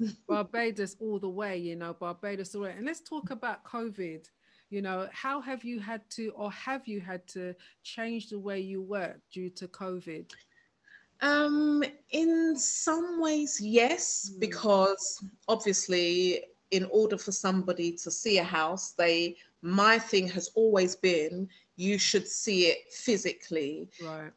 Barbados 0.28 0.96
all 1.00 1.18
the 1.18 1.28
way 1.28 1.58
you 1.58 1.74
know 1.74 1.92
barbados 1.92 2.54
all 2.54 2.62
the 2.62 2.68
way. 2.68 2.74
And 2.76 2.86
let's 2.86 3.00
talk 3.00 3.30
about 3.30 3.64
covid. 3.64 4.26
You 4.70 4.82
know 4.82 5.08
how 5.12 5.40
have 5.40 5.64
you 5.64 5.80
had 5.80 6.02
to 6.10 6.30
or 6.36 6.52
have 6.52 6.86
you 6.86 7.00
had 7.00 7.26
to 7.28 7.54
change 7.82 8.28
the 8.28 8.38
way 8.38 8.60
you 8.60 8.82
work 8.82 9.18
due 9.32 9.50
to 9.50 9.66
covid 9.66 10.30
um, 11.20 11.82
in 12.10 12.56
some 12.56 13.20
ways, 13.20 13.60
yes, 13.60 14.30
mm. 14.32 14.40
because 14.40 15.24
obviously, 15.48 16.44
in 16.70 16.86
order 16.90 17.16
for 17.16 17.32
somebody 17.32 17.92
to 17.92 18.10
see 18.10 18.38
a 18.38 18.44
house, 18.44 18.92
they 18.92 19.36
my 19.62 19.98
thing 19.98 20.28
has 20.28 20.50
always 20.54 20.94
been 20.94 21.48
you 21.78 21.96
should 21.96 22.26
see 22.26 22.66
it 22.66 22.92
physically. 22.92 23.88
Right. 24.02 24.32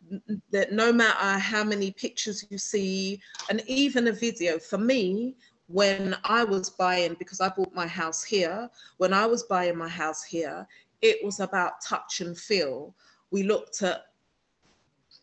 That 0.52 0.72
no 0.72 0.94
matter 0.94 1.40
how 1.40 1.64
many 1.64 1.92
pictures 1.92 2.46
you 2.50 2.60
see, 2.60 3.20
and 3.50 3.64
even 3.66 4.08
a 4.08 4.12
video, 4.12 4.60
for 4.60 4.78
me, 4.78 5.36
when 5.66 6.16
I 6.24 6.44
was 6.44 6.70
buying, 6.70 7.16
because 7.18 7.42
I 7.42 7.50
bought 7.50 7.74
my 7.74 7.88
house 7.88 8.24
here, 8.24 8.70
when 8.98 9.12
I 9.12 9.26
was 9.26 9.44
buying 9.44 9.76
my 9.76 9.88
house 9.88 10.24
here, 10.24 10.68
it 11.02 11.18
was 11.26 11.40
about 11.40 11.82
touch 11.82 12.22
and 12.22 12.38
feel. 12.38 12.94
We 13.32 13.42
looked 13.42 13.82
at 13.82 14.04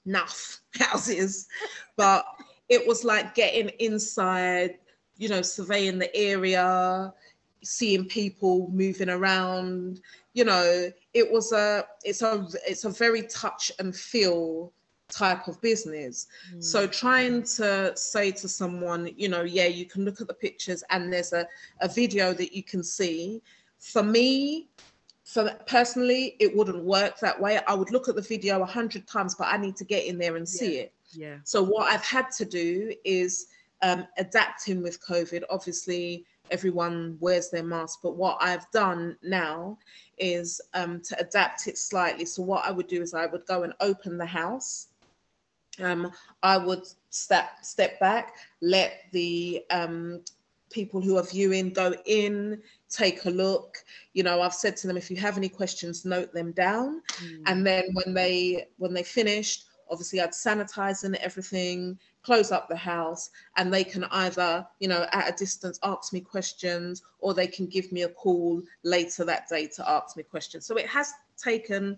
enough 0.07 0.61
houses, 0.79 1.49
but 1.97 2.25
it 2.69 2.87
was 2.87 3.05
like 3.05 3.35
getting 3.35 3.69
inside, 3.79 4.79
you 5.17 5.29
know, 5.29 5.43
surveying 5.43 5.99
the 5.99 6.15
area, 6.15 7.13
seeing 7.63 8.05
people 8.05 8.71
moving 8.73 9.09
around. 9.09 10.01
You 10.35 10.45
know, 10.45 10.91
it 11.15 11.31
was 11.31 11.53
a 11.53 11.85
it's 12.05 12.23
a 12.23 12.47
it's 12.67 12.85
a 12.85 12.91
very 12.91 13.23
touch 13.23 13.73
and 13.79 13.95
feel 13.95 14.73
type 15.11 15.49
of 15.49 15.61
business. 15.61 16.27
Mm. 16.55 16.63
So 16.63 16.87
trying 16.87 17.43
to 17.43 17.93
say 17.97 18.31
to 18.33 18.49
someone, 18.49 19.11
you 19.17 19.29
know, 19.29 19.43
yeah, 19.43 19.67
you 19.67 19.87
can 19.87 20.05
look 20.05 20.21
at 20.21 20.29
the 20.29 20.35
pictures 20.35 20.85
and 20.91 21.13
there's 21.13 21.33
a, 21.33 21.47
a 21.81 21.89
video 21.89 22.33
that 22.35 22.55
you 22.55 22.63
can 22.63 22.83
see. 22.83 23.43
For 23.79 24.03
me, 24.03 24.69
for 25.29 25.55
personally, 25.67 26.37
it 26.41 26.57
wouldn't 26.57 26.83
work 26.83 27.21
that 27.21 27.39
way. 27.39 27.61
I 27.69 27.75
would 27.75 27.91
look 27.91 28.09
at 28.09 28.15
the 28.15 28.23
video 28.23 28.63
a 28.63 28.67
hundred 28.67 29.07
times, 29.07 29.35
but 29.35 29.49
I 29.49 29.59
need 29.59 29.77
to 29.77 29.85
get 29.85 30.07
in 30.07 30.17
there 30.17 30.37
and 30.37 30.49
see 30.49 30.77
yeah. 30.77 30.81
it. 30.81 30.93
Yeah. 31.13 31.37
So 31.45 31.63
what 31.63 31.93
I've 31.93 32.05
had 32.05 32.31
to 32.39 32.47
do 32.47 32.95
is 33.05 33.49
um, 33.83 34.07
adapting 34.17 34.83
with 34.83 35.05
COVID. 35.07 35.43
Obviously, 35.51 36.25
everyone 36.51 37.19
wears 37.21 37.51
their 37.51 37.63
mask, 37.63 37.99
but 38.03 38.17
what 38.17 38.39
I've 38.41 38.71
done 38.71 39.19
now 39.23 39.77
is 40.17 40.63
um, 40.73 41.03
to 41.03 41.21
adapt 41.21 41.67
it 41.67 41.77
slightly. 41.77 42.25
So 42.25 42.43
what 42.43 42.65
I 42.65 42.71
would 42.71 42.87
do 42.87 43.03
is 43.03 43.13
I 43.13 43.27
would 43.27 43.45
go 43.45 43.65
and 43.65 43.75
open 43.81 44.17
the 44.17 44.27
house. 44.27 44.87
Um, 45.79 46.11
I 46.43 46.57
would 46.57 46.87
step 47.11 47.51
step 47.61 48.01
back, 48.01 48.35
let 48.63 49.03
the 49.13 49.63
um, 49.69 50.23
people 50.71 51.01
who 51.01 51.17
are 51.17 51.23
viewing 51.23 51.73
go 51.73 51.95
in, 52.07 52.61
take 52.89 53.25
a 53.25 53.31
look. 53.31 53.79
You 54.13 54.23
know, 54.23 54.41
I've 54.41 54.55
said 54.55 54.77
to 54.79 54.87
them, 54.87 54.97
if 54.97 55.11
you 55.11 55.17
have 55.17 55.37
any 55.37 55.49
questions, 55.49 56.05
note 56.05 56.33
them 56.33 56.53
down. 56.53 57.03
Mm. 57.23 57.43
And 57.47 57.67
then 57.67 57.85
when 57.93 58.15
they 58.15 58.69
when 58.79 58.95
they 58.95 59.03
finished, 59.03 59.65
obviously 59.91 60.21
I'd 60.21 60.31
sanitize 60.31 61.05
and 61.05 61.17
everything, 61.17 61.99
close 62.23 62.53
up 62.53 62.69
the 62.69 62.77
house, 62.77 63.31
and 63.57 63.73
they 63.73 63.85
can 63.85 64.05
either, 64.05 64.67
you 64.81 64.89
know, 64.89 65.07
at 65.13 65.33
a 65.33 65.37
distance 65.37 65.79
ask 65.83 66.13
me 66.13 66.21
questions 66.21 67.03
or 67.21 67.35
they 67.35 67.47
can 67.47 67.67
give 67.67 67.91
me 67.93 68.03
a 68.03 68.09
call 68.09 68.63
later 68.85 69.25
that 69.25 69.49
day 69.49 69.67
to 69.67 69.91
ask 69.91 70.17
me 70.17 70.23
questions. 70.23 70.67
So 70.67 70.77
it 70.77 70.87
has 70.87 71.13
taken 71.37 71.97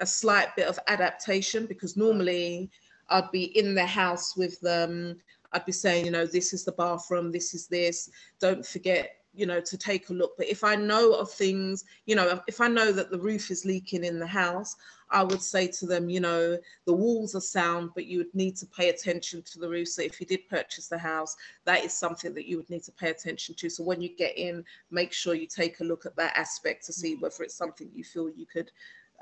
a 0.00 0.06
slight 0.06 0.54
bit 0.56 0.68
of 0.68 0.78
adaptation 0.88 1.66
because 1.66 1.96
normally 1.96 2.70
I'd 3.08 3.30
be 3.32 3.56
in 3.58 3.74
the 3.74 3.86
house 3.86 4.36
with 4.36 4.60
them. 4.60 5.18
I'd 5.52 5.66
be 5.66 5.72
saying, 5.72 6.04
you 6.04 6.10
know, 6.10 6.26
this 6.26 6.52
is 6.52 6.64
the 6.64 6.72
bathroom, 6.72 7.30
this 7.30 7.54
is 7.54 7.66
this. 7.66 8.10
Don't 8.40 8.64
forget 8.64 9.22
you 9.34 9.46
know 9.46 9.60
to 9.60 9.78
take 9.78 10.10
a 10.10 10.12
look. 10.12 10.36
But 10.36 10.48
if 10.48 10.64
i 10.64 10.74
know 10.74 11.14
of 11.14 11.30
things 11.30 11.84
you 12.06 12.14
know 12.14 12.40
if 12.46 12.60
i 12.60 12.68
know 12.68 12.92
that 12.92 13.10
the 13.10 13.18
roof 13.18 13.50
is 13.50 13.64
leaking 13.64 14.04
in 14.04 14.18
the 14.18 14.26
house 14.26 14.76
i 15.10 15.22
would 15.22 15.42
say 15.42 15.66
to 15.66 15.86
them 15.86 16.10
you 16.10 16.20
know 16.20 16.58
the 16.86 16.92
walls 16.92 17.34
are 17.34 17.40
sound 17.40 17.90
but 17.94 18.06
you 18.06 18.18
would 18.18 18.34
need 18.34 18.56
to 18.56 18.66
pay 18.66 18.88
attention 18.88 19.42
to 19.42 19.58
the 19.58 19.68
roof. 19.68 19.88
So 19.88 20.02
if 20.02 20.20
you 20.20 20.26
did 20.26 20.48
purchase 20.48 20.88
the 20.88 20.98
house 20.98 21.36
that 21.64 21.84
is 21.84 21.92
something 21.92 22.34
that 22.34 22.46
you 22.46 22.58
would 22.58 22.70
need 22.70 22.82
to 22.84 22.92
pay 22.92 23.10
attention 23.10 23.54
to. 23.56 23.70
So 23.70 23.84
when 23.84 24.00
you 24.00 24.10
get 24.16 24.36
in 24.36 24.64
make 24.90 25.12
sure 25.12 25.34
you 25.34 25.46
take 25.46 25.80
a 25.80 25.84
look 25.84 26.06
at 26.06 26.16
that 26.16 26.36
aspect 26.36 26.84
to 26.86 26.92
see 26.92 27.16
whether 27.16 27.42
it's 27.42 27.54
something 27.54 27.90
you 27.94 28.04
feel 28.04 28.28
you 28.28 28.46
could 28.46 28.70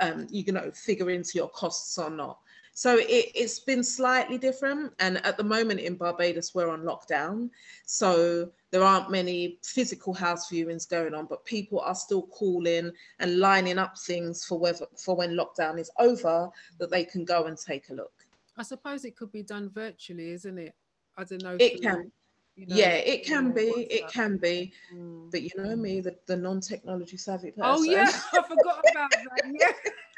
um, 0.00 0.26
you 0.30 0.50
know 0.52 0.70
figure 0.72 1.10
into 1.10 1.32
your 1.34 1.50
costs 1.50 1.98
or 1.98 2.10
not 2.10 2.38
so 2.80 2.96
it, 2.98 3.36
has 3.36 3.58
been 3.58 3.84
slightly 3.84 4.38
different. 4.38 4.94
And 5.00 5.18
at 5.26 5.36
the 5.36 5.44
moment 5.44 5.80
in 5.80 5.96
Barbados, 5.96 6.54
we're 6.54 6.70
on 6.70 6.80
lockdown. 6.80 7.50
So 7.84 8.50
there 8.70 8.82
aren't 8.82 9.10
many 9.10 9.58
physical 9.62 10.14
house 10.14 10.50
viewings 10.50 10.88
going 10.88 11.12
on, 11.12 11.26
but 11.26 11.44
people 11.44 11.80
are 11.80 11.94
still 11.94 12.22
calling 12.28 12.90
and 13.18 13.38
lining 13.38 13.76
up 13.76 13.98
things 13.98 14.46
for 14.46 14.58
whether 14.58 14.86
for 14.96 15.14
when 15.14 15.36
lockdown 15.36 15.78
is 15.78 15.90
over 15.98 16.48
that 16.78 16.90
they 16.90 17.04
can 17.04 17.22
go 17.26 17.44
and 17.44 17.58
take 17.58 17.90
a 17.90 17.92
look. 17.92 18.24
I 18.56 18.62
suppose 18.62 19.04
it 19.04 19.14
could 19.14 19.30
be 19.30 19.42
done 19.42 19.68
virtually, 19.68 20.30
isn't 20.30 20.56
it? 20.56 20.74
I 21.18 21.24
don't 21.24 21.42
know. 21.42 21.58
It 21.60 21.82
can. 21.82 22.10
You 22.56 22.66
know, 22.66 22.76
yeah, 22.76 22.94
it 22.94 23.26
can 23.26 23.52
be. 23.52 23.88
It 23.90 24.08
can 24.08 24.38
be. 24.38 24.72
Mm. 24.94 25.30
But 25.30 25.42
you 25.42 25.50
know 25.58 25.76
me, 25.76 26.00
the, 26.00 26.16
the 26.24 26.36
non-technology 26.36 27.18
savvy 27.18 27.50
person. 27.50 27.62
Oh 27.62 27.82
yeah, 27.82 28.10
I 28.32 28.42
forgot 28.42 28.82
about 28.90 29.10
that. 29.10 29.52
Yeah 29.52 29.72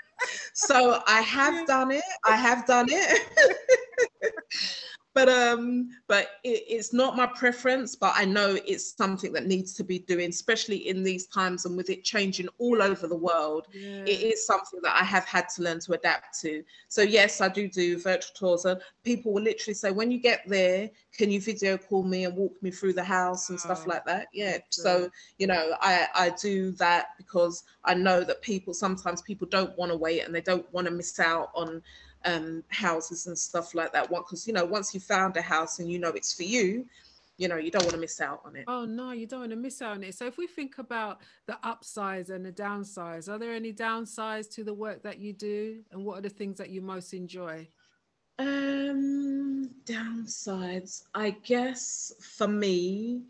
so 0.53 1.01
I 1.07 1.21
have 1.23 1.67
done 1.67 1.91
it. 1.91 2.03
I 2.25 2.37
have 2.37 2.67
done 2.67 2.87
it. 2.91 3.29
but 5.15 5.29
um 5.29 5.91
but 6.07 6.31
it, 6.45 6.63
it's 6.69 6.93
not 6.93 7.17
my 7.17 7.27
preference 7.27 7.95
but 7.95 8.13
i 8.17 8.25
know 8.25 8.59
it's 8.67 8.97
something 8.97 9.33
that 9.33 9.47
needs 9.47 9.75
to 9.75 9.85
be 9.85 9.99
doing 10.01 10.31
especially 10.31 10.89
in 10.89 11.03
these 11.03 11.27
times 11.27 11.67
and 11.67 11.77
with 11.77 11.91
it 11.91 12.05
changing 12.05 12.49
all 12.59 12.83
over 12.83 13.07
the 13.07 13.17
world 13.17 13.67
yeah. 13.73 14.03
it 14.05 14.23
is 14.23 14.47
something 14.47 14.81
that 14.83 14.95
i 15.01 15.05
have 15.05 15.25
had 15.25 15.49
to 15.49 15.63
learn 15.63 15.81
to 15.81 15.93
adapt 15.93 16.39
to. 16.41 16.63
So 16.89 17.03
yes 17.03 17.41
i 17.41 17.49
do 17.49 17.69
do 17.69 17.99
virtual 17.99 18.35
tours 18.35 18.65
and 18.65 18.81
people 19.05 19.33
will 19.33 19.43
literally 19.43 19.75
say 19.75 19.91
when 19.91 20.11
you 20.11 20.19
get 20.19 20.43
there 20.47 20.91
can 21.17 21.31
you 21.31 21.41
video 21.41 21.77
call 21.77 22.03
me 22.03 22.25
and 22.25 22.37
walk 22.37 22.55
me 22.63 22.71
through 22.71 22.95
the 22.95 23.05
house 23.05 23.51
and 23.51 23.61
stuff 23.61 23.83
oh, 23.85 23.91
like 23.91 24.05
that? 24.07 24.29
Yeah 24.33 24.59
so 24.71 25.11
you 25.39 25.47
know 25.47 25.75
i 25.81 26.09
i 26.15 26.31
do 26.41 26.73
that 26.73 27.09
because 27.19 27.65
i 27.85 27.95
know 27.95 28.25
that 28.25 28.41
people 28.43 28.73
sometimes 28.73 29.23
people 29.23 29.47
don't 29.51 29.77
want 29.77 29.91
to 29.91 29.97
wait 29.97 30.21
and 30.21 30.35
they 30.35 30.41
don't 30.41 30.71
want 30.73 30.87
to 30.87 30.93
miss 30.93 31.19
out 31.21 31.51
on 31.55 31.83
um, 32.25 32.63
houses 32.69 33.27
and 33.27 33.39
stuff 33.39 33.75
like 33.75 33.93
that. 33.93 34.11
One, 34.11 34.23
because 34.23 34.47
you 34.47 34.53
know, 34.53 34.65
once 34.65 34.95
you 34.95 35.01
found 35.01 35.37
a 35.37 35.43
house 35.43 35.79
and 35.79 35.91
you 35.91 35.99
know 35.99 36.11
it's 36.11 36.35
for 36.35 36.45
you, 36.45 36.87
you 37.39 37.49
know, 37.49 37.57
you 37.57 37.71
don't 37.71 37.83
want 37.83 37.95
to 37.95 38.01
miss 38.01 38.21
out 38.21 38.41
on 38.45 38.57
it. 38.57 38.65
Oh 38.69 38.85
no, 38.85 39.13
you 39.13 39.27
don't 39.27 39.41
want 39.41 39.51
to 39.51 39.57
miss 39.57 39.83
out 39.83 39.97
on 39.97 40.05
it. 40.05 40.15
So 40.15 40.27
if 40.27 40.37
we 40.37 40.47
think 40.47 40.79
about 40.79 41.21
the 41.47 41.59
upsides 41.63 42.31
and 42.31 42.45
the 42.45 42.53
downsides, 42.53 43.29
are 43.29 43.39
there 43.39 43.53
any 43.53 43.73
downsides 43.73 44.49
to 44.55 44.65
the 44.65 44.75
work 44.75 45.03
that 45.03 45.19
you 45.19 45.33
do, 45.33 45.81
and 45.91 46.05
what 46.05 46.19
are 46.19 46.23
the 46.23 46.29
things 46.29 46.59
that 46.59 46.71
you 46.71 46.81
most 46.81 47.15
enjoy? 47.15 47.69
Um, 48.39 49.71
downsides, 49.85 51.05
I 51.15 51.31
guess 51.31 52.13
for 52.21 52.49
me, 52.49 53.23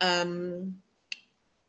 um, 0.00 0.74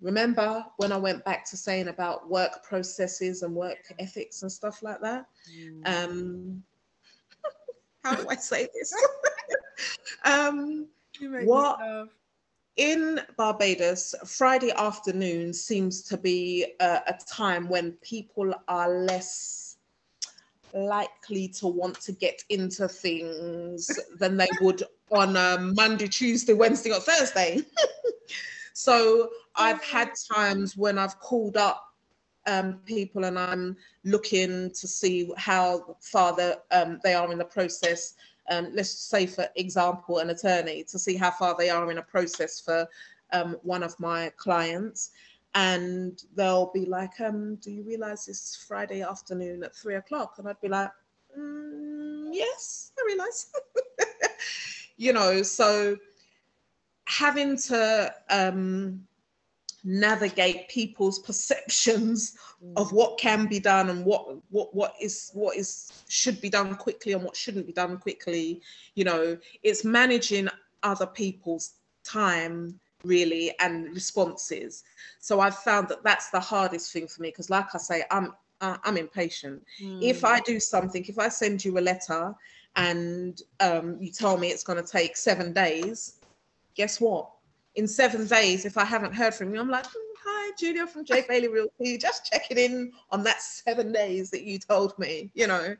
remember 0.01 0.65
when 0.77 0.91
I 0.91 0.97
went 0.97 1.23
back 1.23 1.45
to 1.49 1.57
saying 1.57 1.87
about 1.87 2.29
work 2.29 2.63
processes 2.63 3.43
and 3.43 3.53
work 3.55 3.93
ethics 3.99 4.41
and 4.41 4.51
stuff 4.51 4.83
like 4.83 5.01
that. 5.01 5.25
Mm. 5.55 5.87
Um, 5.87 6.63
how 8.03 8.15
do 8.15 8.27
I 8.29 8.35
say 8.35 8.67
this? 8.73 8.93
um, 10.25 10.87
what 11.43 11.79
in 12.77 13.19
Barbados, 13.37 14.15
Friday 14.25 14.71
afternoon 14.71 15.53
seems 15.53 16.01
to 16.03 16.17
be 16.17 16.65
a, 16.79 17.01
a 17.07 17.19
time 17.27 17.67
when 17.67 17.91
people 18.01 18.53
are 18.67 18.89
less 18.89 19.77
likely 20.73 21.49
to 21.49 21.67
want 21.67 21.99
to 22.01 22.11
get 22.13 22.43
into 22.49 22.87
things 22.87 23.99
than 24.19 24.37
they 24.37 24.47
would 24.61 24.83
on 25.11 25.35
a 25.35 25.59
Monday, 25.59 26.07
Tuesday, 26.07 26.53
Wednesday, 26.53 26.91
or 26.91 26.99
Thursday. 27.01 27.61
so 28.73 29.29
I've 29.55 29.83
had 29.83 30.11
times 30.33 30.77
when 30.77 30.97
I've 30.97 31.19
called 31.19 31.57
up 31.57 31.90
um, 32.47 32.79
people 32.85 33.25
and 33.25 33.37
I'm 33.37 33.77
looking 34.03 34.71
to 34.71 34.87
see 34.87 35.31
how 35.37 35.97
far 35.99 36.37
um, 36.71 36.99
they 37.03 37.13
are 37.13 37.31
in 37.31 37.37
the 37.37 37.45
process. 37.45 38.15
Um, 38.49 38.69
let's 38.73 38.89
say, 38.89 39.25
for 39.27 39.47
example, 39.55 40.19
an 40.19 40.31
attorney 40.31 40.83
to 40.85 40.99
see 40.99 41.15
how 41.15 41.31
far 41.31 41.55
they 41.57 41.69
are 41.69 41.91
in 41.91 41.99
a 41.99 42.03
process 42.03 42.59
for 42.59 42.87
um, 43.31 43.57
one 43.63 43.83
of 43.83 43.99
my 43.99 44.31
clients. 44.37 45.11
And 45.53 46.21
they'll 46.35 46.71
be 46.73 46.85
like, 46.85 47.19
um, 47.19 47.55
Do 47.55 47.71
you 47.71 47.83
realize 47.83 48.27
it's 48.27 48.55
Friday 48.55 49.01
afternoon 49.01 49.63
at 49.63 49.75
three 49.75 49.95
o'clock? 49.95 50.35
And 50.37 50.47
I'd 50.47 50.61
be 50.61 50.69
like, 50.69 50.91
mm, 51.37 52.29
Yes, 52.31 52.91
I 52.97 53.03
realize. 53.05 53.51
you 54.97 55.13
know, 55.13 55.43
so 55.43 55.97
having 57.05 57.57
to 57.57 58.13
um, 58.29 59.05
navigate 59.83 60.67
people's 60.69 61.19
perceptions 61.19 62.35
mm. 62.63 62.73
of 62.77 62.91
what 62.91 63.17
can 63.19 63.47
be 63.47 63.59
done 63.59 63.89
and 63.89 64.05
what 64.05 64.37
what 64.49 64.73
what 64.75 64.93
is 65.01 65.31
what 65.33 65.57
is 65.57 66.03
should 66.07 66.39
be 66.39 66.49
done 66.49 66.75
quickly 66.75 67.13
and 67.13 67.23
what 67.23 67.35
shouldn't 67.35 67.65
be 67.65 67.73
done 67.73 67.97
quickly 67.97 68.61
you 68.95 69.03
know 69.03 69.37
it's 69.63 69.83
managing 69.83 70.47
other 70.83 71.07
people's 71.07 71.73
time 72.03 72.79
really 73.03 73.53
and 73.59 73.85
responses 73.93 74.83
so 75.19 75.39
i've 75.39 75.57
found 75.57 75.87
that 75.87 76.03
that's 76.03 76.29
the 76.29 76.39
hardest 76.39 76.93
thing 76.93 77.07
for 77.07 77.23
me 77.23 77.29
because 77.29 77.49
like 77.49 77.73
i 77.73 77.77
say 77.77 78.03
i'm 78.11 78.33
i'm 78.61 78.97
impatient 78.97 79.63
mm. 79.81 80.03
if 80.03 80.23
i 80.23 80.39
do 80.41 80.59
something 80.59 81.03
if 81.05 81.17
i 81.17 81.27
send 81.27 81.65
you 81.65 81.79
a 81.79 81.81
letter 81.81 82.33
and 82.77 83.41
um, 83.59 83.97
you 83.99 84.09
tell 84.09 84.37
me 84.37 84.47
it's 84.47 84.63
going 84.63 84.81
to 84.81 84.89
take 84.89 85.17
seven 85.17 85.51
days 85.51 86.21
guess 86.75 87.01
what 87.01 87.31
in 87.75 87.87
seven 87.87 88.27
days, 88.27 88.65
if 88.65 88.77
I 88.77 88.85
haven't 88.85 89.13
heard 89.13 89.33
from 89.33 89.53
you, 89.53 89.59
I'm 89.59 89.69
like, 89.69 89.85
hmm, 89.85 90.13
hi, 90.23 90.51
Julia 90.59 90.87
from 90.87 91.05
J 91.05 91.23
Bailey 91.27 91.47
Realty, 91.47 91.97
just 91.97 92.25
checking 92.31 92.57
in 92.57 92.91
on 93.11 93.23
that 93.23 93.41
seven 93.41 93.91
days 93.91 94.29
that 94.31 94.43
you 94.43 94.59
told 94.59 94.97
me, 94.99 95.31
you 95.33 95.47
know. 95.47 95.75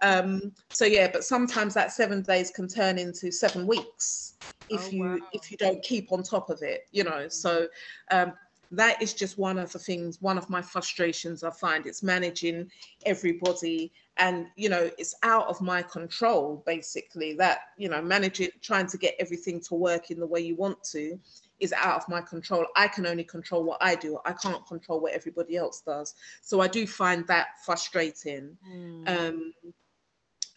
Um, 0.00 0.52
so 0.70 0.84
yeah, 0.84 1.10
but 1.12 1.24
sometimes 1.24 1.74
that 1.74 1.92
seven 1.92 2.22
days 2.22 2.50
can 2.50 2.68
turn 2.68 2.98
into 2.98 3.32
seven 3.32 3.66
weeks 3.66 4.34
if 4.70 4.86
oh, 4.86 4.90
you 4.90 5.04
wow. 5.04 5.18
if 5.32 5.50
you 5.50 5.56
don't 5.56 5.82
keep 5.82 6.12
on 6.12 6.22
top 6.22 6.50
of 6.50 6.62
it, 6.62 6.86
you 6.92 7.04
know. 7.04 7.28
So 7.28 7.66
um, 8.10 8.32
that 8.76 9.00
is 9.02 9.14
just 9.14 9.38
one 9.38 9.58
of 9.58 9.72
the 9.72 9.78
things, 9.78 10.20
one 10.20 10.38
of 10.38 10.50
my 10.50 10.62
frustrations 10.62 11.42
I 11.42 11.50
find. 11.50 11.86
It's 11.86 12.02
managing 12.02 12.70
everybody 13.04 13.92
and 14.16 14.46
you 14.56 14.68
know 14.68 14.90
it's 14.98 15.14
out 15.22 15.46
of 15.48 15.60
my 15.60 15.82
control 15.82 16.62
basically 16.66 17.34
that 17.34 17.58
you 17.76 17.88
know 17.88 18.00
managing 18.00 18.48
trying 18.62 18.86
to 18.86 18.96
get 18.96 19.14
everything 19.18 19.60
to 19.60 19.74
work 19.74 20.10
in 20.10 20.20
the 20.20 20.26
way 20.26 20.40
you 20.40 20.54
want 20.54 20.82
to 20.82 21.18
is 21.60 21.72
out 21.72 21.96
of 21.96 22.08
my 22.08 22.20
control 22.20 22.64
i 22.76 22.86
can 22.86 23.06
only 23.06 23.24
control 23.24 23.64
what 23.64 23.78
i 23.80 23.94
do 23.94 24.18
i 24.24 24.32
can't 24.32 24.64
control 24.66 25.00
what 25.00 25.12
everybody 25.12 25.56
else 25.56 25.80
does 25.80 26.14
so 26.42 26.60
i 26.60 26.68
do 26.68 26.86
find 26.86 27.26
that 27.26 27.48
frustrating 27.64 28.56
mm. 28.68 29.08
um, 29.08 29.52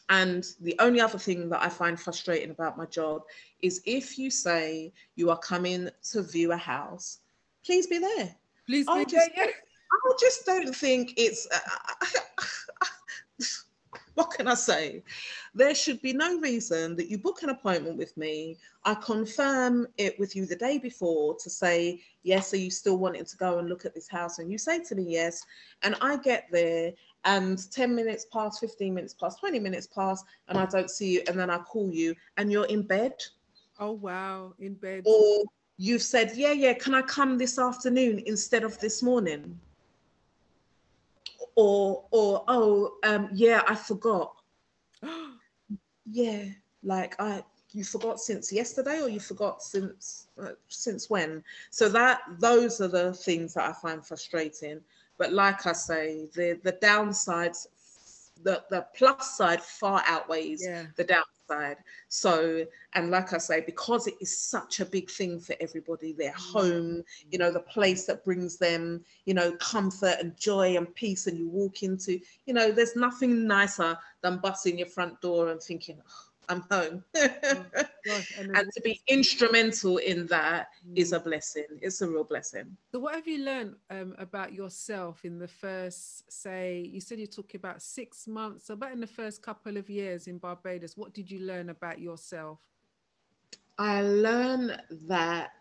and 0.09 0.45
the 0.61 0.75
only 0.79 1.01
other 1.01 1.17
thing 1.17 1.49
that 1.49 1.61
i 1.61 1.69
find 1.69 1.99
frustrating 1.99 2.51
about 2.51 2.77
my 2.77 2.85
job 2.85 3.23
is 3.61 3.81
if 3.85 4.19
you 4.19 4.29
say 4.29 4.93
you 5.15 5.31
are 5.31 5.39
coming 5.39 5.89
to 6.03 6.21
view 6.21 6.51
a 6.51 6.57
house 6.57 7.19
please 7.67 7.85
be 7.85 7.99
there 7.99 8.35
please 8.65 8.87
be 8.87 8.91
I 8.91 9.03
there 9.03 9.05
just, 9.05 9.31
I 9.37 10.13
just 10.19 10.45
don't 10.45 10.75
think 10.75 11.13
it's 11.17 11.47
uh, 11.53 12.05
what 14.17 14.31
can 14.31 14.47
I 14.47 14.55
say? 14.55 15.03
There 15.53 15.75
should 15.75 16.01
be 16.01 16.11
no 16.11 16.39
reason 16.39 16.95
that 16.95 17.07
you 17.07 17.19
book 17.19 17.43
an 17.43 17.49
appointment 17.49 17.97
with 17.97 18.17
me. 18.17 18.57
I 18.83 18.95
confirm 18.95 19.85
it 19.97 20.17
with 20.17 20.35
you 20.35 20.47
the 20.47 20.55
day 20.55 20.79
before 20.79 21.35
to 21.37 21.49
say, 21.51 22.01
yes, 22.23 22.51
are 22.51 22.57
you 22.57 22.71
still 22.71 22.97
wanting 22.97 23.25
to 23.25 23.37
go 23.37 23.59
and 23.59 23.69
look 23.69 23.85
at 23.85 23.93
this 23.93 24.07
house? 24.07 24.39
And 24.39 24.51
you 24.51 24.57
say 24.57 24.83
to 24.85 24.95
me, 24.95 25.03
yes. 25.07 25.43
And 25.83 25.95
I 26.01 26.17
get 26.17 26.47
there 26.51 26.93
and 27.25 27.59
10 27.71 27.93
minutes 27.93 28.25
past, 28.33 28.59
15 28.59 28.91
minutes 28.91 29.13
past, 29.13 29.39
20 29.39 29.59
minutes 29.59 29.85
past, 29.85 30.25
and 30.47 30.57
I 30.57 30.65
don't 30.65 30.89
see 30.89 31.13
you. 31.13 31.23
And 31.27 31.37
then 31.37 31.51
I 31.51 31.59
call 31.59 31.91
you 31.93 32.15
and 32.37 32.51
you're 32.51 32.65
in 32.65 32.81
bed. 32.81 33.13
Oh, 33.77 33.91
wow, 33.91 34.55
in 34.57 34.73
bed. 34.73 35.03
Or 35.05 35.43
you've 35.77 36.03
said, 36.03 36.33
yeah, 36.35 36.51
yeah, 36.51 36.73
can 36.73 36.93
I 36.93 37.01
come 37.01 37.37
this 37.37 37.59
afternoon 37.59 38.23
instead 38.25 38.63
of 38.63 38.79
this 38.79 39.01
morning? 39.03 39.59
or 41.57 42.05
or 42.11 42.43
oh 42.47 42.93
um 43.03 43.27
yeah 43.33 43.61
i 43.67 43.75
forgot. 43.75 44.33
Yeah 46.09 46.45
like 46.83 47.15
i 47.19 47.43
you 47.73 47.83
forgot 47.83 48.17
since 48.17 48.53
yesterday 48.53 49.01
or 49.01 49.09
you 49.09 49.19
forgot 49.19 49.61
since 49.61 50.27
uh, 50.41 50.51
since 50.69 51.09
when? 51.09 51.43
So 51.69 51.89
that 51.89 52.21
those 52.39 52.79
are 52.79 52.87
the 52.87 53.13
things 53.13 53.55
that 53.55 53.69
i 53.69 53.73
find 53.73 54.05
frustrating. 54.05 54.79
But 55.17 55.33
like 55.33 55.65
i 55.65 55.73
say 55.73 56.29
the 56.33 56.57
the 56.63 56.73
downsides 56.73 57.67
the, 58.43 58.63
the 58.69 58.85
plus 58.95 59.37
side 59.37 59.61
far 59.61 60.03
outweighs 60.07 60.63
Yeah. 60.65 60.85
the 60.95 61.03
downside. 61.03 61.77
So, 62.09 62.65
and 62.93 63.09
like 63.09 63.33
I 63.33 63.37
say, 63.37 63.61
because 63.61 64.07
it 64.07 64.15
is 64.19 64.37
such 64.37 64.79
a 64.79 64.85
big 64.85 65.09
thing 65.09 65.39
for 65.39 65.55
everybody, 65.61 66.11
their 66.13 66.31
mm. 66.33 66.51
home, 66.53 67.03
you 67.31 67.37
know, 67.37 67.51
the 67.51 67.61
place 67.61 68.05
that 68.05 68.23
brings 68.25 68.57
them, 68.57 69.03
you 69.25 69.33
know, 69.33 69.51
comfort 69.57 70.15
and 70.19 70.35
joy 70.37 70.75
and 70.75 70.93
peace, 70.95 71.27
and 71.27 71.37
you 71.37 71.47
walk 71.49 71.83
into, 71.83 72.19
you 72.45 72.53
know, 72.53 72.71
there's 72.71 72.95
nothing 72.95 73.47
nicer 73.47 73.97
than 74.21 74.39
busting 74.39 74.77
your 74.77 74.87
front 74.87 75.19
door 75.21 75.49
and 75.49 75.61
thinking, 75.61 76.01
"Oh, 76.05 76.26
I'm 76.49 76.61
home. 76.71 77.03
Gosh, 78.05 78.25
and 78.37 78.71
to 78.71 78.81
be 78.81 79.01
instrumental 79.07 79.97
in 79.97 80.27
that 80.27 80.69
is 80.95 81.11
Mm. 81.11 81.17
a 81.17 81.19
blessing. 81.19 81.65
It's 81.81 82.01
a 82.01 82.07
real 82.07 82.23
blessing. 82.23 82.77
So, 82.91 82.99
what 82.99 83.15
have 83.15 83.27
you 83.27 83.39
learned 83.43 83.75
um, 83.89 84.15
about 84.17 84.53
yourself 84.53 85.25
in 85.25 85.39
the 85.39 85.47
first, 85.47 86.31
say, 86.31 86.79
you 86.79 87.01
said 87.01 87.19
you 87.19 87.27
took 87.27 87.53
about 87.53 87.81
six 87.81 88.27
months, 88.27 88.65
so 88.67 88.73
about 88.73 88.93
in 88.93 88.99
the 89.01 89.07
first 89.07 89.41
couple 89.41 89.77
of 89.77 89.89
years 89.89 90.27
in 90.27 90.37
Barbados, 90.37 90.95
what 90.95 91.13
did 91.13 91.29
you 91.29 91.39
learn 91.39 91.69
about 91.69 91.99
yourself? 91.99 92.59
I 93.77 94.01
learned 94.01 94.81
that 95.07 95.51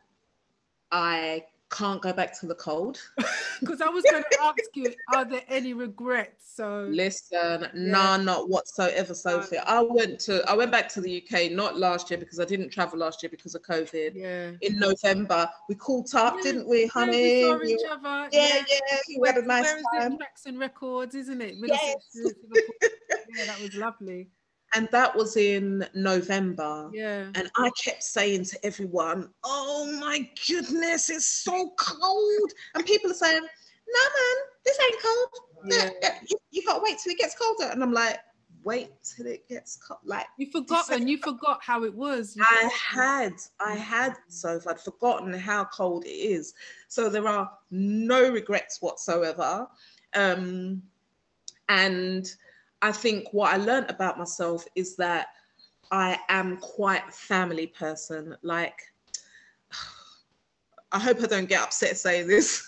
I 0.93 1.45
can't 1.71 2.01
go 2.01 2.13
back 2.13 2.39
to 2.41 2.47
the 2.47 2.55
cold. 2.55 3.01
Because 3.61 3.81
I 3.81 3.89
was 3.89 4.05
going 4.11 4.23
to 4.33 4.39
ask 4.43 4.59
you, 4.75 4.93
are 5.15 5.25
there 5.25 5.41
any 5.49 5.73
regrets? 5.73 6.53
So, 6.57 6.89
Listen, 6.91 7.67
none 7.75 8.27
not 8.27 8.51
whatsoever, 8.51 9.15
Sophie. 9.15 9.57
I 9.59 9.81
went 9.81 10.21
to 10.21 10.43
I 10.47 10.55
went 10.55 10.71
back 10.71 10.91
to 10.91 11.01
the 11.01 11.23
UK 11.23 11.53
not 11.53 11.79
last 11.79 12.11
year 12.11 12.19
because 12.19 12.39
I 12.39 12.45
didn't 12.45 12.69
travel 12.69 12.99
last 12.99 13.23
year 13.23 13.31
because 13.31 13.55
of 13.55 13.63
COVID. 13.63 14.13
yeah. 14.15 14.51
In 14.61 14.79
November, 14.79 15.49
we 15.71 15.75
caught 15.75 16.15
up, 16.15 16.35
Yeah, 16.37 16.43
didn't 16.43 16.69
we, 16.69 16.83
Yeah, 16.83 16.89
honey? 16.93 17.23
we 17.23 17.43
saw 17.43 17.63
each 17.63 17.81
other. 17.91 18.29
yeah, 18.31 18.63
yeah, 18.69 18.99
we 19.19 19.27
had 19.27 19.39
a 19.39 19.47
nice 19.47 19.65
Where 19.93 20.03
time. 20.03 20.19
Jackson 20.19 20.59
Records, 20.59 21.15
isn't 21.15 21.41
it? 21.41 21.55
Yes. 21.57 21.97
Yeah, 22.15 23.45
that 23.47 23.59
was 23.61 23.75
lovely. 23.75 24.29
And 24.75 24.89
that 24.93 25.15
was 25.15 25.37
in 25.37 25.87
November. 25.95 26.91
Yeah. 26.93 27.29
And 27.35 27.51
I 27.57 27.71
kept 27.83 28.03
saying 28.03 28.45
to 28.47 28.67
everyone, 28.67 29.31
Oh 29.45 29.97
my 30.01 30.29
goodness, 30.47 31.11
it's 31.11 31.27
so 31.27 31.71
cold. 31.79 32.53
And 32.75 32.85
people 32.85 33.11
are 33.11 33.15
saying, 33.15 33.41
No, 33.41 34.01
man, 34.01 34.37
this 34.65 34.79
ain't 34.83 35.03
cold. 35.03 35.29
Yeah. 35.71 35.91
You, 36.29 36.37
you 36.51 36.63
gotta 36.67 36.83
wait 36.83 36.99
till 37.03 37.13
it 37.13 37.19
gets 37.19 37.37
colder. 37.37 37.71
And 37.73 37.83
I'm 37.83 37.93
like, 37.93 38.19
Wait 38.65 38.91
till 39.05 39.27
it 39.27 39.49
gets 39.49 39.77
cold. 39.77 40.01
Like, 40.05 40.27
You 40.37 40.51
forgot, 40.51 40.91
and 40.91 41.09
you 41.09 41.19
forgot 41.19 41.61
how 41.63 41.85
it 41.85 41.95
was. 41.95 42.35
You 42.37 42.45
I 42.45 42.69
had, 42.75 43.35
I 43.61 43.75
had, 43.75 44.15
so 44.29 44.61
I'd 44.69 44.81
forgotten 44.81 45.33
how 45.33 45.65
cold 45.67 46.05
it 46.05 46.09
is. 46.09 46.55
So 46.89 47.09
there 47.09 47.29
are 47.29 47.51
no 47.71 48.31
regrets 48.31 48.83
whatsoever. 48.83 49.69
Um, 50.15 50.83
and 51.69 52.27
I 52.83 52.93
think 52.93 53.33
what 53.33 53.53
I 53.53 53.57
learned 53.57 53.91
about 53.91 54.19
myself 54.19 54.65
is 54.75 54.97
that 54.97 55.29
I 55.91 56.19
am 56.29 56.57
quite 56.59 57.09
a 57.09 57.13
family 57.13 57.69
person. 57.69 58.37
Like, 58.43 58.81
I 60.93 60.99
hope 60.99 61.23
I 61.23 61.27
don't 61.27 61.49
get 61.49 61.63
upset 61.63 61.97
saying 61.97 62.27
this. 62.29 62.63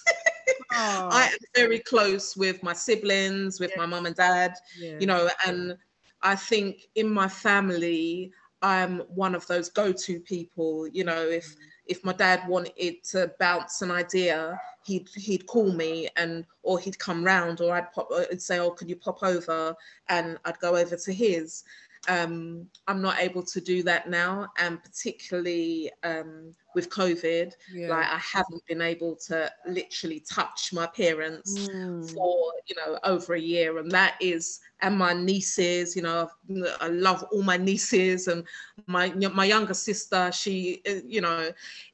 Oh, 0.72 1.08
I 1.12 1.26
am 1.26 1.38
oh. 1.40 1.46
very 1.54 1.78
close 1.78 2.36
with 2.36 2.62
my 2.62 2.72
siblings, 2.72 3.60
with 3.60 3.76
my 3.76 3.84
Yes. 3.84 3.90
mum 3.90 4.06
and 4.06 4.16
dad 4.16 4.54
yeah. 4.78 4.98
you 4.98 5.06
know 5.06 5.28
and 5.46 5.76
i 6.22 6.34
think 6.34 6.88
in 6.94 7.08
my 7.08 7.28
family 7.28 8.32
i'm 8.62 9.00
one 9.08 9.34
of 9.34 9.46
those 9.46 9.68
go-to 9.68 10.20
people 10.20 10.86
you 10.88 11.04
know 11.04 11.22
if 11.22 11.46
mm. 11.46 11.56
If 11.88 12.04
my 12.04 12.12
dad 12.12 12.46
wanted 12.46 13.02
to 13.02 13.32
bounce 13.40 13.82
an 13.82 13.90
idea 13.90 14.60
he'd 14.84 15.08
he'd 15.16 15.46
call 15.46 15.72
me 15.72 16.08
and 16.16 16.44
or 16.62 16.78
he'd 16.78 16.98
come 16.98 17.24
round 17.24 17.60
or 17.60 17.74
i'd 17.74 17.90
pop 17.92 18.08
uh, 18.12 18.24
i'd 18.30 18.40
say 18.40 18.58
oh 18.58 18.70
can 18.70 18.88
you 18.88 18.96
pop 18.96 19.22
over? 19.22 19.74
And 20.08 20.38
i'd 20.44 20.58
go 20.60 20.76
over 20.76 20.96
to 20.96 21.12
his 21.12 21.64
um 22.06 22.66
i'm 22.86 23.02
not 23.02 23.18
able 23.18 23.42
to 23.42 23.60
do 23.60 23.82
that 23.82 24.08
now 24.08 24.46
and 24.58 24.82
particularly 24.82 25.90
um 26.04 26.54
with 26.74 26.88
covid 26.90 27.52
yeah. 27.74 27.88
like 27.88 28.06
i 28.06 28.18
haven't 28.18 28.64
been 28.66 28.80
able 28.80 29.16
to 29.16 29.50
literally 29.66 30.20
touch 30.30 30.72
my 30.72 30.86
parents 30.86 31.58
Mm. 31.58 32.14
for 32.14 32.52
you 32.66 32.76
know 32.76 32.98
over 33.04 33.34
a 33.34 33.40
year 33.40 33.78
and 33.78 33.90
that 33.90 34.14
is 34.20 34.60
and 34.80 34.96
my 34.96 35.12
nieces 35.12 35.96
you 35.96 36.02
know 36.02 36.28
I've- 36.48 36.88
love 36.88 37.24
all 37.32 37.42
my 37.42 37.56
nieces 37.56 38.28
and 38.28 38.44
my 38.86 39.08
my 39.34 39.44
younger 39.44 39.74
sister 39.74 40.30
she 40.32 40.80
uh, 40.88 41.00
you 41.06 41.20
know 41.20 41.40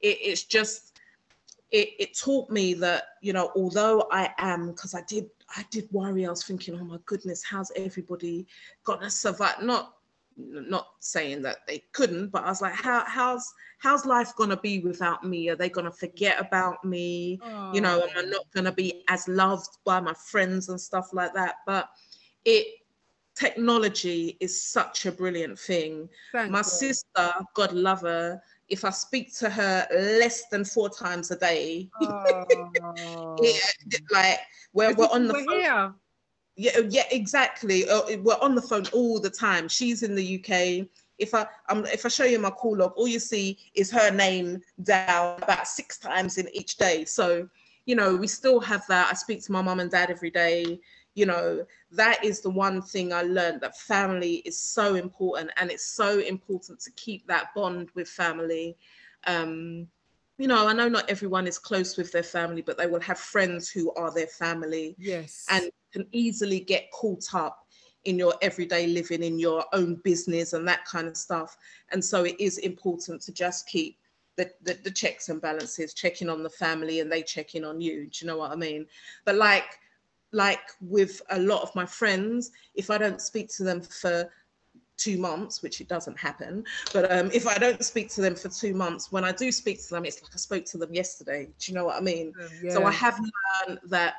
it, 0.00 0.18
it's 0.20 0.44
just 0.44 0.92
it, 1.70 1.88
it 1.98 2.16
taught 2.18 2.50
me 2.50 2.74
that 2.74 3.04
you 3.22 3.32
know 3.32 3.50
although 3.56 4.06
i 4.12 4.30
am 4.38 4.68
because 4.70 4.94
i 4.94 5.02
did 5.08 5.26
i 5.56 5.64
did 5.70 5.88
worry 5.92 6.26
i 6.26 6.30
was 6.30 6.44
thinking 6.44 6.78
oh 6.78 6.84
my 6.84 6.98
goodness 7.06 7.42
how's 7.44 7.70
everybody 7.76 8.46
gonna 8.84 9.10
survive 9.10 9.62
not 9.62 9.94
not 10.36 10.86
saying 11.00 11.42
that 11.42 11.58
they 11.66 11.82
couldn't 11.92 12.28
but 12.30 12.42
i 12.44 12.48
was 12.48 12.60
like 12.60 12.74
how 12.74 13.04
how's 13.06 13.52
how's 13.78 14.04
life 14.04 14.34
gonna 14.36 14.56
be 14.56 14.80
without 14.80 15.22
me 15.24 15.48
are 15.48 15.56
they 15.56 15.68
gonna 15.68 15.92
forget 15.92 16.40
about 16.40 16.82
me 16.84 17.38
you 17.72 17.80
know, 17.80 18.00
am 18.02 18.08
I 18.16 18.22
Oh, 18.22 18.30
not 18.54 18.64
to 18.64 18.72
be 18.72 19.04
as 19.08 19.28
loved 19.28 19.68
by 19.84 20.00
my 20.00 20.14
friends 20.14 20.68
and 20.68 20.80
stuff 20.80 21.10
like 21.12 21.34
that? 21.34 21.56
But 21.66 21.88
it, 22.44 22.66
technology 23.34 24.36
is 24.40 24.62
such 24.62 25.06
a 25.06 25.12
brilliant 25.12 25.58
thing. 25.58 26.08
thank 26.32 26.50
My 26.52 26.58
God. 26.58 26.64
sister, 26.64 27.32
God 27.54 27.72
love 27.72 28.02
her, 28.02 28.40
if 28.74 28.84
I 28.84 28.90
speak 28.90 29.32
to 29.36 29.48
her 29.48 29.86
less 29.92 30.48
than 30.48 30.64
four 30.64 30.90
times 30.90 31.30
a 31.30 31.36
day, 31.36 31.88
Oh. 32.00 32.44
it, 33.38 34.00
like 34.10 34.40
we're, 34.72 34.92
we're 34.94 35.06
on 35.12 35.28
the 35.28 35.34
were 35.34 35.44
phone. 35.44 35.60
here. 35.60 35.94
Yeah, 36.56 36.80
yeah, 36.88 37.04
exactly. 37.12 37.88
Uh, 37.88 38.02
We're 38.18 38.38
on 38.40 38.56
the 38.56 38.62
phone 38.62 38.86
all 38.92 39.20
the 39.20 39.30
time. 39.30 39.68
She's 39.68 40.02
in 40.02 40.16
the 40.16 40.28
UK. 40.38 40.86
If 41.18 41.34
I 41.34 41.46
um, 41.68 41.86
if 41.86 42.04
I 42.04 42.08
show 42.08 42.24
you 42.24 42.40
my 42.40 42.50
call 42.50 42.76
log, 42.76 42.92
all 42.96 43.06
you 43.06 43.20
see 43.20 43.58
is 43.74 43.92
her 43.92 44.10
name 44.10 44.60
down 44.82 45.40
about 45.40 45.68
six 45.68 45.96
times 45.98 46.38
in 46.38 46.48
each 46.52 46.76
day. 46.76 47.04
So, 47.04 47.48
you 47.86 47.94
know, 47.94 48.16
we 48.16 48.26
still 48.26 48.58
have 48.60 48.84
that. 48.88 49.08
I 49.10 49.14
speak 49.14 49.44
to 49.44 49.52
my 49.52 49.62
mum 49.62 49.78
and 49.80 49.90
dad 49.90 50.10
every 50.10 50.30
day. 50.30 50.80
You 51.14 51.26
know, 51.26 51.64
that 51.92 52.24
is 52.24 52.40
the 52.40 52.50
one 52.50 52.82
thing 52.82 53.12
I 53.12 53.22
learned 53.22 53.60
that 53.60 53.78
family 53.78 54.36
is 54.44 54.58
so 54.58 54.96
important, 54.96 55.50
and 55.56 55.70
it's 55.70 55.86
so 55.86 56.18
important 56.18 56.80
to 56.80 56.90
keep 56.92 57.26
that 57.26 57.54
bond 57.54 57.90
with 57.94 58.08
family. 58.08 58.76
Um, 59.26 59.86
you 60.38 60.48
know, 60.48 60.66
I 60.66 60.72
know 60.72 60.88
not 60.88 61.08
everyone 61.08 61.46
is 61.46 61.58
close 61.58 61.96
with 61.96 62.10
their 62.10 62.24
family, 62.24 62.62
but 62.62 62.76
they 62.76 62.88
will 62.88 63.00
have 63.00 63.18
friends 63.18 63.70
who 63.70 63.92
are 63.94 64.12
their 64.12 64.26
family 64.26 64.96
Yes. 64.98 65.46
and 65.48 65.70
can 65.92 66.06
easily 66.10 66.58
get 66.58 66.90
caught 66.90 67.32
up 67.34 67.64
in 68.04 68.18
your 68.18 68.34
everyday 68.42 68.86
living, 68.88 69.22
in 69.22 69.38
your 69.38 69.64
own 69.72 69.94
business 70.04 70.52
and 70.52 70.66
that 70.66 70.84
kind 70.84 71.06
of 71.06 71.16
stuff. 71.16 71.56
And 71.90 72.04
so 72.04 72.24
it 72.24 72.36
is 72.38 72.58
important 72.58 73.22
to 73.22 73.32
just 73.32 73.68
keep 73.68 73.98
the, 74.36 74.50
the, 74.62 74.76
the 74.82 74.90
checks 74.90 75.28
and 75.28 75.40
balances, 75.40 75.94
checking 75.94 76.28
on 76.28 76.42
the 76.42 76.50
family 76.50 77.00
and 77.00 77.10
they 77.10 77.22
checking 77.22 77.64
on 77.64 77.80
you. 77.80 78.08
Do 78.10 78.18
you 78.20 78.26
know 78.26 78.36
what 78.36 78.50
I 78.50 78.56
mean? 78.56 78.86
But 79.24 79.36
like 79.36 79.78
like 80.34 80.60
with 80.80 81.22
a 81.30 81.38
lot 81.38 81.62
of 81.62 81.74
my 81.74 81.86
friends, 81.86 82.50
if 82.74 82.90
I 82.90 82.98
don't 82.98 83.20
speak 83.20 83.48
to 83.56 83.62
them 83.62 83.80
for 83.80 84.28
two 84.96 85.16
months, 85.16 85.62
which 85.62 85.80
it 85.80 85.88
doesn't 85.88 86.18
happen, 86.18 86.64
but 86.92 87.10
um, 87.10 87.30
if 87.32 87.46
I 87.46 87.56
don't 87.56 87.84
speak 87.84 88.10
to 88.10 88.20
them 88.20 88.34
for 88.34 88.48
two 88.48 88.74
months, 88.74 89.10
when 89.10 89.24
I 89.24 89.32
do 89.32 89.50
speak 89.50 89.82
to 89.84 89.90
them, 89.94 90.04
it's 90.04 90.22
like 90.22 90.32
I 90.34 90.36
spoke 90.36 90.64
to 90.66 90.78
them 90.78 90.92
yesterday. 90.92 91.46
Do 91.46 91.72
you 91.72 91.74
know 91.74 91.84
what 91.84 91.96
I 91.96 92.00
mean? 92.00 92.32
So 92.70 92.84
I 92.84 92.90
have 92.92 93.18
learned 93.18 93.80
that 93.86 94.14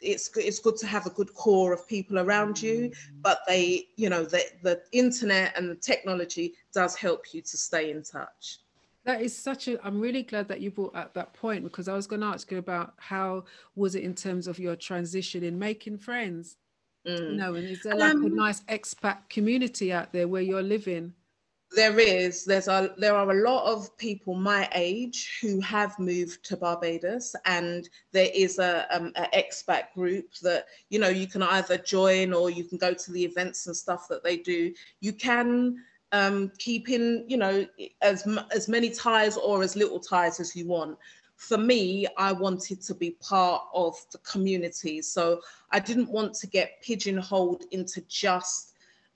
it's 0.00 0.28
good, 0.28 0.44
it's 0.44 0.58
good 0.58 0.76
to 0.78 0.86
have 0.86 1.06
a 1.06 1.10
good 1.10 1.32
core 1.34 1.72
of 1.72 1.86
people 1.88 2.18
around 2.18 2.60
you, 2.60 2.92
but 3.22 3.40
they, 3.46 3.86
you 3.96 4.08
know, 4.10 4.24
the 4.24 4.42
the 4.62 4.82
internet 4.92 5.56
and 5.56 5.70
the 5.70 5.76
technology 5.76 6.54
does 6.72 6.96
help 6.96 7.32
you 7.32 7.40
to 7.42 7.56
stay 7.56 7.90
in 7.90 8.02
touch. 8.02 8.58
That 9.04 9.20
is 9.20 9.36
such 9.36 9.68
a. 9.68 9.84
I'm 9.86 10.00
really 10.00 10.22
glad 10.22 10.48
that 10.48 10.60
you 10.60 10.70
brought 10.70 10.94
up 10.96 11.12
that 11.14 11.34
point 11.34 11.62
because 11.62 11.88
I 11.88 11.94
was 11.94 12.06
going 12.06 12.20
to 12.22 12.26
ask 12.28 12.50
you 12.50 12.58
about 12.58 12.94
how 12.96 13.44
was 13.74 13.94
it 13.94 14.02
in 14.02 14.14
terms 14.14 14.46
of 14.48 14.58
your 14.58 14.76
transition 14.76 15.42
in 15.44 15.58
making 15.58 15.98
friends. 15.98 16.56
You 17.26 17.34
Mm. 17.34 17.38
know, 17.38 17.54
and 17.56 17.68
is 17.68 17.80
there 17.82 17.96
like 17.96 18.14
a 18.22 18.28
Um, 18.28 18.34
nice 18.34 18.62
expat 18.62 19.28
community 19.30 19.92
out 19.92 20.12
there 20.12 20.28
where 20.28 20.42
you're 20.42 20.62
living? 20.62 21.14
There 21.76 21.98
is, 21.98 22.44
there's 22.44 22.68
a, 22.68 22.94
there 22.98 23.16
are 23.16 23.30
a 23.32 23.42
lot 23.42 23.64
of 23.64 23.96
people 23.98 24.34
my 24.36 24.68
age 24.74 25.38
who 25.40 25.60
have 25.60 25.98
moved 25.98 26.44
to 26.44 26.56
Barbados, 26.56 27.34
and 27.46 27.88
there 28.12 28.30
is 28.32 28.60
a, 28.60 28.86
um, 28.94 29.12
a 29.16 29.26
expat 29.36 29.92
group 29.92 30.26
that 30.42 30.66
you 30.90 31.00
know 31.00 31.08
you 31.08 31.26
can 31.26 31.42
either 31.42 31.76
join 31.78 32.32
or 32.32 32.48
you 32.48 32.62
can 32.64 32.78
go 32.78 32.94
to 32.94 33.12
the 33.12 33.24
events 33.24 33.66
and 33.66 33.76
stuff 33.76 34.06
that 34.08 34.22
they 34.22 34.36
do. 34.36 34.72
You 35.00 35.12
can 35.14 35.76
um, 36.14 36.52
keep 36.58 36.88
in, 36.88 37.24
you 37.26 37.36
know, 37.36 37.66
as 38.00 38.26
as 38.54 38.68
many 38.68 38.90
ties 38.90 39.36
or 39.36 39.62
as 39.62 39.74
little 39.74 39.98
ties 39.98 40.38
as 40.38 40.54
you 40.54 40.66
want. 40.68 40.96
For 41.36 41.58
me, 41.58 42.06
I 42.16 42.30
wanted 42.32 42.80
to 42.82 42.94
be 42.94 43.10
part 43.20 43.62
of 43.74 43.96
the 44.12 44.18
community, 44.18 45.02
so 45.02 45.40
I 45.72 45.80
didn't 45.80 46.08
want 46.10 46.34
to 46.34 46.46
get 46.46 46.80
pigeonholed 46.82 47.64
into 47.72 48.00
just 48.08 48.70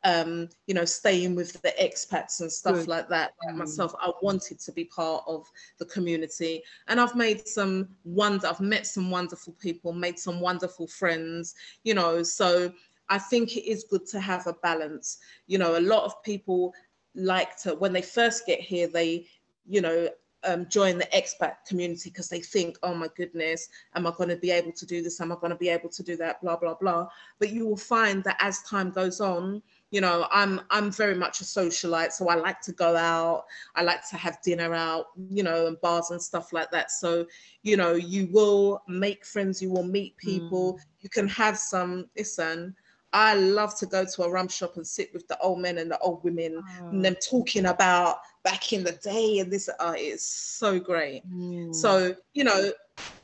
um, 0.04 0.48
you 0.66 0.74
know, 0.74 0.84
staying 0.84 1.34
with 1.34 1.60
the 1.62 1.72
expats 1.80 2.40
and 2.40 2.50
stuff 2.50 2.76
Good. 2.76 2.88
like 2.88 3.08
that. 3.08 3.32
Like 3.44 3.54
Mm. 3.54 3.58
myself, 3.58 3.94
I 4.00 4.10
wanted 4.22 4.58
to 4.60 4.72
be 4.72 4.84
part 4.84 5.24
of 5.26 5.46
the 5.78 5.86
community, 5.86 6.62
and 6.88 7.00
I've 7.00 7.16
made 7.16 7.46
some 7.46 7.88
wonder. 8.04 8.48
I've 8.48 8.60
met 8.60 8.86
some 8.86 9.10
wonderful 9.10 9.54
people, 9.60 9.92
made 9.92 10.18
some 10.18 10.40
wonderful 10.40 10.86
friends. 10.86 11.54
You 11.84 11.94
know, 11.94 12.22
so 12.22 12.72
I 13.08 13.18
think 13.18 13.56
it 13.56 13.68
is 13.68 13.84
good 13.90 14.06
to 14.08 14.20
have 14.20 14.46
a 14.46 14.52
balance. 14.54 15.18
You 15.46 15.58
know, 15.58 15.78
a 15.78 15.80
lot 15.80 16.04
of 16.04 16.22
people 16.22 16.74
like 17.18 17.56
to 17.62 17.74
when 17.74 17.92
they 17.92 18.02
first 18.02 18.46
get 18.46 18.60
here, 18.60 18.86
they, 18.86 19.26
you 19.66 19.80
know, 19.80 20.08
um, 20.44 20.66
join 20.68 20.98
the 20.98 21.06
expat 21.06 21.56
community 21.66 22.10
because 22.10 22.28
they 22.28 22.40
think, 22.40 22.78
oh 22.82 22.94
my 22.94 23.08
goodness, 23.16 23.68
am 23.94 24.06
I 24.06 24.12
going 24.12 24.28
to 24.28 24.36
be 24.36 24.50
able 24.50 24.72
to 24.72 24.86
do 24.86 25.02
this? 25.02 25.20
Am 25.20 25.32
I 25.32 25.34
going 25.34 25.50
to 25.50 25.56
be 25.56 25.68
able 25.68 25.88
to 25.88 26.02
do 26.02 26.16
that? 26.16 26.40
Blah 26.40 26.56
blah 26.56 26.74
blah. 26.74 27.08
But 27.38 27.50
you 27.50 27.66
will 27.66 27.76
find 27.76 28.22
that 28.24 28.36
as 28.40 28.62
time 28.62 28.90
goes 28.90 29.20
on, 29.20 29.62
you 29.90 30.00
know, 30.00 30.28
I'm 30.30 30.60
I'm 30.70 30.90
very 30.92 31.14
much 31.14 31.40
a 31.40 31.44
socialite, 31.44 32.12
so 32.12 32.28
I 32.28 32.36
like 32.36 32.60
to 32.62 32.72
go 32.72 32.94
out. 32.94 33.46
I 33.74 33.82
like 33.82 34.08
to 34.10 34.16
have 34.16 34.40
dinner 34.42 34.74
out, 34.74 35.06
you 35.30 35.42
know, 35.42 35.66
and 35.66 35.80
bars 35.80 36.10
and 36.10 36.22
stuff 36.22 36.52
like 36.52 36.70
that. 36.70 36.90
So, 36.90 37.26
you 37.62 37.76
know, 37.76 37.94
you 37.94 38.28
will 38.32 38.82
make 38.86 39.24
friends, 39.24 39.60
you 39.60 39.70
will 39.70 39.84
meet 39.84 40.16
people, 40.18 40.74
mm. 40.74 40.80
you 41.00 41.08
can 41.08 41.26
have 41.28 41.58
some 41.58 42.08
listen 42.16 42.76
I 43.12 43.34
love 43.34 43.76
to 43.78 43.86
go 43.86 44.04
to 44.04 44.22
a 44.22 44.30
rum 44.30 44.48
shop 44.48 44.76
and 44.76 44.86
sit 44.86 45.12
with 45.14 45.26
the 45.28 45.38
old 45.40 45.60
men 45.60 45.78
and 45.78 45.90
the 45.90 45.98
old 45.98 46.22
women 46.24 46.62
oh. 46.82 46.88
and 46.88 47.04
them 47.04 47.16
talking 47.16 47.66
about 47.66 48.18
back 48.44 48.72
in 48.72 48.84
the 48.84 48.92
day 48.92 49.38
and 49.38 49.50
this 49.50 49.70
oh, 49.80 49.94
it's 49.96 50.24
so 50.24 50.78
great. 50.78 51.22
Mm. 51.30 51.74
So, 51.74 52.14
you 52.34 52.44
know, 52.44 52.70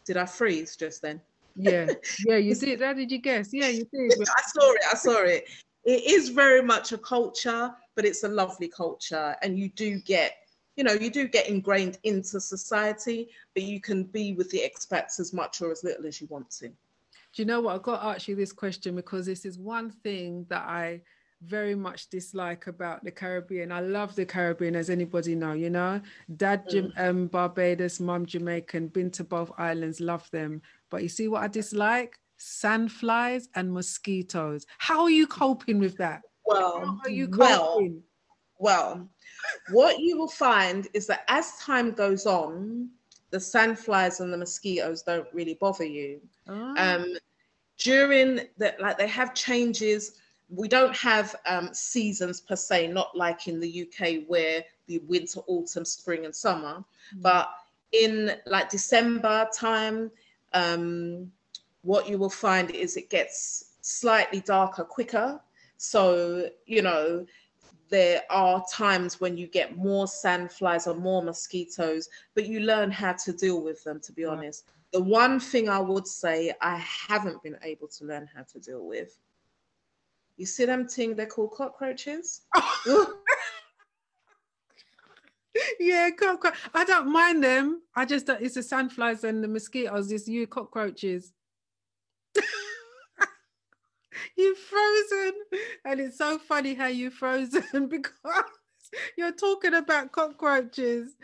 did 0.05 0.17
I 0.17 0.25
freeze 0.25 0.77
just 0.77 1.03
then? 1.03 1.21
Yeah, 1.57 1.87
yeah, 2.27 2.37
you 2.37 2.55
did. 2.61 2.81
How 2.81 2.95
did 2.95 3.13
you 3.13 3.19
guess? 3.19 3.51
Yeah, 3.53 3.69
you 3.69 3.87
did. 3.93 4.13
I 4.13 4.43
saw 4.43 4.73
it, 4.73 4.81
I 4.91 4.97
saw 4.97 5.23
it. 5.23 5.45
It 5.85 6.05
is 6.11 6.31
very 6.31 6.63
much 6.63 6.93
a 6.93 6.99
culture, 6.99 7.71
but 7.95 8.07
it's 8.07 8.25
a 8.25 8.29
lovely 8.29 8.69
culture. 8.69 9.37
And 9.43 9.59
you 9.59 9.69
do 9.69 10.01
get, 10.01 10.37
you 10.77 10.85
know, 10.85 10.95
you 10.95 11.11
do 11.11 11.29
get 11.29 11.49
ingrained 11.49 11.99
into 12.05 12.41
society, 12.41 13.29
but 13.53 13.65
you 13.65 13.83
can 13.83 14.05
be 14.05 14.33
with 14.33 14.51
the 14.51 14.63
expats 14.63 15.21
as 15.21 15.35
much 15.35 15.61
or 15.61 15.71
as 15.71 15.85
little 15.85 16.07
as 16.07 16.23
you 16.23 16.27
want 16.29 16.51
to 16.53 16.73
do 17.35 17.43
you 17.43 17.47
know 17.47 17.61
what? 17.61 17.75
I've 17.75 17.83
got 17.83 18.01
to 18.01 18.07
ask 18.07 18.29
you 18.29 18.37
this 18.37 18.53
question 18.53 18.95
because 18.95 19.27
this 19.27 19.45
is 19.45 19.59
one 19.59 19.91
thing 19.91 20.47
that 20.51 20.63
I 20.63 21.01
very 21.43 21.75
much 21.75 22.09
dislike 22.09 22.69
about 22.69 23.03
the 23.05 23.11
Caribbean. 23.11 23.73
I 23.73 23.81
love 23.81 24.15
the 24.15 24.25
Caribbean, 24.25 24.77
as 24.77 24.89
anybody 24.89 25.35
know, 25.35 25.53
you 25.53 25.69
know. 25.69 26.01
Dad, 26.37 26.65
mm. 26.69 26.93
um, 26.97 27.27
Barbados, 27.27 27.99
mum, 28.01 28.25
Jamaican, 28.25 28.89
been 28.89 29.11
to 29.13 29.25
both 29.25 29.51
islands, 29.59 30.01
love 30.01 30.31
them. 30.31 30.63
But 30.91 31.03
you 31.03 31.09
see 31.09 31.27
what 31.27 31.43
I 31.43 31.49
dislike? 31.49 32.17
Sandflies 32.39 33.49
and 33.57 33.73
mosquitoes. 33.73 34.65
How 34.79 35.03
are 35.03 35.11
you 35.11 35.27
coping 35.27 35.81
with 35.81 35.97
that? 35.99 36.23
Well, 36.47 36.87
How 36.87 37.01
are 37.05 37.11
you 37.11 37.27
coping? 37.27 38.03
Well, 38.59 38.95
well, 38.97 39.09
what 39.73 39.99
you 39.99 40.17
will 40.17 40.29
find 40.29 40.87
is 40.95 41.09
that 41.09 41.25
as 41.29 41.59
time 41.59 41.91
goes 41.91 42.27
on, 42.27 42.91
the 43.35 43.41
sandflies 43.41 44.21
and 44.21 44.33
the 44.33 44.37
mosquitoes 44.37 45.03
don't 45.03 45.27
really 45.33 45.55
bother 45.55 45.85
you. 45.85 46.21
Oh. 46.47 46.75
Um, 46.79 47.17
during 47.79 48.43
that, 48.59 48.81
like 48.81 48.97
they 48.97 49.09
have 49.09 49.35
changes. 49.35 50.13
We 50.49 50.69
don't 50.69 50.97
have 50.97 51.35
um, 51.45 51.71
seasons 51.73 52.41
per 52.41 52.55
se, 52.55 52.87
not 52.87 53.17
like 53.17 53.49
in 53.49 53.59
the 53.59 53.89
UK 53.89 54.23
where 54.29 54.63
the 54.87 55.01
winter, 55.09 55.41
autumn, 55.49 55.85
spring, 55.85 56.27
and 56.27 56.35
summer. 56.35 56.85
Mm. 57.17 57.23
But 57.23 57.51
in 57.91 58.37
like 58.47 58.69
December 58.69 59.49
time, 59.53 60.13
um, 60.53 61.33
what 61.83 62.09
you 62.09 62.19
will 62.19 62.31
find 62.31 62.71
is 62.71 62.97
it 62.97 63.11
gets 63.11 63.73
slightly 63.81 64.43
darker 64.43 64.85
quicker. 64.85 65.41
So, 65.77 66.51
you 66.67 66.83
know, 66.83 67.27
there 67.95 68.23
are 68.29 68.61
times 68.73 69.21
when 69.21 69.37
you 69.37 69.47
get 69.47 69.77
more 69.77 70.07
sandflies 70.07 70.89
or 70.89 70.97
more 70.97 71.23
mosquitoes, 71.23 72.09
but 72.35 72.45
you 72.45 72.59
learn 72.59 72.91
how 72.91 73.13
to 73.13 73.33
deal 73.33 73.63
with 73.63 73.85
them, 73.85 74.01
to 74.01 74.13
be 74.13 74.25
honest. 74.25 74.65
The 74.93 75.01
one 75.01 75.39
thing 75.39 75.69
I 75.69 75.79
would 75.79 76.09
say 76.09 76.53
I 76.61 76.75
haven't 76.79 77.41
been 77.45 77.57
able 77.63 77.87
to 77.87 78.05
learn 78.05 78.29
how 78.35 78.43
to 78.43 78.59
deal 78.59 78.85
with. 78.85 79.17
You 80.37 80.45
see 80.45 80.65
them 80.65 80.89
thing 80.89 81.15
they're 81.15 81.27
called 81.27 81.53
cockroaches? 81.53 82.41
yeah, 85.79 86.11
cockroach. 86.19 86.55
I 86.75 86.85
don't 86.85 87.13
mind 87.13 87.45
them. 87.45 87.83
I 87.95 88.07
just 88.07 88.29
it's 88.29 88.57
the 88.57 88.61
sandflies 88.61 89.23
and 89.23 89.45
the 89.45 89.47
mosquitoes. 89.47 90.11
It's 90.11 90.27
you 90.27 90.49
cockroaches. 90.49 91.33
You've 94.37 94.59
frozen, 94.59 95.33
and 95.85 96.01
it's 96.01 96.19
so 96.19 96.39
funny 96.39 96.75
how 96.75 96.87
you've 96.87 97.15
frozen 97.15 97.63
because 97.89 98.45
you're 99.17 99.33
talking 99.33 99.75
about 99.75 100.13
cockroaches. 100.13 101.15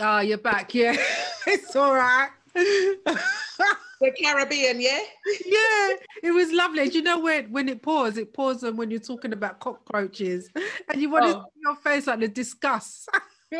Ah, 0.00 0.18
oh, 0.18 0.20
you're 0.20 0.38
back. 0.38 0.74
Yeah, 0.74 0.96
it's 1.46 1.76
all 1.76 1.94
right. 1.94 2.30
the 2.54 4.10
Caribbean, 4.20 4.80
yeah? 4.80 5.00
Yeah, 5.46 5.88
it 6.22 6.32
was 6.32 6.50
lovely. 6.52 6.88
Do 6.88 6.98
you 6.98 7.04
know 7.04 7.20
when 7.20 7.52
when 7.52 7.68
it 7.68 7.82
pours, 7.82 8.16
it 8.16 8.32
pours 8.32 8.62
and 8.62 8.76
when 8.78 8.90
you're 8.90 9.00
talking 9.00 9.32
about 9.32 9.60
cockroaches 9.60 10.50
and 10.88 11.00
you 11.00 11.10
want 11.10 11.26
oh. 11.26 11.32
to 11.32 11.40
see 11.40 11.60
your 11.62 11.76
face 11.76 12.06
like 12.06 12.20
the 12.20 12.28
disgust. 12.28 13.08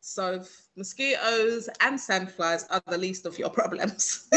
so 0.00 0.42
mosquitoes 0.76 1.68
and 1.80 1.98
sandflies 1.98 2.64
are 2.70 2.82
the 2.86 2.98
least 2.98 3.26
of 3.26 3.38
your 3.38 3.50
problems. 3.50 4.28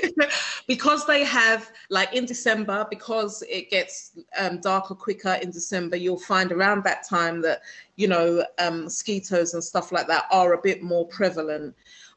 because 0.66 1.06
they 1.06 1.24
have 1.24 1.70
like 1.90 2.14
in 2.14 2.24
December, 2.24 2.86
because 2.90 3.42
it 3.48 3.70
gets 3.70 4.12
um, 4.38 4.60
darker 4.60 4.94
quicker 4.94 5.38
in 5.42 5.50
December, 5.50 5.96
you'll 5.96 6.18
find 6.18 6.52
around 6.52 6.84
that 6.84 7.06
time 7.06 7.40
that 7.42 7.62
you 7.96 8.08
know 8.08 8.44
um, 8.58 8.84
mosquitoes 8.84 9.54
and 9.54 9.62
stuff 9.62 9.92
like 9.92 10.06
that 10.06 10.26
are 10.30 10.54
a 10.54 10.62
bit 10.62 10.82
more 10.82 11.06
prevalent 11.08 11.74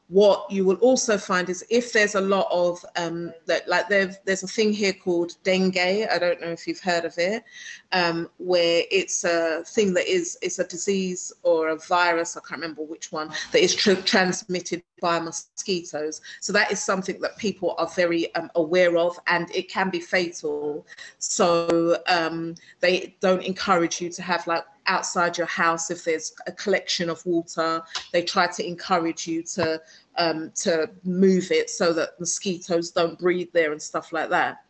what 0.08 0.48
you 0.50 0.64
will 0.64 0.76
also 0.76 1.18
find 1.18 1.48
is 1.50 1.64
if 1.68 1.92
there's 1.92 2.14
a 2.14 2.20
lot 2.20 2.46
of 2.52 2.84
um, 2.96 3.32
that, 3.46 3.68
like 3.68 3.88
there's 3.88 4.42
a 4.42 4.46
thing 4.46 4.72
here 4.72 4.92
called 4.92 5.36
dengue. 5.42 5.76
I 5.76 6.18
don't 6.18 6.40
know 6.40 6.50
if 6.50 6.66
you've 6.68 6.80
heard 6.80 7.04
of 7.04 7.14
it, 7.18 7.42
um, 7.90 8.30
where 8.38 8.84
it's 8.90 9.24
a 9.24 9.64
thing 9.64 9.94
that 9.94 10.06
is 10.06 10.38
it's 10.42 10.60
a 10.60 10.64
disease 10.64 11.32
or 11.42 11.70
a 11.70 11.76
virus. 11.76 12.36
I 12.36 12.40
can't 12.40 12.60
remember 12.60 12.82
which 12.82 13.10
one 13.10 13.32
that 13.50 13.60
is 13.60 13.74
tr- 13.74 13.94
transmitted 13.94 14.82
by 15.00 15.18
mosquitoes. 15.18 16.20
So 16.40 16.52
that 16.52 16.70
is 16.70 16.82
something 16.82 17.20
that 17.20 17.36
people 17.36 17.74
are 17.78 17.88
very 17.88 18.32
um, 18.36 18.48
aware 18.54 18.96
of, 18.96 19.18
and 19.26 19.50
it 19.52 19.68
can 19.68 19.90
be 19.90 20.00
fatal. 20.00 20.86
So 21.18 21.98
um, 22.06 22.54
they 22.78 23.16
don't 23.20 23.42
encourage 23.42 24.00
you 24.00 24.08
to 24.10 24.22
have 24.22 24.46
like 24.46 24.64
outside 24.86 25.36
your 25.38 25.46
house 25.46 25.90
if 25.90 26.04
there's 26.04 26.34
a 26.46 26.52
collection 26.52 27.10
of 27.10 27.24
water. 27.26 27.82
They 28.12 28.22
try 28.22 28.46
to 28.46 28.66
encourage 28.66 29.26
you 29.26 29.42
to 29.54 29.80
um, 30.16 30.50
to 30.56 30.90
move 31.04 31.50
it 31.50 31.68
so 31.70 31.92
that 31.92 32.18
mosquitoes 32.18 32.90
don't 32.90 33.18
breed 33.18 33.50
there 33.52 33.72
and 33.72 33.80
stuff 33.80 34.12
like 34.12 34.30
that. 34.30 34.64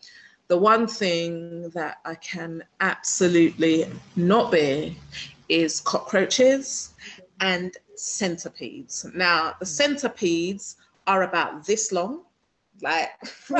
The 0.49 0.59
one 0.59 0.87
thing 0.87 1.71
that 1.71 1.99
i 2.05 2.15
can 2.15 2.63
absolutely 2.81 3.87
not 4.15 4.51
bear 4.51 4.91
is 5.49 5.81
cockroaches 5.81 6.95
and 7.41 7.77
centipedes. 7.97 9.07
Now 9.15 9.55
the 9.59 9.67
centipedes 9.67 10.77
are 11.07 11.23
about 11.23 11.67
this 11.67 11.93
long 11.93 12.23
like 12.83 13.11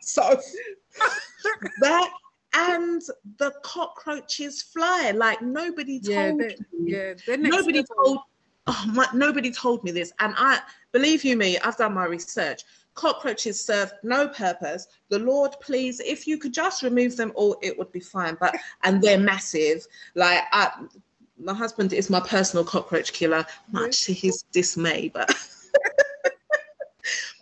so 0.00 0.22
that 1.80 2.10
and 2.56 3.02
the 3.38 3.52
cockroaches 3.62 4.62
fly 4.62 5.12
like 5.14 5.42
nobody 5.42 6.00
told 6.00 6.40
yeah, 6.40 6.48
me. 6.72 7.14
Yeah, 7.26 7.36
nobody 7.36 7.84
told. 7.84 8.20
Oh 8.66 8.84
my, 8.92 9.06
nobody 9.14 9.52
told 9.52 9.84
me 9.84 9.92
this, 9.92 10.12
and 10.18 10.34
I 10.36 10.60
believe 10.92 11.22
you 11.24 11.36
me. 11.36 11.58
I've 11.58 11.76
done 11.76 11.94
my 11.94 12.06
research. 12.06 12.62
Cockroaches 12.94 13.62
serve 13.62 13.92
no 14.02 14.28
purpose. 14.28 14.88
The 15.10 15.18
Lord, 15.18 15.54
please, 15.60 16.00
if 16.00 16.26
you 16.26 16.38
could 16.38 16.54
just 16.54 16.82
remove 16.82 17.16
them 17.16 17.30
all, 17.34 17.58
it 17.62 17.78
would 17.78 17.92
be 17.92 18.00
fine. 18.00 18.36
But 18.40 18.56
and 18.82 19.02
they're 19.02 19.18
massive. 19.18 19.86
Like 20.14 20.44
I, 20.50 20.70
my 21.38 21.54
husband 21.54 21.92
is 21.92 22.10
my 22.10 22.20
personal 22.20 22.64
cockroach 22.64 23.12
killer, 23.12 23.44
much 23.70 24.04
to 24.04 24.12
his 24.12 24.44
dismay. 24.50 25.10
But 25.12 25.30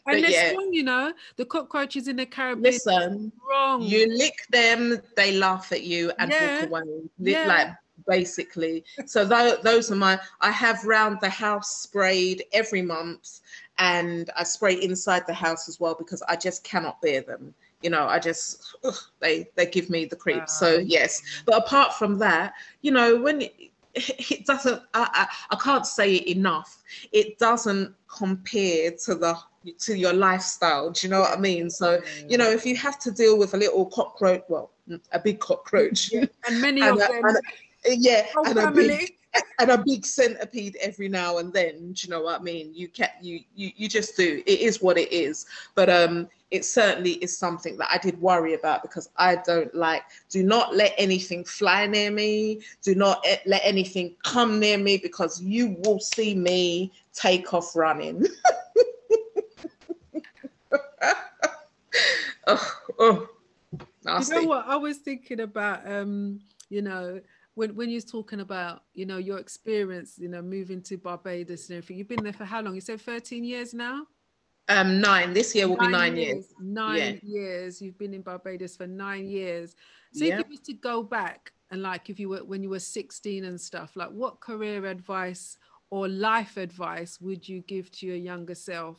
and 0.06 0.22
they're 0.22 0.30
yeah. 0.30 0.58
you 0.70 0.82
know. 0.82 1.12
The 1.36 1.44
cockroaches 1.44 2.08
in 2.08 2.16
the 2.16 2.26
Caribbean. 2.26 2.62
Listen, 2.62 3.32
wrong. 3.48 3.82
You 3.82 4.08
lick 4.16 4.46
them, 4.50 5.00
they 5.16 5.36
laugh 5.36 5.72
at 5.72 5.82
you 5.82 6.12
and 6.18 6.30
yeah. 6.30 6.66
walk 6.66 6.70
away. 6.70 7.02
Yeah. 7.18 7.46
Like 7.46 7.68
basically. 8.06 8.84
So 9.06 9.28
th- 9.28 9.60
those 9.62 9.90
are 9.90 9.96
my. 9.96 10.18
I 10.40 10.50
have 10.50 10.84
round 10.84 11.18
the 11.20 11.28
house 11.28 11.82
sprayed 11.82 12.44
every 12.52 12.82
month, 12.82 13.40
and 13.78 14.30
I 14.36 14.44
spray 14.44 14.74
inside 14.74 15.26
the 15.26 15.34
house 15.34 15.68
as 15.68 15.80
well 15.80 15.94
because 15.98 16.22
I 16.28 16.36
just 16.36 16.64
cannot 16.64 17.00
bear 17.00 17.22
them. 17.22 17.54
You 17.82 17.90
know, 17.90 18.06
I 18.06 18.18
just 18.18 18.76
ugh, 18.84 18.96
they 19.20 19.48
they 19.56 19.66
give 19.66 19.90
me 19.90 20.06
the 20.06 20.16
creeps. 20.16 20.60
Wow. 20.60 20.68
So 20.68 20.78
yes, 20.78 21.22
but 21.44 21.56
apart 21.56 21.94
from 21.94 22.18
that, 22.18 22.54
you 22.82 22.90
know, 22.90 23.20
when 23.20 23.42
it, 23.42 23.54
it 23.94 24.46
doesn't, 24.46 24.82
I, 24.94 25.08
I 25.12 25.54
I 25.54 25.56
can't 25.56 25.86
say 25.86 26.16
it 26.16 26.36
enough. 26.36 26.82
It 27.12 27.38
doesn't 27.38 27.94
compare 28.08 28.92
to 29.04 29.14
the 29.14 29.38
to 29.72 29.96
your 29.96 30.12
lifestyle. 30.12 30.90
Do 30.90 31.06
you 31.06 31.10
know 31.10 31.20
what 31.20 31.36
I 31.36 31.40
mean? 31.40 31.70
So, 31.70 32.00
you 32.28 32.38
know, 32.38 32.50
if 32.50 32.66
you 32.66 32.76
have 32.76 32.98
to 33.00 33.10
deal 33.10 33.38
with 33.38 33.54
a 33.54 33.56
little 33.56 33.86
cockroach, 33.86 34.44
well, 34.48 34.70
a 35.12 35.18
big 35.18 35.40
cockroach, 35.40 36.12
yeah. 36.12 36.26
and 36.48 36.60
many 36.60 36.80
and 36.82 36.90
of 36.90 36.96
a, 36.96 37.12
them, 37.12 37.24
and 37.24 37.36
a, 37.36 37.96
yeah, 37.96 38.26
and 38.44 38.58
a, 38.58 38.70
big, 38.70 39.14
and 39.58 39.70
a 39.70 39.78
big 39.78 40.04
centipede 40.04 40.76
every 40.80 41.08
now 41.08 41.38
and 41.38 41.52
then. 41.52 41.92
Do 41.92 42.06
you 42.06 42.10
know 42.10 42.22
what 42.22 42.40
I 42.40 42.42
mean? 42.42 42.72
You 42.74 42.88
can 42.88 43.08
you 43.20 43.40
you 43.54 43.70
you 43.76 43.88
just 43.88 44.16
do. 44.16 44.42
It 44.46 44.60
is 44.60 44.82
what 44.82 44.98
it 44.98 45.12
is. 45.12 45.46
But 45.74 45.88
um, 45.90 46.28
it 46.50 46.64
certainly 46.64 47.12
is 47.14 47.36
something 47.36 47.76
that 47.78 47.88
I 47.90 47.98
did 47.98 48.20
worry 48.20 48.54
about 48.54 48.82
because 48.82 49.10
I 49.16 49.36
don't 49.36 49.74
like. 49.74 50.02
Do 50.28 50.42
not 50.42 50.74
let 50.74 50.94
anything 50.98 51.44
fly 51.44 51.86
near 51.86 52.10
me. 52.10 52.60
Do 52.82 52.94
not 52.94 53.26
let 53.46 53.62
anything 53.64 54.14
come 54.22 54.60
near 54.60 54.78
me 54.78 54.98
because 54.98 55.42
you 55.42 55.76
will 55.84 56.00
see 56.00 56.34
me 56.34 56.92
take 57.12 57.52
off 57.52 57.74
running. 57.74 58.26
oh, 62.46 62.72
oh, 62.98 63.28
nasty. 64.04 64.34
You 64.34 64.42
know 64.42 64.48
what? 64.48 64.66
I 64.66 64.76
was 64.76 64.98
thinking 64.98 65.40
about, 65.40 65.90
um, 65.90 66.40
you 66.68 66.82
know, 66.82 67.20
when 67.54 67.74
when 67.74 67.90
you're 67.90 68.00
talking 68.00 68.40
about, 68.40 68.82
you 68.94 69.06
know, 69.06 69.18
your 69.18 69.38
experience, 69.38 70.18
you 70.18 70.28
know, 70.28 70.42
moving 70.42 70.82
to 70.82 70.96
Barbados 70.96 71.68
and 71.68 71.78
everything. 71.78 71.98
You've 71.98 72.08
been 72.08 72.24
there 72.24 72.32
for 72.32 72.44
how 72.44 72.60
long? 72.60 72.74
You 72.74 72.80
said 72.80 73.00
13 73.00 73.44
years 73.44 73.74
now. 73.74 74.06
Um, 74.68 75.00
nine. 75.00 75.32
This 75.32 75.54
year 75.54 75.68
will 75.68 75.76
nine 75.76 75.86
be 75.86 75.92
nine 75.92 76.16
years. 76.16 76.26
years. 76.26 76.54
Nine 76.60 77.20
yeah. 77.22 77.30
years. 77.40 77.82
You've 77.82 77.98
been 77.98 78.14
in 78.14 78.22
Barbados 78.22 78.76
for 78.76 78.86
nine 78.86 79.28
years. 79.28 79.76
So 80.12 80.24
yeah. 80.24 80.38
if 80.38 80.46
you 80.48 80.56
were 80.56 80.64
to 80.64 80.72
go 80.74 81.02
back 81.02 81.52
and 81.70 81.82
like 81.82 82.08
if 82.08 82.18
you 82.18 82.28
were 82.28 82.44
when 82.44 82.62
you 82.62 82.70
were 82.70 82.78
16 82.78 83.44
and 83.44 83.60
stuff, 83.60 83.92
like 83.94 84.10
what 84.10 84.40
career 84.40 84.86
advice 84.86 85.58
or 85.90 86.08
life 86.08 86.56
advice 86.56 87.20
would 87.20 87.46
you 87.48 87.60
give 87.60 87.90
to 87.92 88.06
your 88.06 88.16
younger 88.16 88.54
self? 88.54 88.96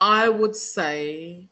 I 0.00 0.28
would 0.28 0.56
say 0.56 1.48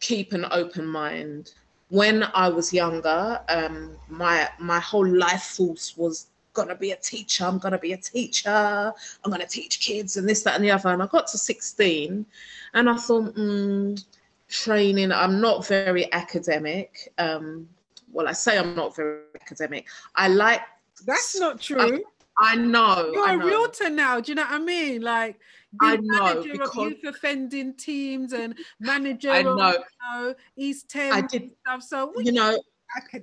keep 0.00 0.32
an 0.32 0.46
open 0.50 0.86
mind. 0.86 1.52
When 1.90 2.24
I 2.34 2.48
was 2.48 2.72
younger, 2.72 3.40
um, 3.48 3.96
my 4.08 4.48
my 4.58 4.78
whole 4.78 5.06
life 5.06 5.42
force 5.42 5.96
was 5.96 6.26
gonna 6.52 6.74
be 6.74 6.90
a 6.90 6.96
teacher. 6.96 7.44
I'm 7.44 7.58
gonna 7.58 7.78
be 7.78 7.92
a 7.92 7.96
teacher. 7.96 8.92
I'm 9.24 9.30
gonna 9.30 9.46
teach 9.46 9.80
kids 9.80 10.16
and 10.16 10.28
this, 10.28 10.42
that, 10.42 10.56
and 10.56 10.64
the 10.64 10.70
other. 10.70 10.90
And 10.90 11.02
I 11.02 11.06
got 11.06 11.26
to 11.28 11.38
16, 11.38 12.26
and 12.74 12.90
I 12.90 12.96
thought, 12.96 13.34
mm, 13.34 14.04
training. 14.48 15.12
I'm 15.12 15.40
not 15.40 15.66
very 15.66 16.12
academic. 16.12 17.12
Um, 17.18 17.68
well, 18.12 18.28
I 18.28 18.32
say 18.32 18.58
I'm 18.58 18.74
not 18.74 18.96
very 18.96 19.20
academic. 19.40 19.86
I 20.14 20.28
like. 20.28 20.60
That's 21.06 21.38
not 21.38 21.60
true. 21.60 21.80
I, 21.80 22.02
I 22.40 22.54
know. 22.56 23.10
You're 23.12 23.26
I 23.26 23.34
know. 23.34 23.42
a 23.42 23.46
realtor 23.46 23.90
now. 23.90 24.20
Do 24.20 24.32
you 24.32 24.36
know 24.36 24.42
what 24.42 24.52
I 24.52 24.58
mean? 24.58 25.02
Like 25.02 25.40
I 25.80 25.96
know 25.96 26.24
manager 26.24 26.52
because... 26.52 26.76
of 26.76 26.76
youth 26.76 27.04
offending 27.04 27.74
teams 27.74 28.32
and 28.32 28.56
manager 28.80 29.30
I 29.30 29.42
know. 29.42 29.58
Of, 29.58 29.74
you 29.74 29.80
know 30.12 30.34
East 30.56 30.92
I 30.96 31.20
did 31.22 31.50
stuff. 31.60 31.82
So 31.82 32.12
you 32.18 32.32
know. 32.32 32.58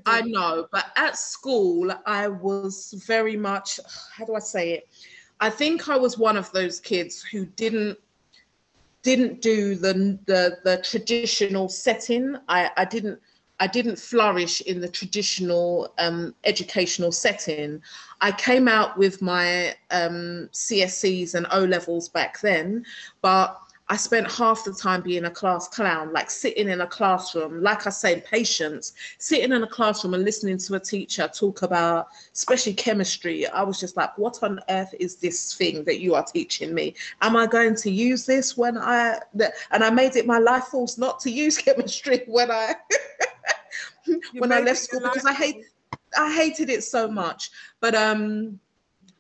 I 0.05 0.21
know, 0.21 0.67
but 0.71 0.91
at 0.95 1.17
school, 1.17 1.91
I 2.05 2.27
was 2.27 2.93
very 3.07 3.35
much, 3.35 3.79
how 4.15 4.23
do 4.23 4.35
I 4.35 4.39
say 4.39 4.73
it? 4.73 4.87
I 5.39 5.49
think 5.49 5.89
I 5.89 5.97
was 5.97 6.19
one 6.19 6.37
of 6.37 6.51
those 6.51 6.79
kids 6.79 7.23
who 7.23 7.45
didn't 7.45 7.97
didn't 9.01 9.41
do 9.41 9.75
the 9.75 10.19
the, 10.25 10.57
the 10.63 10.77
traditional 10.83 11.67
setting. 11.67 12.35
I, 12.47 12.69
I 12.77 12.85
didn't 12.85 13.19
I 13.59 13.67
didn't 13.67 13.97
flourish 13.97 14.61
in 14.61 14.81
the 14.81 14.89
traditional 14.89 15.93
um, 15.97 16.35
educational 16.43 17.11
setting. 17.11 17.81
I 18.21 18.31
came 18.31 18.67
out 18.67 18.97
with 18.97 19.21
my 19.21 19.75
um, 19.91 20.49
CSEs 20.51 21.35
and 21.35 21.47
O 21.51 21.63
levels 21.63 22.09
back 22.09 22.41
then, 22.41 22.85
but 23.21 23.59
I 23.87 23.97
spent 23.97 24.31
half 24.31 24.63
the 24.63 24.73
time 24.73 25.03
being 25.03 25.25
a 25.25 25.29
class 25.29 25.67
clown, 25.67 26.11
like 26.11 26.31
sitting 26.31 26.69
in 26.69 26.81
a 26.81 26.87
classroom, 26.87 27.61
like 27.61 27.85
I 27.85 27.91
say, 27.91 28.21
patience, 28.21 28.93
sitting 29.19 29.51
in 29.51 29.63
a 29.63 29.67
classroom 29.67 30.15
and 30.15 30.23
listening 30.25 30.57
to 30.57 30.75
a 30.75 30.79
teacher 30.79 31.27
talk 31.27 31.61
about, 31.61 32.07
especially 32.33 32.73
chemistry. 32.73 33.45
I 33.47 33.61
was 33.61 33.79
just 33.79 33.95
like, 33.95 34.17
what 34.17 34.41
on 34.41 34.59
earth 34.69 34.95
is 34.99 35.17
this 35.17 35.53
thing 35.53 35.83
that 35.83 35.99
you 35.99 36.15
are 36.15 36.23
teaching 36.23 36.73
me? 36.73 36.95
Am 37.21 37.35
I 37.37 37.45
going 37.45 37.75
to 37.75 37.91
use 37.91 38.25
this 38.25 38.57
when 38.57 38.75
I, 38.75 39.19
and 39.71 39.83
I 39.83 39.91
made 39.91 40.15
it 40.15 40.25
my 40.25 40.39
life 40.39 40.65
force 40.65 40.97
not 40.97 41.19
to 41.19 41.29
use 41.29 41.57
chemistry 41.59 42.23
when 42.25 42.49
I, 42.49 42.73
when 44.33 44.51
I 44.51 44.59
left 44.59 44.79
school 44.79 45.01
because 45.01 45.25
I 45.25 45.33
hate, 45.33 45.65
I 46.17 46.33
hated 46.33 46.69
it 46.69 46.83
so 46.83 47.07
much. 47.07 47.51
But 47.79 47.95
um, 47.95 48.59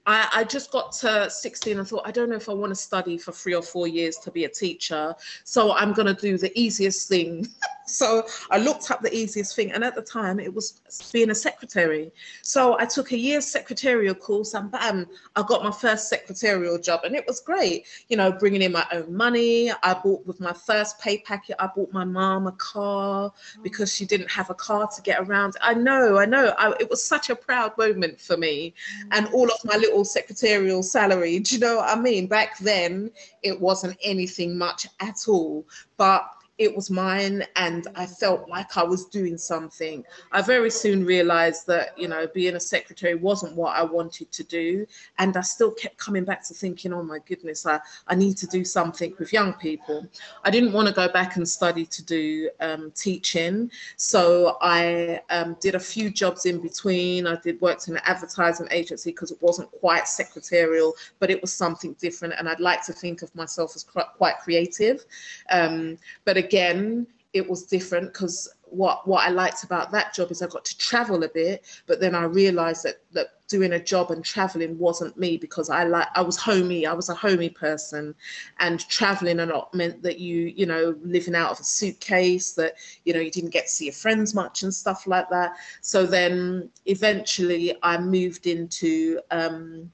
I, 0.05 0.27
I, 0.33 0.43
just 0.43 0.71
got 0.71 0.91
to 0.93 1.29
16 1.29 1.79
and 1.79 1.87
thought, 1.87 2.03
I 2.05 2.11
don't 2.11 2.29
know 2.29 2.35
if 2.35 2.49
I 2.49 2.53
want 2.53 2.71
to 2.71 2.75
study 2.75 3.17
for 3.17 3.31
three 3.31 3.55
or 3.55 3.63
four 3.63 3.87
years 3.87 4.17
to 4.17 4.31
be 4.31 4.45
a 4.45 4.49
teacher. 4.49 5.15
So 5.43 5.73
I'm 5.73 5.93
going 5.93 6.13
to 6.13 6.19
do 6.19 6.37
the 6.37 6.51
easiest 6.59 7.09
thing. 7.09 7.47
so 7.85 8.25
I 8.51 8.57
looked 8.57 8.91
up 8.91 9.01
the 9.01 9.15
easiest 9.15 9.55
thing. 9.55 9.71
And 9.71 9.83
at 9.83 9.95
the 9.95 10.01
time, 10.01 10.39
it 10.39 10.53
was 10.53 10.81
being 11.11 11.29
a 11.29 11.35
secretary. 11.35 12.11
So 12.41 12.79
I 12.79 12.85
took 12.85 13.11
a 13.11 13.17
year's 13.17 13.45
secretarial 13.45 14.15
course 14.15 14.53
and 14.53 14.71
bam, 14.71 15.07
I 15.35 15.43
got 15.43 15.63
my 15.63 15.71
first 15.71 16.09
secretarial 16.09 16.77
job. 16.77 17.01
And 17.03 17.15
it 17.15 17.25
was 17.27 17.39
great, 17.39 17.85
you 18.09 18.17
know, 18.17 18.31
bringing 18.31 18.61
in 18.61 18.71
my 18.71 18.85
own 18.91 19.15
money. 19.15 19.71
I 19.71 19.93
bought 19.93 20.25
with 20.25 20.39
my 20.39 20.53
first 20.53 20.99
pay 20.99 21.19
packet, 21.19 21.55
I 21.59 21.69
bought 21.75 21.91
my 21.91 22.03
mom 22.03 22.47
a 22.47 22.51
car 22.53 23.31
because 23.63 23.93
she 23.93 24.05
didn't 24.05 24.31
have 24.31 24.49
a 24.49 24.55
car 24.55 24.87
to 24.87 25.01
get 25.01 25.19
around. 25.19 25.55
I 25.61 25.73
know, 25.73 26.17
I 26.17 26.25
know. 26.25 26.53
I, 26.57 26.73
it 26.79 26.89
was 26.89 27.05
such 27.05 27.29
a 27.29 27.35
proud 27.35 27.77
moment 27.77 28.19
for 28.19 28.37
me. 28.37 28.73
And 29.11 29.27
all 29.27 29.47
of 29.51 29.63
my 29.63 29.75
little 29.75 30.05
secretarial 30.05 30.83
salary. 30.83 31.39
Do 31.39 31.55
you 31.55 31.61
know 31.61 31.77
what 31.77 31.97
I 31.97 31.99
mean? 31.99 32.27
Back 32.27 32.57
then, 32.59 33.11
it 33.43 33.59
wasn't 33.59 33.97
anything 34.03 34.57
much 34.57 34.87
at 34.99 35.27
all. 35.27 35.65
But 35.97 36.34
it 36.57 36.73
was 36.73 36.89
mine 36.89 37.43
and 37.57 37.87
I 37.95 38.05
felt 38.05 38.47
like 38.47 38.77
I 38.77 38.83
was 38.83 39.05
doing 39.05 39.37
something. 39.37 40.05
I 40.31 40.41
very 40.41 40.69
soon 40.69 41.03
realized 41.03 41.67
that, 41.67 41.97
you 41.97 42.07
know, 42.07 42.27
being 42.33 42.55
a 42.55 42.59
secretary 42.59 43.15
wasn't 43.15 43.55
what 43.57 43.75
I 43.75 43.83
wanted 43.83 44.31
to 44.31 44.43
do. 44.43 44.85
And 45.17 45.35
I 45.35 45.41
still 45.41 45.71
kept 45.71 45.97
coming 45.97 46.23
back 46.23 46.47
to 46.47 46.53
thinking, 46.53 46.93
oh 46.93 47.03
my 47.03 47.19
goodness, 47.27 47.65
I, 47.65 47.81
I 48.07 48.15
need 48.15 48.37
to 48.37 48.47
do 48.47 48.63
something 48.63 49.13
with 49.19 49.33
young 49.33 49.53
people. 49.53 50.07
I 50.45 50.49
didn't 50.49 50.71
want 50.71 50.87
to 50.87 50.93
go 50.93 51.11
back 51.11 51.35
and 51.35 51.47
study 51.47 51.85
to 51.87 52.03
do 52.03 52.49
um, 52.61 52.91
teaching. 52.95 53.69
So 53.97 54.57
I 54.61 55.21
um, 55.29 55.57
did 55.59 55.75
a 55.75 55.79
few 55.79 56.09
jobs 56.09 56.45
in 56.45 56.61
between. 56.61 57.27
I 57.27 57.35
did 57.35 57.59
worked 57.59 57.89
in 57.89 57.97
an 57.97 58.01
advertising 58.05 58.67
agency 58.71 59.11
because 59.11 59.31
it 59.31 59.41
wasn't 59.41 59.69
quite 59.71 60.07
secretarial, 60.07 60.93
but 61.19 61.29
it 61.29 61.41
was 61.41 61.51
something 61.51 61.97
different. 61.99 62.35
And 62.37 62.47
I'd 62.47 62.61
like 62.61 62.85
to 62.85 62.93
think 62.93 63.23
of 63.23 63.35
myself 63.35 63.75
as 63.75 63.83
quite 63.83 64.37
creative. 64.39 65.05
Um, 65.49 65.97
but 66.23 66.37
again, 66.37 66.44
it 66.53 67.49
was 67.49 67.65
different 67.65 68.13
because 68.13 68.49
what 68.75 69.07
what 69.07 69.25
I 69.25 69.29
liked 69.29 69.63
about 69.63 69.91
that 69.91 70.13
job 70.13 70.31
is 70.31 70.41
I 70.41 70.47
got 70.47 70.65
to 70.65 70.77
travel 70.77 71.23
a 71.23 71.29
bit, 71.29 71.65
but 71.87 71.99
then 71.99 72.15
I 72.15 72.23
realized 72.23 72.83
that 72.83 73.01
that 73.13 73.27
doing 73.47 73.73
a 73.73 73.83
job 73.83 74.09
and 74.11 74.25
traveling 74.25 74.77
wasn't 74.77 75.17
me 75.17 75.37
because 75.37 75.69
I 75.69 75.83
like 75.83 76.07
I 76.15 76.21
was 76.21 76.37
homey, 76.37 76.85
I 76.85 76.93
was 76.93 77.09
a 77.09 77.15
homey 77.15 77.49
person, 77.49 78.15
and 78.59 78.79
traveling 78.89 79.39
a 79.39 79.45
lot 79.45 79.73
meant 79.73 80.01
that 80.03 80.19
you 80.19 80.53
you 80.55 80.65
know 80.65 80.95
living 81.03 81.35
out 81.35 81.51
of 81.51 81.59
a 81.59 81.63
suitcase, 81.63 82.53
that 82.53 82.75
you 83.05 83.13
know 83.13 83.19
you 83.19 83.31
didn't 83.31 83.51
get 83.51 83.65
to 83.65 83.71
see 83.71 83.85
your 83.85 83.93
friends 83.93 84.33
much 84.33 84.63
and 84.63 84.73
stuff 84.73 85.07
like 85.07 85.29
that. 85.29 85.55
So 85.81 86.05
then 86.05 86.69
eventually 86.85 87.77
I 87.83 87.97
moved 87.97 88.47
into 88.47 89.19
um, 89.31 89.91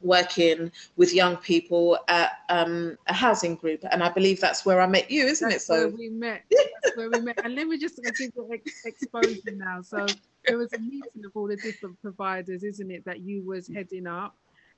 working 0.00 0.72
with 0.96 1.12
young 1.12 1.36
people 1.36 1.98
at 2.08 2.38
um, 2.48 2.96
a 3.06 3.12
housing 3.12 3.54
group, 3.54 3.84
and 3.90 4.02
I 4.02 4.10
believe 4.10 4.40
that's 4.40 4.64
where 4.64 4.80
I 4.80 4.86
met 4.86 5.10
you, 5.10 5.24
isn't 5.26 5.48
that's 5.48 5.64
it? 5.64 5.66
So 5.66 5.88
where 5.88 5.96
we 5.96 6.08
met. 6.08 6.42
That's 6.82 6.96
where 6.96 7.10
we 7.10 7.20
met. 7.20 7.44
And 7.44 7.54
let 7.54 7.66
me 7.66 7.78
just 7.78 8.00
give 8.02 8.32
you 8.34 8.60
exposure 8.84 9.52
now. 9.54 9.82
So 9.82 10.06
there 10.46 10.58
was 10.58 10.72
a 10.72 10.78
meeting 10.78 11.24
of 11.24 11.32
all 11.34 11.48
the 11.48 11.56
different 11.56 12.00
providers, 12.00 12.64
isn't 12.64 12.90
it, 12.90 13.04
that 13.04 13.20
you 13.20 13.42
was 13.42 13.68
heading 13.68 14.06
up. 14.06 14.34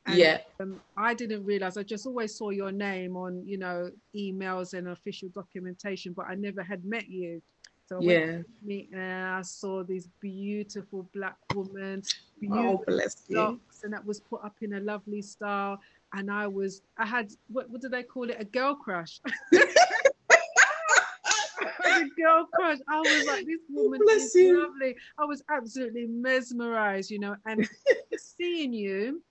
And, 0.06 0.18
yeah. 0.18 0.38
Um, 0.58 0.80
I 0.96 1.14
didn't 1.14 1.44
realize. 1.44 1.76
I 1.76 1.84
just 1.84 2.06
always 2.06 2.34
saw 2.34 2.50
your 2.50 2.72
name 2.72 3.16
on, 3.16 3.46
you 3.46 3.58
know, 3.58 3.90
emails 4.16 4.74
and 4.74 4.88
official 4.88 5.28
documentation, 5.28 6.12
but 6.12 6.26
I 6.28 6.34
never 6.34 6.62
had 6.62 6.84
met 6.84 7.08
you. 7.08 7.40
So 7.88 8.00
yeah, 8.00 8.38
me 8.62 8.88
and 8.92 9.26
I 9.26 9.42
saw 9.42 9.82
this 9.82 10.08
beautiful 10.20 11.08
black 11.14 11.36
woman, 11.54 12.02
oh, 12.04 12.40
beautiful 12.40 12.80
oh, 12.80 12.84
bless 12.86 13.24
locks, 13.28 13.80
you. 13.80 13.84
and 13.84 13.92
that 13.92 14.04
was 14.04 14.20
put 14.20 14.44
up 14.44 14.56
in 14.62 14.74
a 14.74 14.80
lovely 14.80 15.22
style. 15.22 15.78
And 16.14 16.30
I 16.30 16.46
was, 16.46 16.82
I 16.98 17.06
had, 17.06 17.32
what, 17.48 17.70
what 17.70 17.80
do 17.80 17.88
they 17.88 18.02
call 18.02 18.28
it? 18.30 18.36
A 18.38 18.44
girl 18.44 18.74
crush. 18.74 19.20
a 19.52 19.60
girl 22.16 22.46
crush. 22.54 22.78
I 22.88 23.00
was 23.00 23.26
like, 23.26 23.46
this 23.46 23.60
oh, 23.70 23.82
woman 23.84 24.00
oh, 24.02 24.10
is 24.10 24.34
you. 24.34 24.62
lovely. 24.62 24.96
I 25.18 25.24
was 25.24 25.42
absolutely 25.50 26.06
mesmerized, 26.06 27.10
you 27.10 27.18
know, 27.18 27.36
and 27.46 27.68
seeing 28.16 28.72
you 28.72 29.22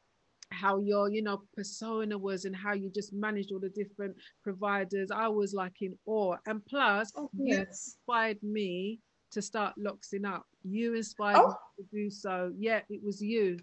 how 0.51 0.77
your 0.77 1.09
you 1.09 1.21
know 1.21 1.41
persona 1.55 2.17
was 2.17 2.45
and 2.45 2.55
how 2.55 2.73
you 2.73 2.89
just 2.89 3.13
managed 3.13 3.51
all 3.51 3.59
the 3.59 3.69
different 3.69 4.15
providers. 4.43 5.09
I 5.11 5.27
was 5.27 5.53
like 5.53 5.81
in 5.81 5.97
awe. 6.05 6.37
And 6.45 6.63
plus 6.65 7.11
oh, 7.15 7.29
yes. 7.33 7.47
you 7.47 7.61
inspired 7.61 8.43
me 8.43 8.99
to 9.31 9.41
start 9.41 9.73
loxing 9.77 10.25
up. 10.25 10.45
You 10.63 10.95
inspired 10.95 11.37
oh. 11.37 11.55
me 11.77 11.83
to 11.83 11.89
do 11.91 12.09
so. 12.09 12.51
Yeah 12.57 12.81
it 12.89 13.03
was 13.03 13.21
you. 13.21 13.57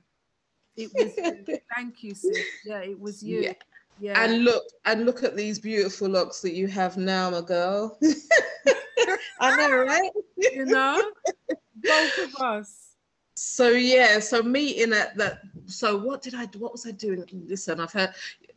It 0.77 0.91
was 0.95 1.59
thank 1.77 2.03
you 2.03 2.15
sis. 2.15 2.39
Yeah 2.65 2.81
it 2.81 2.99
was 2.99 3.23
you. 3.23 3.41
Yeah. 3.41 3.53
yeah. 4.01 4.25
And 4.25 4.45
look 4.45 4.65
and 4.85 5.05
look 5.05 5.23
at 5.23 5.37
these 5.37 5.59
beautiful 5.59 6.09
locks 6.09 6.41
that 6.41 6.55
you 6.55 6.67
have 6.69 6.97
now 6.97 7.31
my 7.31 7.43
girl. 7.43 7.99
I 9.41 9.57
know 9.57 9.85
right? 9.85 10.11
You 10.37 10.65
know? 10.65 11.01
Both 11.77 12.19
of 12.19 12.35
us 12.43 12.88
so 13.39 13.69
yeah 13.71 14.19
so 14.19 14.43
meeting 14.43 14.93
at 14.93 15.17
that 15.17 15.41
so 15.67 15.97
what 15.97 16.23
did 16.23 16.35
I 16.35 16.47
do? 16.47 16.59
What 16.59 16.73
was 16.73 16.87
I 16.87 16.93
doing? 16.93 17.25
Listen, 17.47 17.79
I've 17.79 17.93
heard 17.93 18.11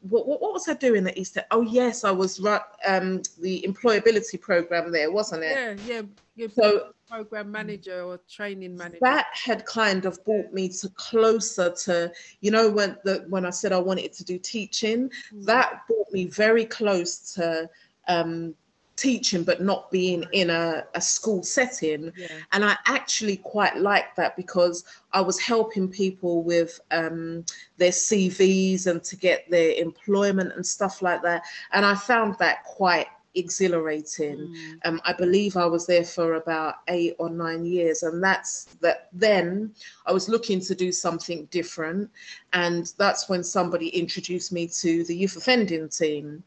what, 0.10 0.26
what, 0.28 0.42
what 0.42 0.54
was 0.54 0.68
I 0.70 0.74
doing 0.74 1.06
at 1.08 1.18
Easter? 1.18 1.44
Oh 1.52 1.62
yes, 1.62 2.04
I 2.06 2.12
was 2.12 2.40
right 2.40 2.62
um 2.88 3.22
the 3.40 3.64
employability 3.68 4.40
program 4.40 4.92
there, 4.92 5.12
wasn't 5.12 5.44
it? 5.44 5.80
Yeah, 5.86 6.02
yeah. 6.36 6.48
So 6.48 6.94
program 7.10 7.52
manager 7.52 8.02
or 8.04 8.18
training 8.30 8.78
manager. 8.78 9.00
that 9.02 9.28
had 9.34 9.66
kind 9.66 10.06
of 10.06 10.24
brought 10.24 10.54
me 10.54 10.70
to 10.70 10.88
closer 10.96 11.70
to 11.84 12.12
you 12.40 12.50
know 12.50 12.70
when 12.70 12.96
the 13.04 13.26
when 13.28 13.46
I 13.46 13.50
said 13.50 13.74
I 13.74 13.80
wanted 13.80 14.14
to 14.14 14.24
do 14.24 14.40
teaching, 14.40 15.12
Mm. 15.34 15.46
that 15.46 15.82
brought 15.88 16.12
me 16.14 16.26
very 16.26 16.66
close 16.66 17.34
to 17.36 17.70
um 18.08 18.56
teaching 19.02 19.44
but 19.44 19.62
not 19.62 19.90
being 19.90 20.24
in 20.32 20.50
a, 20.50 20.84
a 20.94 21.02
school 21.02 21.42
setting 21.42 22.12
yeah. 22.16 22.28
and 22.52 22.64
I 22.64 22.78
actually 22.86 23.38
quite 23.38 23.78
liked 23.78 24.16
that 24.18 24.36
because 24.36 24.84
I 25.12 25.22
was 25.22 25.40
helping 25.40 25.88
people 25.88 26.44
with 26.44 26.80
um, 26.92 27.46
their 27.78 27.92
CVs 27.92 28.88
and 28.88 29.04
to 29.04 29.16
get 29.16 29.50
their 29.50 29.74
employment 29.74 30.54
and 30.56 30.66
stuff 30.66 31.02
like 31.02 31.22
that. 31.24 31.44
And 31.74 31.86
I 31.86 31.96
found 31.96 32.38
that 32.40 32.64
quite 32.64 33.08
exhilarating. 33.36 34.38
Mm. 34.38 34.80
Um, 34.86 35.02
I 35.06 35.14
believe 35.14 35.56
I 35.56 35.66
was 35.66 35.88
there 35.88 36.04
for 36.04 36.36
about 36.36 36.76
eight 36.88 37.16
or 37.18 37.30
nine 37.30 37.66
years, 37.66 38.04
and 38.04 38.24
that's 38.24 38.66
that. 38.82 39.10
Then 39.14 39.74
I 40.06 40.12
was 40.12 40.28
looking 40.30 40.60
to 40.62 40.76
do 40.76 40.92
something 40.92 41.46
different, 41.46 42.10
and 42.54 42.92
that's 42.98 43.30
when 43.30 43.44
somebody 43.44 43.88
introduced 43.90 44.52
me 44.52 44.68
to 44.68 45.04
the 45.06 45.16
youth 45.16 45.38
offending 45.38 45.90
team. 45.90 46.44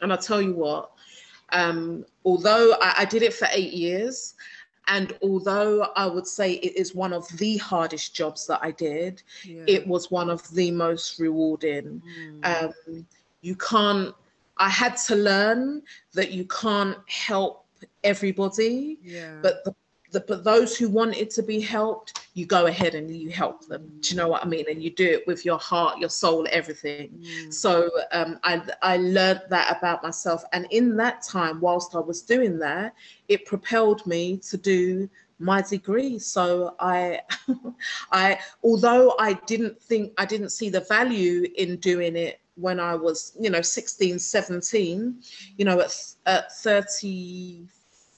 And 0.00 0.12
I 0.12 0.16
tell 0.16 0.42
you 0.42 0.52
what, 0.52 0.90
um, 1.52 2.04
although 2.24 2.74
I, 2.80 2.94
I 2.98 3.04
did 3.04 3.22
it 3.22 3.34
for 3.34 3.48
eight 3.52 3.72
years, 3.72 4.34
and 4.88 5.16
although 5.22 5.86
I 5.96 6.06
would 6.06 6.26
say 6.26 6.54
it 6.54 6.76
is 6.76 6.94
one 6.94 7.12
of 7.12 7.26
the 7.38 7.56
hardest 7.58 8.14
jobs 8.14 8.46
that 8.48 8.60
I 8.62 8.72
did, 8.72 9.22
Yeah. 9.44 9.64
it 9.66 9.86
was 9.86 10.10
one 10.10 10.30
of 10.30 10.42
the 10.54 10.70
most 10.70 11.18
rewarding. 11.20 12.02
Mm. 12.18 12.64
Um, 12.64 13.06
you 13.42 13.54
can't, 13.56 14.14
I 14.58 14.68
had 14.68 14.96
to 15.08 15.14
learn 15.14 15.82
that 16.14 16.32
you 16.32 16.44
can't 16.46 16.96
help 17.08 17.64
everybody, 18.02 18.98
yeah. 19.02 19.38
but 19.42 19.64
the, 19.64 19.74
the 20.12 20.20
but 20.20 20.44
those 20.44 20.76
who 20.76 20.88
wanted 20.88 21.30
to 21.30 21.42
be 21.42 21.60
helped, 21.60 22.28
you 22.34 22.46
go 22.46 22.66
ahead 22.66 22.94
and 22.94 23.14
you 23.14 23.30
help 23.30 23.66
them. 23.66 23.90
Do 24.00 24.10
you 24.10 24.16
know 24.16 24.28
what 24.28 24.44
I 24.44 24.48
mean? 24.48 24.66
And 24.70 24.82
you 24.82 24.90
do 24.90 25.06
it 25.06 25.26
with 25.26 25.44
your 25.44 25.58
heart, 25.58 25.98
your 25.98 26.10
soul, 26.10 26.46
everything. 26.50 27.10
Mm. 27.20 27.52
So 27.52 27.90
um, 28.12 28.38
I 28.44 28.62
I 28.82 28.98
learned 28.98 29.42
that 29.48 29.76
about 29.76 30.02
myself, 30.02 30.44
and 30.52 30.66
in 30.70 30.96
that 30.98 31.22
time, 31.22 31.60
whilst 31.60 31.94
I 31.94 32.00
was 32.00 32.22
doing 32.22 32.58
that, 32.60 32.94
it 33.28 33.46
propelled 33.46 34.06
me 34.06 34.36
to 34.48 34.56
do 34.56 35.08
my 35.38 35.60
degree. 35.62 36.18
So 36.18 36.74
I, 36.78 37.20
I 38.12 38.38
although 38.62 39.14
I 39.18 39.34
didn't 39.46 39.80
think 39.80 40.12
I 40.18 40.24
didn't 40.24 40.50
see 40.50 40.68
the 40.68 40.80
value 40.80 41.46
in 41.56 41.76
doing 41.76 42.16
it 42.16 42.40
when 42.54 42.78
I 42.78 42.94
was 42.94 43.36
you 43.40 43.50
know 43.50 43.62
16, 43.62 44.18
17, 44.18 45.22
you 45.56 45.64
know 45.64 45.80
at 45.80 45.96
at 46.26 46.52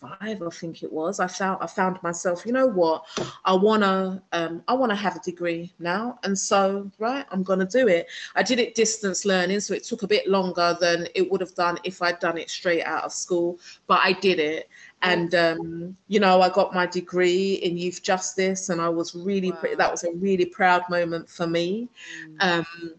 35 0.04 0.42
I 0.42 0.50
think 0.50 0.82
it 0.82 0.92
was. 0.92 1.20
I 1.20 1.26
found 1.26 1.58
I 1.60 1.66
found 1.66 2.02
myself 2.02 2.44
you 2.46 2.52
know 2.52 2.66
what? 2.66 3.04
I 3.44 3.54
wanna 3.54 4.22
um, 4.32 4.62
I 4.68 4.74
wanna 4.74 4.94
have 4.96 5.16
a 5.16 5.20
degree 5.20 5.72
now 5.78 6.18
and 6.24 6.38
so 6.38 6.90
right 6.98 7.24
I'm 7.30 7.42
gonna 7.42 7.66
do 7.66 7.88
it. 7.88 8.06
I 8.34 8.42
did 8.42 8.58
it 8.58 8.74
distance 8.74 9.24
learning 9.24 9.60
so 9.60 9.74
it 9.74 9.84
took 9.84 10.02
a 10.02 10.08
bit 10.08 10.28
longer 10.28 10.76
than 10.80 11.08
it 11.14 11.30
would 11.30 11.40
have 11.40 11.54
done 11.54 11.78
if 11.84 12.02
I'd 12.02 12.18
done 12.18 12.38
it 12.38 12.50
straight 12.50 12.82
out 12.84 13.04
of 13.04 13.12
school 13.12 13.58
but 13.86 14.00
I 14.02 14.12
did 14.12 14.38
it. 14.38 14.68
And 15.02 15.34
um, 15.34 15.96
you 16.08 16.20
know 16.20 16.40
I 16.40 16.48
got 16.48 16.74
my 16.74 16.86
degree 16.86 17.54
in 17.54 17.76
youth 17.76 18.02
justice 18.02 18.68
and 18.70 18.80
I 18.80 18.88
was 18.88 19.14
really 19.14 19.50
Wow. 19.50 19.60
that 19.78 19.90
was 19.90 20.04
a 20.04 20.12
really 20.12 20.46
proud 20.46 20.82
moment 20.90 21.28
for 21.28 21.46
me. 21.46 21.88
Mm. 22.40 22.58
um, 22.58 22.94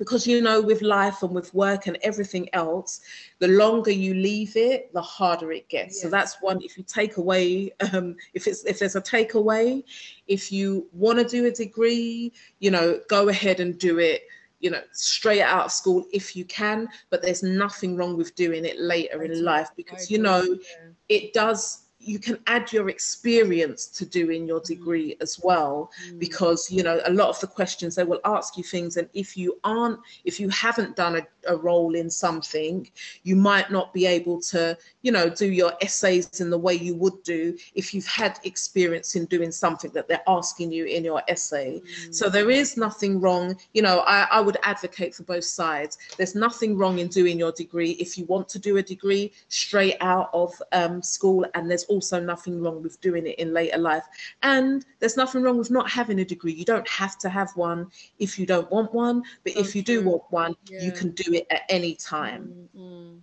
because 0.00 0.26
you 0.26 0.40
know 0.40 0.62
with 0.62 0.80
life 0.80 1.22
and 1.22 1.32
with 1.34 1.52
work 1.52 1.86
and 1.86 1.98
everything 2.02 2.48
else 2.54 3.02
the 3.38 3.46
longer 3.46 3.90
you 3.90 4.14
leave 4.14 4.56
it 4.56 4.92
the 4.94 5.02
harder 5.02 5.52
it 5.52 5.68
gets 5.68 6.00
so 6.00 6.08
that's 6.08 6.38
one 6.40 6.60
if 6.62 6.76
you 6.76 6.82
take 6.82 7.18
away 7.18 7.70
um, 7.92 8.16
if 8.34 8.48
it's 8.48 8.64
if 8.64 8.78
there's 8.78 8.96
a 8.96 9.00
takeaway 9.00 9.84
if 10.26 10.50
you 10.50 10.88
want 10.92 11.18
to 11.18 11.24
do 11.24 11.46
a 11.46 11.50
degree 11.50 12.32
you 12.60 12.70
know 12.70 12.98
go 13.08 13.28
ahead 13.28 13.60
and 13.60 13.78
do 13.78 13.98
it 13.98 14.22
you 14.58 14.70
know 14.70 14.80
straight 14.92 15.42
out 15.42 15.66
of 15.66 15.72
school 15.72 16.06
if 16.12 16.34
you 16.34 16.46
can 16.46 16.88
but 17.10 17.20
there's 17.22 17.42
nothing 17.42 17.94
wrong 17.94 18.16
with 18.16 18.34
doing 18.34 18.64
it 18.64 18.80
later 18.80 19.20
I 19.20 19.26
in 19.26 19.32
do. 19.32 19.42
life 19.42 19.68
because 19.76 20.10
you 20.10 20.18
know 20.18 20.42
yeah. 20.42 20.88
it 21.10 21.34
does 21.34 21.89
you 22.00 22.18
can 22.18 22.38
add 22.46 22.72
your 22.72 22.88
experience 22.88 23.86
to 23.86 24.06
doing 24.06 24.46
your 24.46 24.60
degree 24.60 25.16
as 25.20 25.38
well 25.42 25.90
Mm. 26.06 26.18
because 26.18 26.70
you 26.70 26.82
know 26.82 27.00
a 27.04 27.12
lot 27.12 27.28
of 27.28 27.38
the 27.40 27.46
questions 27.46 27.94
they 27.94 28.04
will 28.04 28.20
ask 28.24 28.56
you 28.56 28.64
things 28.64 28.96
and 28.96 29.08
if 29.12 29.36
you 29.36 29.58
aren't 29.64 29.98
if 30.24 30.40
you 30.40 30.48
haven't 30.48 30.96
done 30.96 31.16
a, 31.16 31.22
a 31.46 31.56
role 31.56 31.94
in 31.94 32.10
something 32.10 32.88
you 33.22 33.36
might 33.36 33.70
not 33.70 33.92
be 33.92 34.06
able 34.06 34.40
to 34.40 34.76
you 35.02 35.12
know 35.12 35.28
do 35.28 35.46
your 35.46 35.72
essays 35.80 36.40
in 36.40 36.50
the 36.50 36.58
way 36.58 36.74
you 36.74 36.94
would 36.94 37.22
do 37.22 37.56
if 37.74 37.94
you've 37.94 38.06
had 38.06 38.38
experience 38.44 39.14
in 39.14 39.24
doing 39.26 39.50
something 39.50 39.90
that 39.92 40.08
they're 40.08 40.22
asking 40.28 40.72
you 40.72 40.84
in 40.84 41.04
your 41.04 41.22
essay. 41.28 41.80
Mm. 41.80 42.14
so 42.14 42.28
there 42.28 42.50
is 42.50 42.76
nothing 42.76 43.20
wrong 43.20 43.56
you 43.72 43.82
know 43.82 44.00
I, 44.00 44.26
I 44.30 44.40
would 44.40 44.56
advocate 44.62 45.14
for 45.14 45.22
both 45.24 45.44
sides. 45.44 45.98
There's 46.16 46.34
nothing 46.34 46.76
wrong 46.76 46.98
in 46.98 47.08
doing 47.08 47.38
your 47.38 47.52
degree. 47.52 47.92
If 47.92 48.18
you 48.18 48.24
want 48.26 48.48
to 48.50 48.58
do 48.58 48.76
a 48.78 48.82
degree 48.82 49.32
straight 49.48 49.96
out 50.00 50.30
of 50.32 50.50
um, 50.72 51.02
school 51.02 51.44
and 51.54 51.70
there's 51.70 51.84
also 51.84 52.20
nothing 52.20 52.60
wrong 52.60 52.82
with 52.82 53.00
doing 53.00 53.26
it 53.26 53.38
in 53.38 53.52
later 53.52 53.78
life. 53.78 54.04
And 54.42 54.84
there's 54.98 55.16
nothing 55.16 55.42
wrong 55.42 55.58
with 55.58 55.70
not 55.70 55.90
having 55.90 56.20
a 56.20 56.24
degree. 56.24 56.52
You 56.52 56.64
don't 56.64 56.88
have 56.88 57.18
to 57.18 57.28
have 57.28 57.50
one 57.56 57.90
if 58.18 58.38
you 58.38 58.46
don't 58.46 58.70
want 58.70 58.92
one 58.92 59.22
but 59.44 59.56
if 59.56 59.74
you 59.74 59.82
do 59.82 60.02
want 60.04 60.22
one 60.30 60.56
Yeah. 60.68 60.82
you 60.84 60.92
can 60.92 61.10
do 61.12 61.29
it 61.34 61.46
at 61.50 61.62
any 61.68 61.94
time 61.94 62.54
Mm, 62.76 62.80
mm. 62.80 63.20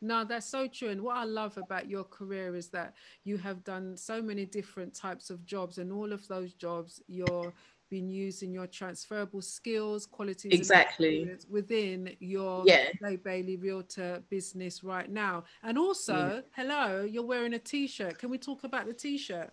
No, 0.00 0.24
that's 0.24 0.46
so 0.48 0.68
true. 0.68 0.90
And 0.90 1.02
what 1.02 1.16
I 1.16 1.24
love 1.24 1.58
about 1.58 1.88
your 1.88 2.04
career 2.04 2.54
is 2.54 2.68
that 2.68 2.94
you 3.24 3.36
have 3.38 3.64
done 3.64 3.96
so 3.96 4.22
many 4.22 4.44
different 4.44 4.94
types 4.94 5.28
of 5.28 5.44
jobs, 5.44 5.78
and 5.78 5.90
all 5.90 6.12
of 6.12 6.26
those 6.28 6.54
jobs 6.54 7.02
you're 7.08 7.52
been 7.90 8.08
using 8.10 8.52
your 8.52 8.66
transferable 8.66 9.40
skills, 9.40 10.06
qualities, 10.06 10.52
exactly 10.52 11.30
within 11.50 12.14
your 12.20 12.64
yeah 12.66 12.88
Bay 13.02 13.16
Bailey 13.16 13.56
Realtor 13.56 14.22
business 14.30 14.84
right 14.84 15.10
now. 15.10 15.44
And 15.62 15.78
also, 15.78 16.42
hello, 16.54 17.02
you're 17.02 17.24
wearing 17.26 17.54
a 17.54 17.58
t-shirt. 17.58 18.18
Can 18.18 18.30
we 18.30 18.38
talk 18.38 18.64
about 18.64 18.86
the 18.86 18.92
t-shirt? 18.92 19.50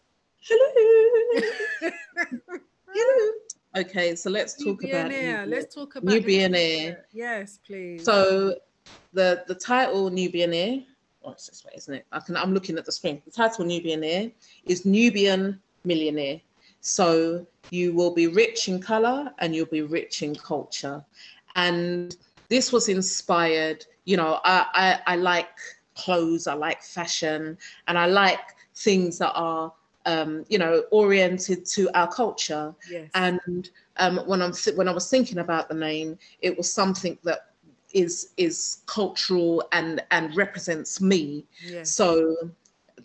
hello 0.48 0.70
hello 2.94 3.32
okay 3.76 4.16
so 4.16 4.30
let's 4.30 4.60
New 4.60 4.74
talk 4.74 4.84
about 4.84 5.10
Billionaire. 5.10 5.46
New 5.46 5.52
Let's 5.52 5.76
talk 5.76 5.96
about 5.96 6.14
New 6.14 6.22
Billionaire. 6.22 7.06
Yes, 7.12 7.60
please. 7.66 8.04
So 8.04 8.56
the 9.14 9.44
the 9.48 9.56
title 9.56 10.10
Nubian 10.10 10.54
Air, 10.54 10.82
oh, 11.24 11.32
it's 11.32 11.48
this 11.48 11.64
way, 11.66 11.72
isn't 11.76 11.94
it? 11.94 12.06
I 12.12 12.20
can 12.20 12.38
I'm 12.38 12.54
looking 12.54 12.78
at 12.78 12.86
the 12.86 12.92
screen. 12.92 13.22
The 13.26 13.32
title 13.32 13.66
Nubian 13.66 14.04
Air 14.04 14.32
is 14.66 14.86
Nubian 14.86 15.60
Millionaire. 15.84 16.42
So 16.82 17.48
you 17.72 17.94
will 17.94 18.14
be 18.14 18.28
rich 18.28 18.68
in 18.68 18.80
color 18.80 19.32
and 19.40 19.56
you'll 19.56 19.66
be 19.66 19.82
rich 19.82 20.22
in 20.22 20.36
culture. 20.36 21.04
And 21.56 22.16
this 22.50 22.72
was 22.72 22.90
inspired, 22.90 23.86
you 24.06 24.18
know, 24.18 24.40
I, 24.44 25.00
I, 25.08 25.14
I 25.14 25.16
like 25.16 25.50
clothes, 25.96 26.46
I 26.46 26.54
like 26.54 26.84
fashion, 26.84 27.58
and 27.88 27.98
I 27.98 28.06
like 28.06 28.40
things 28.76 29.18
that 29.18 29.32
are 29.34 29.74
um, 30.06 30.46
you 30.50 30.58
know, 30.58 30.84
oriented 30.92 31.66
to 31.66 31.90
our 31.98 32.08
culture. 32.12 32.74
yes. 32.86 33.14
And 33.14 33.70
um, 33.98 34.18
when 34.26 34.42
I'm 34.42 34.54
when 34.76 34.88
I 34.88 34.92
was 34.92 35.10
thinking 35.10 35.38
about 35.40 35.70
the 35.70 35.76
name, 35.76 36.18
it 36.42 36.58
was 36.58 36.72
something 36.72 37.18
that 37.24 37.52
is 37.94 38.34
is 38.38 38.84
cultural 38.88 39.64
and 39.72 40.04
and 40.12 40.36
represents 40.36 41.02
me. 41.02 41.46
yes. 41.60 41.98
So 41.98 42.36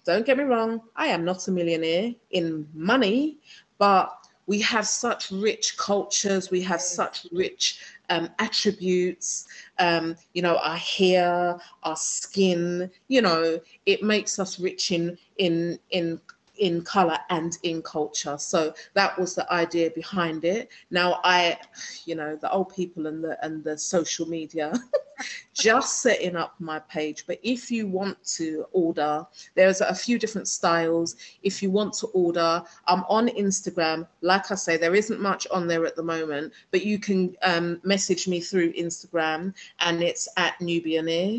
don't 0.05 0.27
get 0.27 0.37
me 0.39 0.45
wrong, 0.45 0.81
I 0.97 1.07
am 1.07 1.25
not 1.25 1.47
a 1.49 1.51
millionaire 1.53 2.15
in 2.31 2.69
money, 2.75 3.39
but 3.79 4.11
we 4.47 4.61
have 4.61 4.87
such 4.87 5.31
rich 5.31 5.77
cultures, 5.77 6.51
we 6.51 6.63
have 6.63 6.81
Yes. 6.81 6.95
such 6.95 7.27
rich 7.33 7.81
um, 8.09 8.29
attributes, 8.39 9.47
um, 9.79 10.17
you 10.35 10.43
know, 10.43 10.57
our 10.59 10.77
hair, 10.77 11.59
our 11.83 11.97
skin, 11.97 12.91
you 13.09 13.21
know, 13.23 13.61
it 13.87 14.03
makes 14.03 14.39
us 14.39 14.59
rich 14.59 14.91
in 14.91 15.19
in 15.39 15.79
in 15.91 16.21
in 16.61 16.83
color 16.83 17.19
and 17.31 17.59
in 17.63 17.83
culture. 17.83 18.37
So 18.39 18.73
that 18.95 19.19
was 19.19 19.35
the 19.35 19.51
idea 19.53 19.91
behind 19.91 20.45
it. 20.45 20.69
Now 20.91 21.21
I, 21.25 21.59
you 22.05 22.15
know, 22.15 22.37
the 22.37 22.51
old 22.53 22.75
people 22.75 23.07
and 23.07 23.25
the 23.25 23.43
and 23.45 23.65
the 23.65 23.77
social 23.77 24.29
media 24.29 24.73
just 25.55 26.03
setting 26.03 26.37
up 26.37 26.55
my 26.59 26.79
page. 26.81 27.25
But 27.27 27.41
if 27.43 27.71
you 27.71 27.89
want 27.89 28.23
to 28.37 28.67
order, 28.73 29.27
there's 29.55 29.81
a 29.81 29.95
few 29.95 30.19
different 30.19 30.49
styles. 30.49 31.17
If 31.43 31.63
you 31.63 31.71
want 31.71 31.95
to 31.95 32.07
order, 32.09 32.63
I'm 32.87 33.05
on 33.09 33.29
Instagram. 33.29 34.07
Like 34.21 34.51
I 34.51 34.55
say, 34.55 34.77
there 34.77 34.95
isn't 34.95 35.21
much 35.21 35.47
on 35.51 35.67
there 35.67 35.87
at 35.87 35.97
the 35.97 36.03
moment, 36.03 36.53
but 36.71 36.85
you 36.85 36.99
can 36.99 37.35
um, 37.43 37.81
message 37.85 38.29
me 38.29 38.41
through 38.41 38.75
Instagram 38.75 39.55
and 39.81 40.03
it's 40.03 40.29
at 40.37 40.61
Nubian 40.61 41.09
Air. 41.09 41.39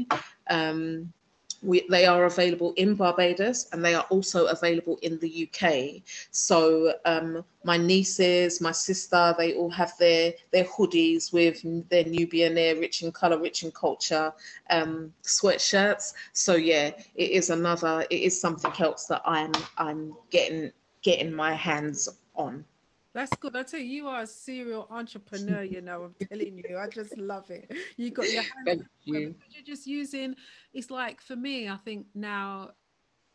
Um, 0.50 1.14
we, 1.62 1.86
they 1.90 2.06
are 2.06 2.26
available 2.26 2.74
in 2.76 2.96
Barbados 2.96 3.68
and 3.72 3.84
they 3.86 3.94
are 3.94 4.06
also 4.10 4.48
available 4.48 4.98
in 5.02 5.20
the 5.20 5.48
UK. 5.48 6.02
So 6.32 6.94
um, 7.06 7.44
my 7.64 7.78
nieces, 7.78 8.62
my 8.62 8.72
sister, 8.72 9.36
they 9.38 9.54
all 9.54 9.70
have 9.70 9.94
their 10.00 10.34
their 10.52 10.66
hoodies 10.66 11.32
with 11.32 11.62
their 11.90 12.06
Nubian 12.06 12.58
Air, 12.58 12.76
rich 12.76 13.04
in 13.04 13.12
color, 13.12 13.40
rich 13.40 13.64
in 13.64 13.72
culture, 13.72 14.34
um, 14.70 15.14
sweatshirts. 15.24 16.14
So 16.34 16.56
yeah, 16.56 16.92
it 17.16 17.32
is 17.32 17.50
another. 17.50 18.06
It 18.10 18.22
is 18.22 18.40
something 18.40 18.74
else 18.80 19.06
that 19.08 19.22
I'm 19.26 19.52
I'm 19.78 20.16
getting 20.32 20.72
getting 21.04 21.32
my 21.32 21.54
hands 21.54 22.10
on. 22.36 22.66
That's 23.14 23.36
good. 23.38 23.56
I 23.56 23.64
tell 23.64 23.80
you, 23.80 23.86
you 23.86 24.08
are 24.08 24.22
a 24.22 24.28
serial 24.28 24.88
entrepreneur. 24.90 25.64
You 25.64 25.82
know, 25.82 26.04
I'm 26.04 26.28
telling 26.30 26.58
you, 26.58 26.78
I 26.78 26.88
just 26.88 27.18
love 27.18 27.50
it. 27.50 27.72
You 27.98 28.10
got 28.10 28.32
your 28.32 28.42
hands. 28.66 28.66
Thank 28.66 28.84
you. 29.04 29.36
You're 29.50 29.64
just 29.66 29.86
using. 29.86 30.36
It's 30.74 30.90
like 30.90 31.22
for 31.22 31.36
me, 31.36 31.68
I 31.68 31.76
think 31.78 32.06
now 32.16 32.72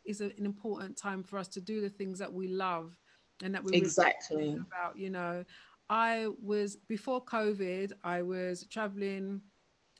is 0.05 0.21
an 0.21 0.33
important 0.37 0.97
time 0.97 1.21
for 1.21 1.37
us 1.37 1.47
to 1.49 1.61
do 1.61 1.81
the 1.81 1.89
things 1.89 2.17
that 2.19 2.31
we 2.31 2.47
love 2.47 2.97
and 3.43 3.53
that 3.53 3.63
we 3.63 3.73
exactly 3.73 4.53
about. 4.53 4.97
You 4.97 5.11
know, 5.11 5.43
I 5.89 6.27
was 6.41 6.75
before 6.75 7.23
COVID. 7.23 7.91
I 8.03 8.23
was 8.23 8.65
traveling 8.65 9.41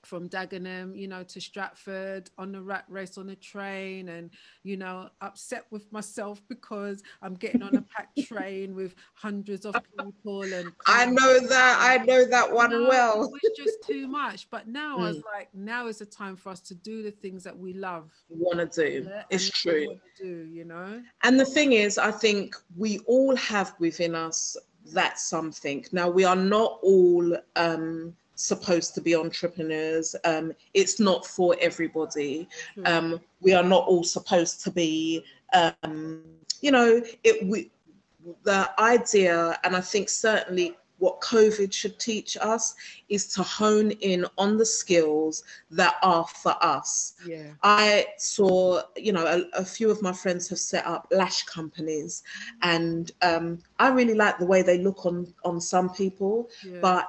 from 0.08 0.30
Dagenham, 0.30 0.98
you 0.98 1.08
know, 1.08 1.22
to 1.24 1.42
Stratford 1.42 2.30
on 2.38 2.54
the 2.54 2.62
rat 2.62 2.86
race 2.88 3.18
on 3.18 3.28
the 3.28 3.36
train, 3.36 4.10
and 4.10 4.30
you 4.64 4.78
know, 4.78 5.10
upset 5.22 5.66
with 5.70 5.92
myself 5.92 6.42
because 6.48 7.04
I'm 7.22 7.34
getting 7.36 7.62
on 7.62 7.76
a 7.76 7.82
packed 7.82 8.18
train 8.28 8.74
with 8.74 8.96
hundreds 9.16 9.66
of 9.66 9.76
people. 10.00 10.44
And 10.44 10.72
I 10.88 11.06
know 11.06 11.40
that, 11.48 11.78
I 11.80 12.04
know 12.06 12.26
that 12.26 12.52
one 12.52 12.72
no, 12.72 12.88
well. 12.88 13.26
It 13.26 13.32
was 13.32 13.58
just 13.58 13.84
too 13.84 14.08
much. 14.08 14.50
But 14.50 14.68
now 14.68 14.98
mm. 14.98 15.02
I 15.02 15.08
was 15.10 15.24
like, 15.36 15.50
now 15.54 15.88
is 15.88 15.98
the 15.98 16.06
time 16.06 16.38
for 16.38 16.50
us 16.50 16.62
to 16.62 16.76
do 16.76 17.04
the 17.04 17.12
things 17.12 17.44
that 17.44 17.58
we 17.58 17.74
love. 17.74 18.12
Want 18.30 18.72
to 18.72 18.90
do? 18.90 19.08
Yeah? 19.10 19.24
It's 19.30 19.50
true. 19.50 20.00
do 20.18 20.48
you 20.50 20.64
know? 20.64 21.04
And 21.24 21.40
the 21.40 21.46
thing 21.46 21.74
is, 21.74 21.98
I 21.98 22.12
think 22.12 22.56
we 22.78 23.00
all 23.00 23.36
have 23.36 23.76
within 23.80 24.16
us 24.16 24.56
that 24.94 25.20
something. 25.20 25.86
Now 25.92 26.10
we 26.10 26.24
are 26.24 26.36
not 26.36 26.80
all. 26.82 27.38
um 27.58 28.16
supposed 28.38 28.94
to 28.96 29.02
be 29.02 29.16
entrepreneurs. 29.16 30.16
Um, 30.24 30.54
it's 30.74 31.00
not 31.00 31.26
for 31.26 31.56
everybody. 31.60 32.48
Mm-hmm. 32.78 32.86
Um, 32.86 33.20
we 33.42 33.54
are 33.54 33.64
not 33.64 33.86
all 33.86 34.04
supposed 34.04 34.64
to 34.64 34.72
be, 34.72 35.24
um, 35.54 36.24
you 36.62 36.72
know, 36.72 37.02
it. 37.24 37.46
We, 37.46 37.72
the 38.44 38.70
idea, 38.80 39.58
and 39.64 39.76
I 39.76 39.82
think 39.82 40.10
certainly 40.10 40.76
what 41.00 41.22
COVID 41.22 41.72
should 41.72 42.00
teach 42.00 42.36
us 42.38 42.76
is 43.10 43.28
to 43.28 43.44
hone 43.44 43.92
in 43.92 44.26
on 44.38 44.58
the 44.58 44.66
skills 44.66 45.44
that 45.72 45.96
are 46.02 46.26
for 46.26 46.56
us. 46.62 47.14
Yeah. 47.26 47.52
I 47.64 48.08
saw, 48.18 48.82
you 48.96 49.14
know, 49.14 49.26
a, 49.26 49.60
a 49.60 49.64
few 49.64 49.92
of 49.92 50.02
my 50.02 50.12
friends 50.12 50.50
have 50.50 50.60
set 50.60 50.86
up 50.86 51.08
lash 51.12 51.44
companies, 51.44 52.24
and 52.62 53.12
um, 53.22 53.60
I 53.80 53.90
really 53.90 54.16
like 54.16 54.40
the 54.40 54.46
way 54.46 54.62
they 54.62 54.80
look 54.80 55.06
on 55.06 55.34
on 55.44 55.62
some 55.62 55.90
people, 55.90 56.50
yeah. 56.66 56.80
but 56.82 57.08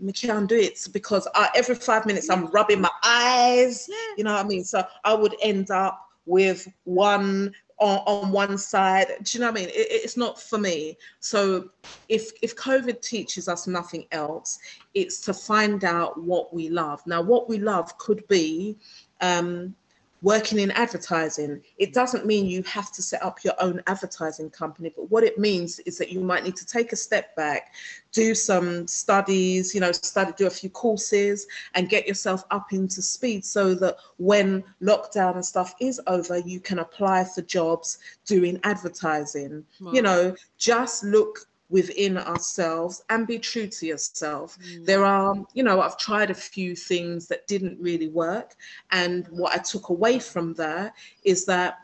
me 0.00 0.12
can't 0.12 0.48
do 0.48 0.56
it 0.56 0.86
because 0.92 1.26
I, 1.34 1.50
every 1.54 1.74
five 1.74 2.06
minutes 2.06 2.30
I'm 2.30 2.46
rubbing 2.46 2.80
my 2.80 2.90
eyes. 3.04 3.88
You 4.16 4.24
know 4.24 4.32
what 4.32 4.44
I 4.44 4.48
mean? 4.48 4.64
So 4.64 4.84
I 5.04 5.14
would 5.14 5.34
end 5.42 5.70
up 5.70 6.08
with 6.26 6.66
one 6.84 7.52
on, 7.78 7.98
on 8.06 8.32
one 8.32 8.58
side. 8.58 9.08
Do 9.22 9.36
you 9.36 9.40
know 9.40 9.50
what 9.50 9.60
I 9.60 9.64
mean? 9.64 9.68
It, 9.70 9.86
it's 9.90 10.16
not 10.16 10.40
for 10.40 10.58
me. 10.58 10.96
So 11.20 11.70
if 12.08 12.30
if 12.42 12.56
COVID 12.56 13.00
teaches 13.00 13.48
us 13.48 13.66
nothing 13.66 14.06
else, 14.12 14.58
it's 14.94 15.20
to 15.22 15.34
find 15.34 15.84
out 15.84 16.20
what 16.20 16.54
we 16.54 16.68
love. 16.68 17.02
Now, 17.06 17.22
what 17.22 17.48
we 17.48 17.58
love 17.58 17.96
could 17.98 18.26
be 18.28 18.76
um, 19.20 19.74
working 20.22 20.58
in 20.58 20.70
advertising. 20.70 21.62
It 21.76 21.92
doesn't 21.92 22.24
mean 22.24 22.46
you 22.46 22.62
have 22.62 22.90
to 22.92 23.02
set 23.02 23.22
up 23.22 23.44
your 23.44 23.54
own 23.60 23.82
advertising 23.86 24.50
company, 24.50 24.92
but 24.96 25.10
what 25.10 25.22
it 25.22 25.38
means 25.38 25.80
is 25.80 25.98
that 25.98 26.10
you 26.10 26.20
might 26.20 26.44
need 26.44 26.56
to 26.56 26.66
take 26.66 26.92
a 26.92 26.96
step 26.96 27.36
back, 27.36 27.74
do 28.12 28.34
some 28.34 28.86
studies, 28.88 29.74
you 29.74 29.80
know, 29.80 29.92
study, 29.92 30.32
do 30.36 30.46
a 30.46 30.50
few 30.50 30.70
courses 30.70 31.46
and 31.74 31.88
get 31.88 32.06
yourself 32.06 32.44
up 32.50 32.72
into 32.72 33.02
speed 33.02 33.44
so 33.44 33.74
that 33.74 33.96
when 34.16 34.64
lockdown 34.82 35.34
and 35.34 35.44
stuff 35.44 35.74
is 35.80 36.00
over, 36.06 36.38
you 36.38 36.58
can 36.58 36.78
apply 36.78 37.24
for 37.24 37.42
jobs 37.42 37.98
doing 38.24 38.58
advertising. 38.64 39.64
Wow. 39.80 39.92
You 39.92 40.02
know, 40.02 40.36
just 40.56 41.04
look 41.04 41.46
within 41.74 42.16
ourselves 42.16 43.02
and 43.10 43.26
be 43.26 43.36
true 43.36 43.66
to 43.66 43.84
yourself. 43.84 44.56
Mm. 44.60 44.86
There 44.86 45.04
are, 45.04 45.34
you 45.54 45.64
know, 45.64 45.80
I've 45.80 45.98
tried 45.98 46.30
a 46.30 46.34
few 46.34 46.76
things 46.76 47.26
that 47.26 47.48
didn't 47.48 47.80
really 47.80 48.06
work. 48.06 48.54
And 48.92 49.26
what 49.30 49.52
I 49.52 49.58
took 49.58 49.88
away 49.88 50.20
from 50.20 50.54
there 50.54 50.94
is 51.24 51.44
that, 51.46 51.80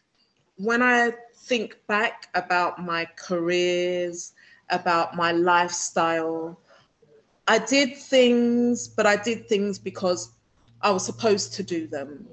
when 0.56 0.82
i 0.82 1.12
think 1.44 1.78
back 1.88 2.28
about 2.34 2.84
my 2.84 3.08
careers 3.16 4.34
about 4.72 5.15
my 5.15 5.31
lifestyle. 5.31 6.60
I 7.48 7.60
did 7.60 7.98
things, 7.98 8.88
but 8.88 9.06
I 9.06 9.15
did 9.15 9.48
things 9.48 9.77
because 9.77 10.31
I 10.81 10.91
was 10.91 11.06
supposed 11.06 11.53
to 11.53 11.64
do 11.64 11.88
them. 11.88 12.26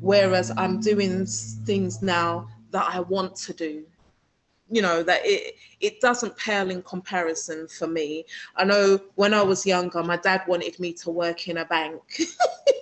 Whereas 0.00 0.52
I'm 0.56 0.80
doing 0.80 1.26
things 1.26 2.02
now 2.02 2.48
that 2.70 2.86
I 2.88 3.00
want 3.00 3.36
to 3.36 3.52
do. 3.52 3.84
You 4.70 4.82
know, 4.82 5.02
that 5.02 5.20
it 5.24 5.54
it 5.80 6.00
doesn't 6.00 6.36
pale 6.36 6.70
in 6.70 6.82
comparison 6.82 7.68
for 7.68 7.86
me. 7.86 8.24
I 8.56 8.64
know 8.64 8.98
when 9.14 9.34
I 9.34 9.42
was 9.42 9.64
younger, 9.64 10.02
my 10.02 10.16
dad 10.16 10.42
wanted 10.48 10.78
me 10.80 10.92
to 10.94 11.10
work 11.10 11.48
in 11.48 11.58
a 11.58 11.64
bank. 11.64 12.00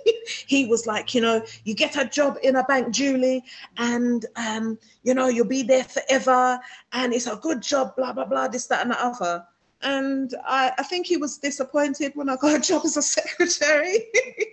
he 0.52 0.66
was 0.66 0.86
like, 0.86 1.14
you 1.14 1.20
know, 1.22 1.42
you 1.64 1.74
get 1.74 1.96
a 1.96 2.04
job 2.04 2.36
in 2.42 2.56
a 2.56 2.64
bank, 2.64 2.90
Julie, 2.90 3.42
and 3.78 4.26
um, 4.36 4.78
you 5.02 5.14
know, 5.14 5.28
you'll 5.28 5.46
be 5.46 5.62
there 5.62 5.84
forever, 5.84 6.60
and 6.92 7.14
it's 7.14 7.26
a 7.26 7.36
good 7.36 7.62
job, 7.62 7.96
blah 7.96 8.12
blah 8.12 8.26
blah, 8.26 8.48
this, 8.48 8.66
that, 8.66 8.82
and 8.82 8.90
the 8.90 9.02
other. 9.02 9.44
and 9.80 10.34
I, 10.44 10.72
I 10.78 10.82
think 10.84 11.06
he 11.06 11.16
was 11.16 11.38
disappointed 11.38 12.12
when 12.14 12.28
I 12.28 12.36
got 12.36 12.58
a 12.58 12.60
job 12.60 12.82
as 12.84 12.96
a 12.98 13.02
secretary. 13.18 13.98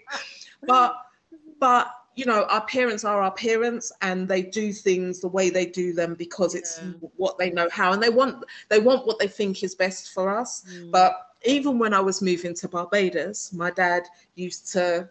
but 0.68 0.96
but 1.60 1.92
you 2.16 2.26
know 2.26 2.44
our 2.46 2.66
parents 2.66 3.04
are 3.04 3.22
our 3.22 3.32
parents 3.32 3.92
and 4.02 4.28
they 4.28 4.42
do 4.42 4.72
things 4.74 5.20
the 5.20 5.28
way 5.28 5.50
they 5.50 5.66
do 5.66 5.94
them 5.94 6.16
because 6.16 6.56
it's 6.56 6.80
yeah. 6.82 7.08
what 7.16 7.38
they 7.38 7.50
know 7.50 7.70
how 7.72 7.94
and 7.94 8.02
they 8.04 8.10
want 8.10 8.44
they 8.68 8.80
want 8.80 9.06
what 9.08 9.20
they 9.20 9.28
think 9.28 9.64
is 9.64 9.74
best 9.76 10.12
for 10.14 10.26
us 10.42 10.66
mm. 10.66 10.92
but 10.92 11.12
even 11.46 11.80
when 11.80 11.94
i 11.94 12.00
was 12.10 12.22
moving 12.22 12.54
to 12.54 12.68
barbados 12.68 13.54
my 13.54 13.72
dad 13.72 14.04
used 14.36 14.70
to 14.74 15.08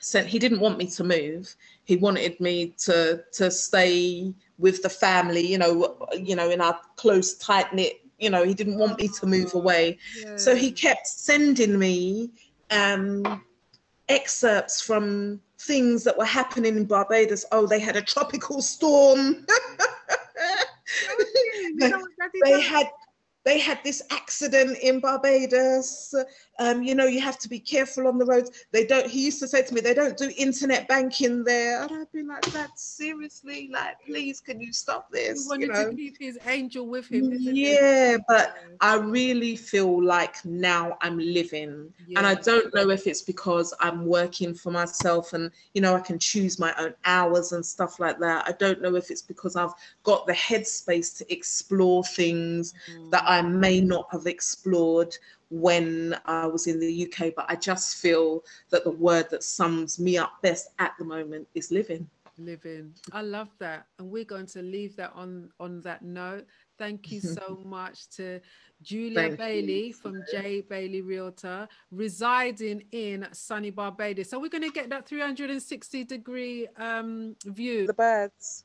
send 0.00 0.28
he 0.28 0.38
didn't 0.38 0.60
want 0.60 0.78
me 0.78 0.86
to 0.86 1.04
move 1.04 1.54
he 1.84 1.96
wanted 1.96 2.38
me 2.40 2.74
to 2.78 3.22
to 3.32 3.50
stay 3.50 4.32
with 4.58 4.82
the 4.82 4.88
family 4.88 5.46
you 5.46 5.58
know 5.58 5.96
you 6.14 6.36
know 6.36 6.50
in 6.50 6.60
our 6.60 6.78
close 6.96 7.34
tight 7.34 7.72
knit 7.74 8.00
you 8.18 8.30
know 8.30 8.44
he 8.44 8.54
didn't 8.54 8.78
want 8.78 8.98
me 8.98 9.08
to 9.08 9.26
move 9.26 9.54
away 9.54 9.98
yeah. 10.20 10.36
so 10.36 10.54
he 10.54 10.70
kept 10.70 11.06
sending 11.06 11.78
me 11.78 12.30
um 12.70 13.42
excerpts 14.08 14.80
from 14.80 15.40
things 15.58 16.04
that 16.04 16.16
were 16.16 16.24
happening 16.24 16.76
in 16.76 16.84
Barbados. 16.84 17.44
Oh, 17.52 17.66
they 17.66 17.80
had 17.80 17.96
a 17.96 18.02
tropical 18.02 18.62
storm. 18.62 19.46
they 22.44 22.60
had 22.60 22.88
they 23.48 23.58
had 23.58 23.82
this 23.82 24.02
accident 24.10 24.76
in 24.82 25.00
Barbados. 25.00 26.14
Um, 26.58 26.82
you 26.82 26.94
know, 26.94 27.06
you 27.06 27.20
have 27.20 27.38
to 27.38 27.48
be 27.48 27.58
careful 27.58 28.06
on 28.06 28.18
the 28.18 28.26
roads. 28.26 28.50
They 28.72 28.84
don't, 28.84 29.06
he 29.06 29.24
used 29.24 29.40
to 29.40 29.48
say 29.48 29.62
to 29.62 29.72
me, 29.72 29.80
they 29.80 29.94
don't 29.94 30.18
do 30.18 30.30
internet 30.36 30.86
banking 30.86 31.44
there. 31.44 31.82
And 31.84 31.92
I'd 31.92 32.12
be 32.12 32.22
like, 32.22 32.44
that 32.52 32.78
seriously, 32.78 33.70
like, 33.72 33.96
please, 34.04 34.40
can 34.40 34.60
you 34.60 34.70
stop 34.70 35.10
this? 35.10 35.44
He 35.44 35.48
wanted 35.48 35.66
you 35.68 35.72
know? 35.72 35.90
to 35.90 35.96
keep 35.96 36.18
his 36.18 36.38
angel 36.46 36.86
with 36.86 37.08
him. 37.08 37.32
yeah, 37.32 38.16
it? 38.16 38.22
but 38.28 38.54
I 38.82 38.96
really 38.96 39.56
feel 39.56 40.02
like 40.04 40.44
now 40.44 40.98
I'm 41.00 41.18
living. 41.18 41.90
Yeah. 42.06 42.18
And 42.18 42.26
I 42.26 42.34
don't 42.34 42.74
know 42.74 42.90
if 42.90 43.06
it's 43.06 43.22
because 43.22 43.72
I'm 43.80 44.04
working 44.04 44.52
for 44.52 44.70
myself 44.70 45.32
and, 45.32 45.50
you 45.72 45.80
know, 45.80 45.94
I 45.94 46.00
can 46.00 46.18
choose 46.18 46.58
my 46.58 46.74
own 46.78 46.92
hours 47.06 47.52
and 47.52 47.64
stuff 47.64 47.98
like 47.98 48.18
that. 48.18 48.46
I 48.46 48.52
don't 48.52 48.82
know 48.82 48.94
if 48.94 49.10
it's 49.10 49.22
because 49.22 49.56
I've 49.56 49.72
got 50.02 50.26
the 50.26 50.34
headspace 50.34 51.16
to 51.16 51.32
explore 51.32 52.04
things 52.04 52.74
mm. 52.92 53.10
that 53.10 53.24
I 53.26 53.37
I 53.38 53.42
may 53.42 53.80
not 53.80 54.08
have 54.10 54.26
explored 54.26 55.16
when 55.50 56.16
I 56.24 56.46
was 56.46 56.66
in 56.66 56.80
the 56.80 57.06
UK, 57.06 57.32
but 57.36 57.46
I 57.48 57.54
just 57.54 57.98
feel 57.98 58.44
that 58.70 58.82
the 58.82 58.90
word 58.90 59.30
that 59.30 59.44
sums 59.44 60.00
me 60.00 60.18
up 60.18 60.42
best 60.42 60.70
at 60.80 60.94
the 60.98 61.04
moment 61.04 61.46
is 61.54 61.70
living. 61.70 62.08
Living. 62.36 62.94
I 63.12 63.22
love 63.22 63.48
that. 63.60 63.86
And 63.98 64.10
we're 64.10 64.24
going 64.24 64.46
to 64.46 64.62
leave 64.62 64.96
that 64.96 65.12
on 65.14 65.50
on 65.60 65.80
that 65.82 66.02
note. 66.02 66.46
Thank 66.78 67.12
you 67.12 67.20
so 67.20 67.60
much 67.64 68.08
to 68.10 68.40
Julia 68.82 69.14
Thank 69.14 69.38
Bailey 69.38 69.86
you. 69.88 69.92
from 69.94 70.22
J 70.30 70.60
Bailey 70.60 71.00
Realtor, 71.00 71.68
residing 71.92 72.84
in 72.90 73.26
sunny 73.32 73.70
Barbados. 73.70 74.30
So 74.30 74.40
we're 74.40 74.50
going 74.50 74.62
to 74.62 74.70
get 74.70 74.90
that 74.90 75.08
360 75.08 76.04
degree 76.04 76.66
um, 76.76 77.36
view. 77.44 77.86
The 77.86 77.94
birds. 77.94 78.64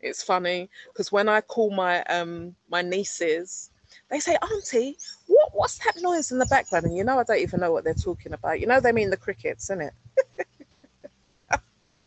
It's 0.00 0.22
funny 0.22 0.70
because 0.92 1.12
when 1.12 1.28
I 1.28 1.42
call 1.42 1.70
my 1.70 2.02
um 2.04 2.54
my 2.70 2.80
nieces 2.80 3.70
they 4.10 4.20
say, 4.20 4.36
Auntie, 4.40 4.96
what, 5.26 5.50
what's 5.52 5.78
that 5.78 5.96
noise 6.00 6.30
in 6.30 6.38
the 6.38 6.46
background? 6.46 6.86
And 6.86 6.96
you 6.96 7.04
know, 7.04 7.18
I 7.18 7.24
don't 7.24 7.38
even 7.38 7.60
know 7.60 7.72
what 7.72 7.84
they're 7.84 7.94
talking 7.94 8.32
about. 8.32 8.60
You 8.60 8.66
know, 8.66 8.80
they 8.80 8.92
mean 8.92 9.10
the 9.10 9.16
crickets, 9.16 9.70
isn't 9.70 9.92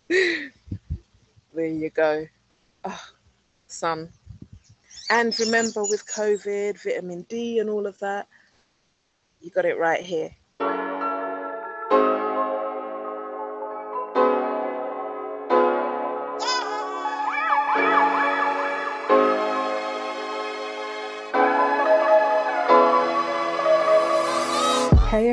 it? 0.09 0.51
there 1.53 1.67
you 1.67 1.89
go. 1.89 2.27
Oh. 2.85 3.03
And 5.11 5.37
remember 5.39 5.81
with 5.83 6.05
COVID, 6.07 6.81
vitamin 6.81 7.23
D, 7.23 7.59
and 7.59 7.69
all 7.69 7.87
of 7.87 7.97
that, 7.99 8.27
you 9.41 9.49
got 9.49 9.65
it 9.65 9.77
right 9.77 10.01
here. 10.01 10.35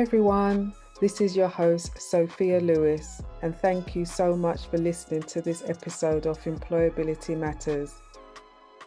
Everyone, 0.07 0.73
this 1.01 1.19
is 1.19 1.35
your 1.35 1.49
host, 1.49 1.99
Sophia 1.99 2.61
Lewis, 2.61 3.21
and 3.41 3.53
thank 3.53 3.93
you 3.93 4.05
so 4.05 4.37
much 4.37 4.67
for 4.67 4.77
listening 4.77 5.21
to 5.23 5.41
this 5.41 5.63
episode 5.67 6.25
of 6.25 6.41
Employability 6.45 7.37
Matters, 7.37 7.93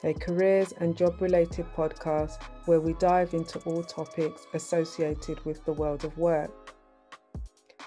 a 0.02 0.14
careers 0.14 0.72
and 0.78 0.96
job 0.96 1.20
related 1.20 1.66
podcast 1.76 2.42
where 2.64 2.80
we 2.80 2.94
dive 2.94 3.34
into 3.34 3.58
all 3.66 3.82
topics 3.82 4.46
associated 4.54 5.44
with 5.44 5.62
the 5.66 5.74
world 5.74 6.06
of 6.06 6.16
work. 6.16 6.74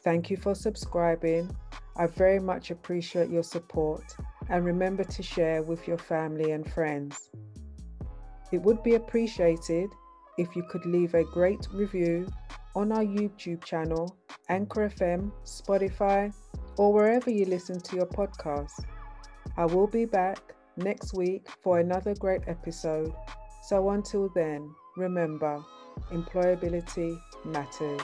Thank 0.03 0.29
you 0.29 0.37
for 0.37 0.53
subscribing. 0.53 1.49
I 1.97 2.05
very 2.05 2.39
much 2.39 2.69
appreciate 2.69 3.31
your 3.31 3.41
support 3.41 4.15
and 4.49 4.63
remember 4.63 5.03
to 5.05 5.23
share 5.23 5.63
with 5.63 5.87
your 5.87 5.97
family 5.97 6.51
and 6.51 6.71
friends. 6.71 7.31
It 8.51 8.61
would 8.61 8.83
be 8.83 8.93
appreciated 8.93 9.89
if 10.37 10.55
you 10.55 10.61
could 10.69 10.85
leave 10.85 11.15
a 11.15 11.23
great 11.23 11.67
review 11.73 12.27
on 12.75 12.91
our 12.91 13.03
YouTube 13.03 13.63
channel, 13.63 14.17
Anchor 14.49 14.89
FM, 14.89 15.31
Spotify, 15.45 16.33
or 16.77 16.93
wherever 16.93 17.29
you 17.29 17.45
listen 17.45 17.79
to 17.79 17.95
your 17.95 18.07
podcast. 18.07 18.85
I 19.57 19.65
will 19.65 19.87
be 19.87 20.05
back 20.05 20.39
next 20.77 21.13
week 21.13 21.47
for 21.61 21.79
another 21.79 22.15
great 22.15 22.41
episode. 22.47 23.13
So 23.67 23.91
until 23.91 24.29
then, 24.33 24.73
remember, 24.97 25.63
employability 26.11 27.17
matters. 27.45 28.01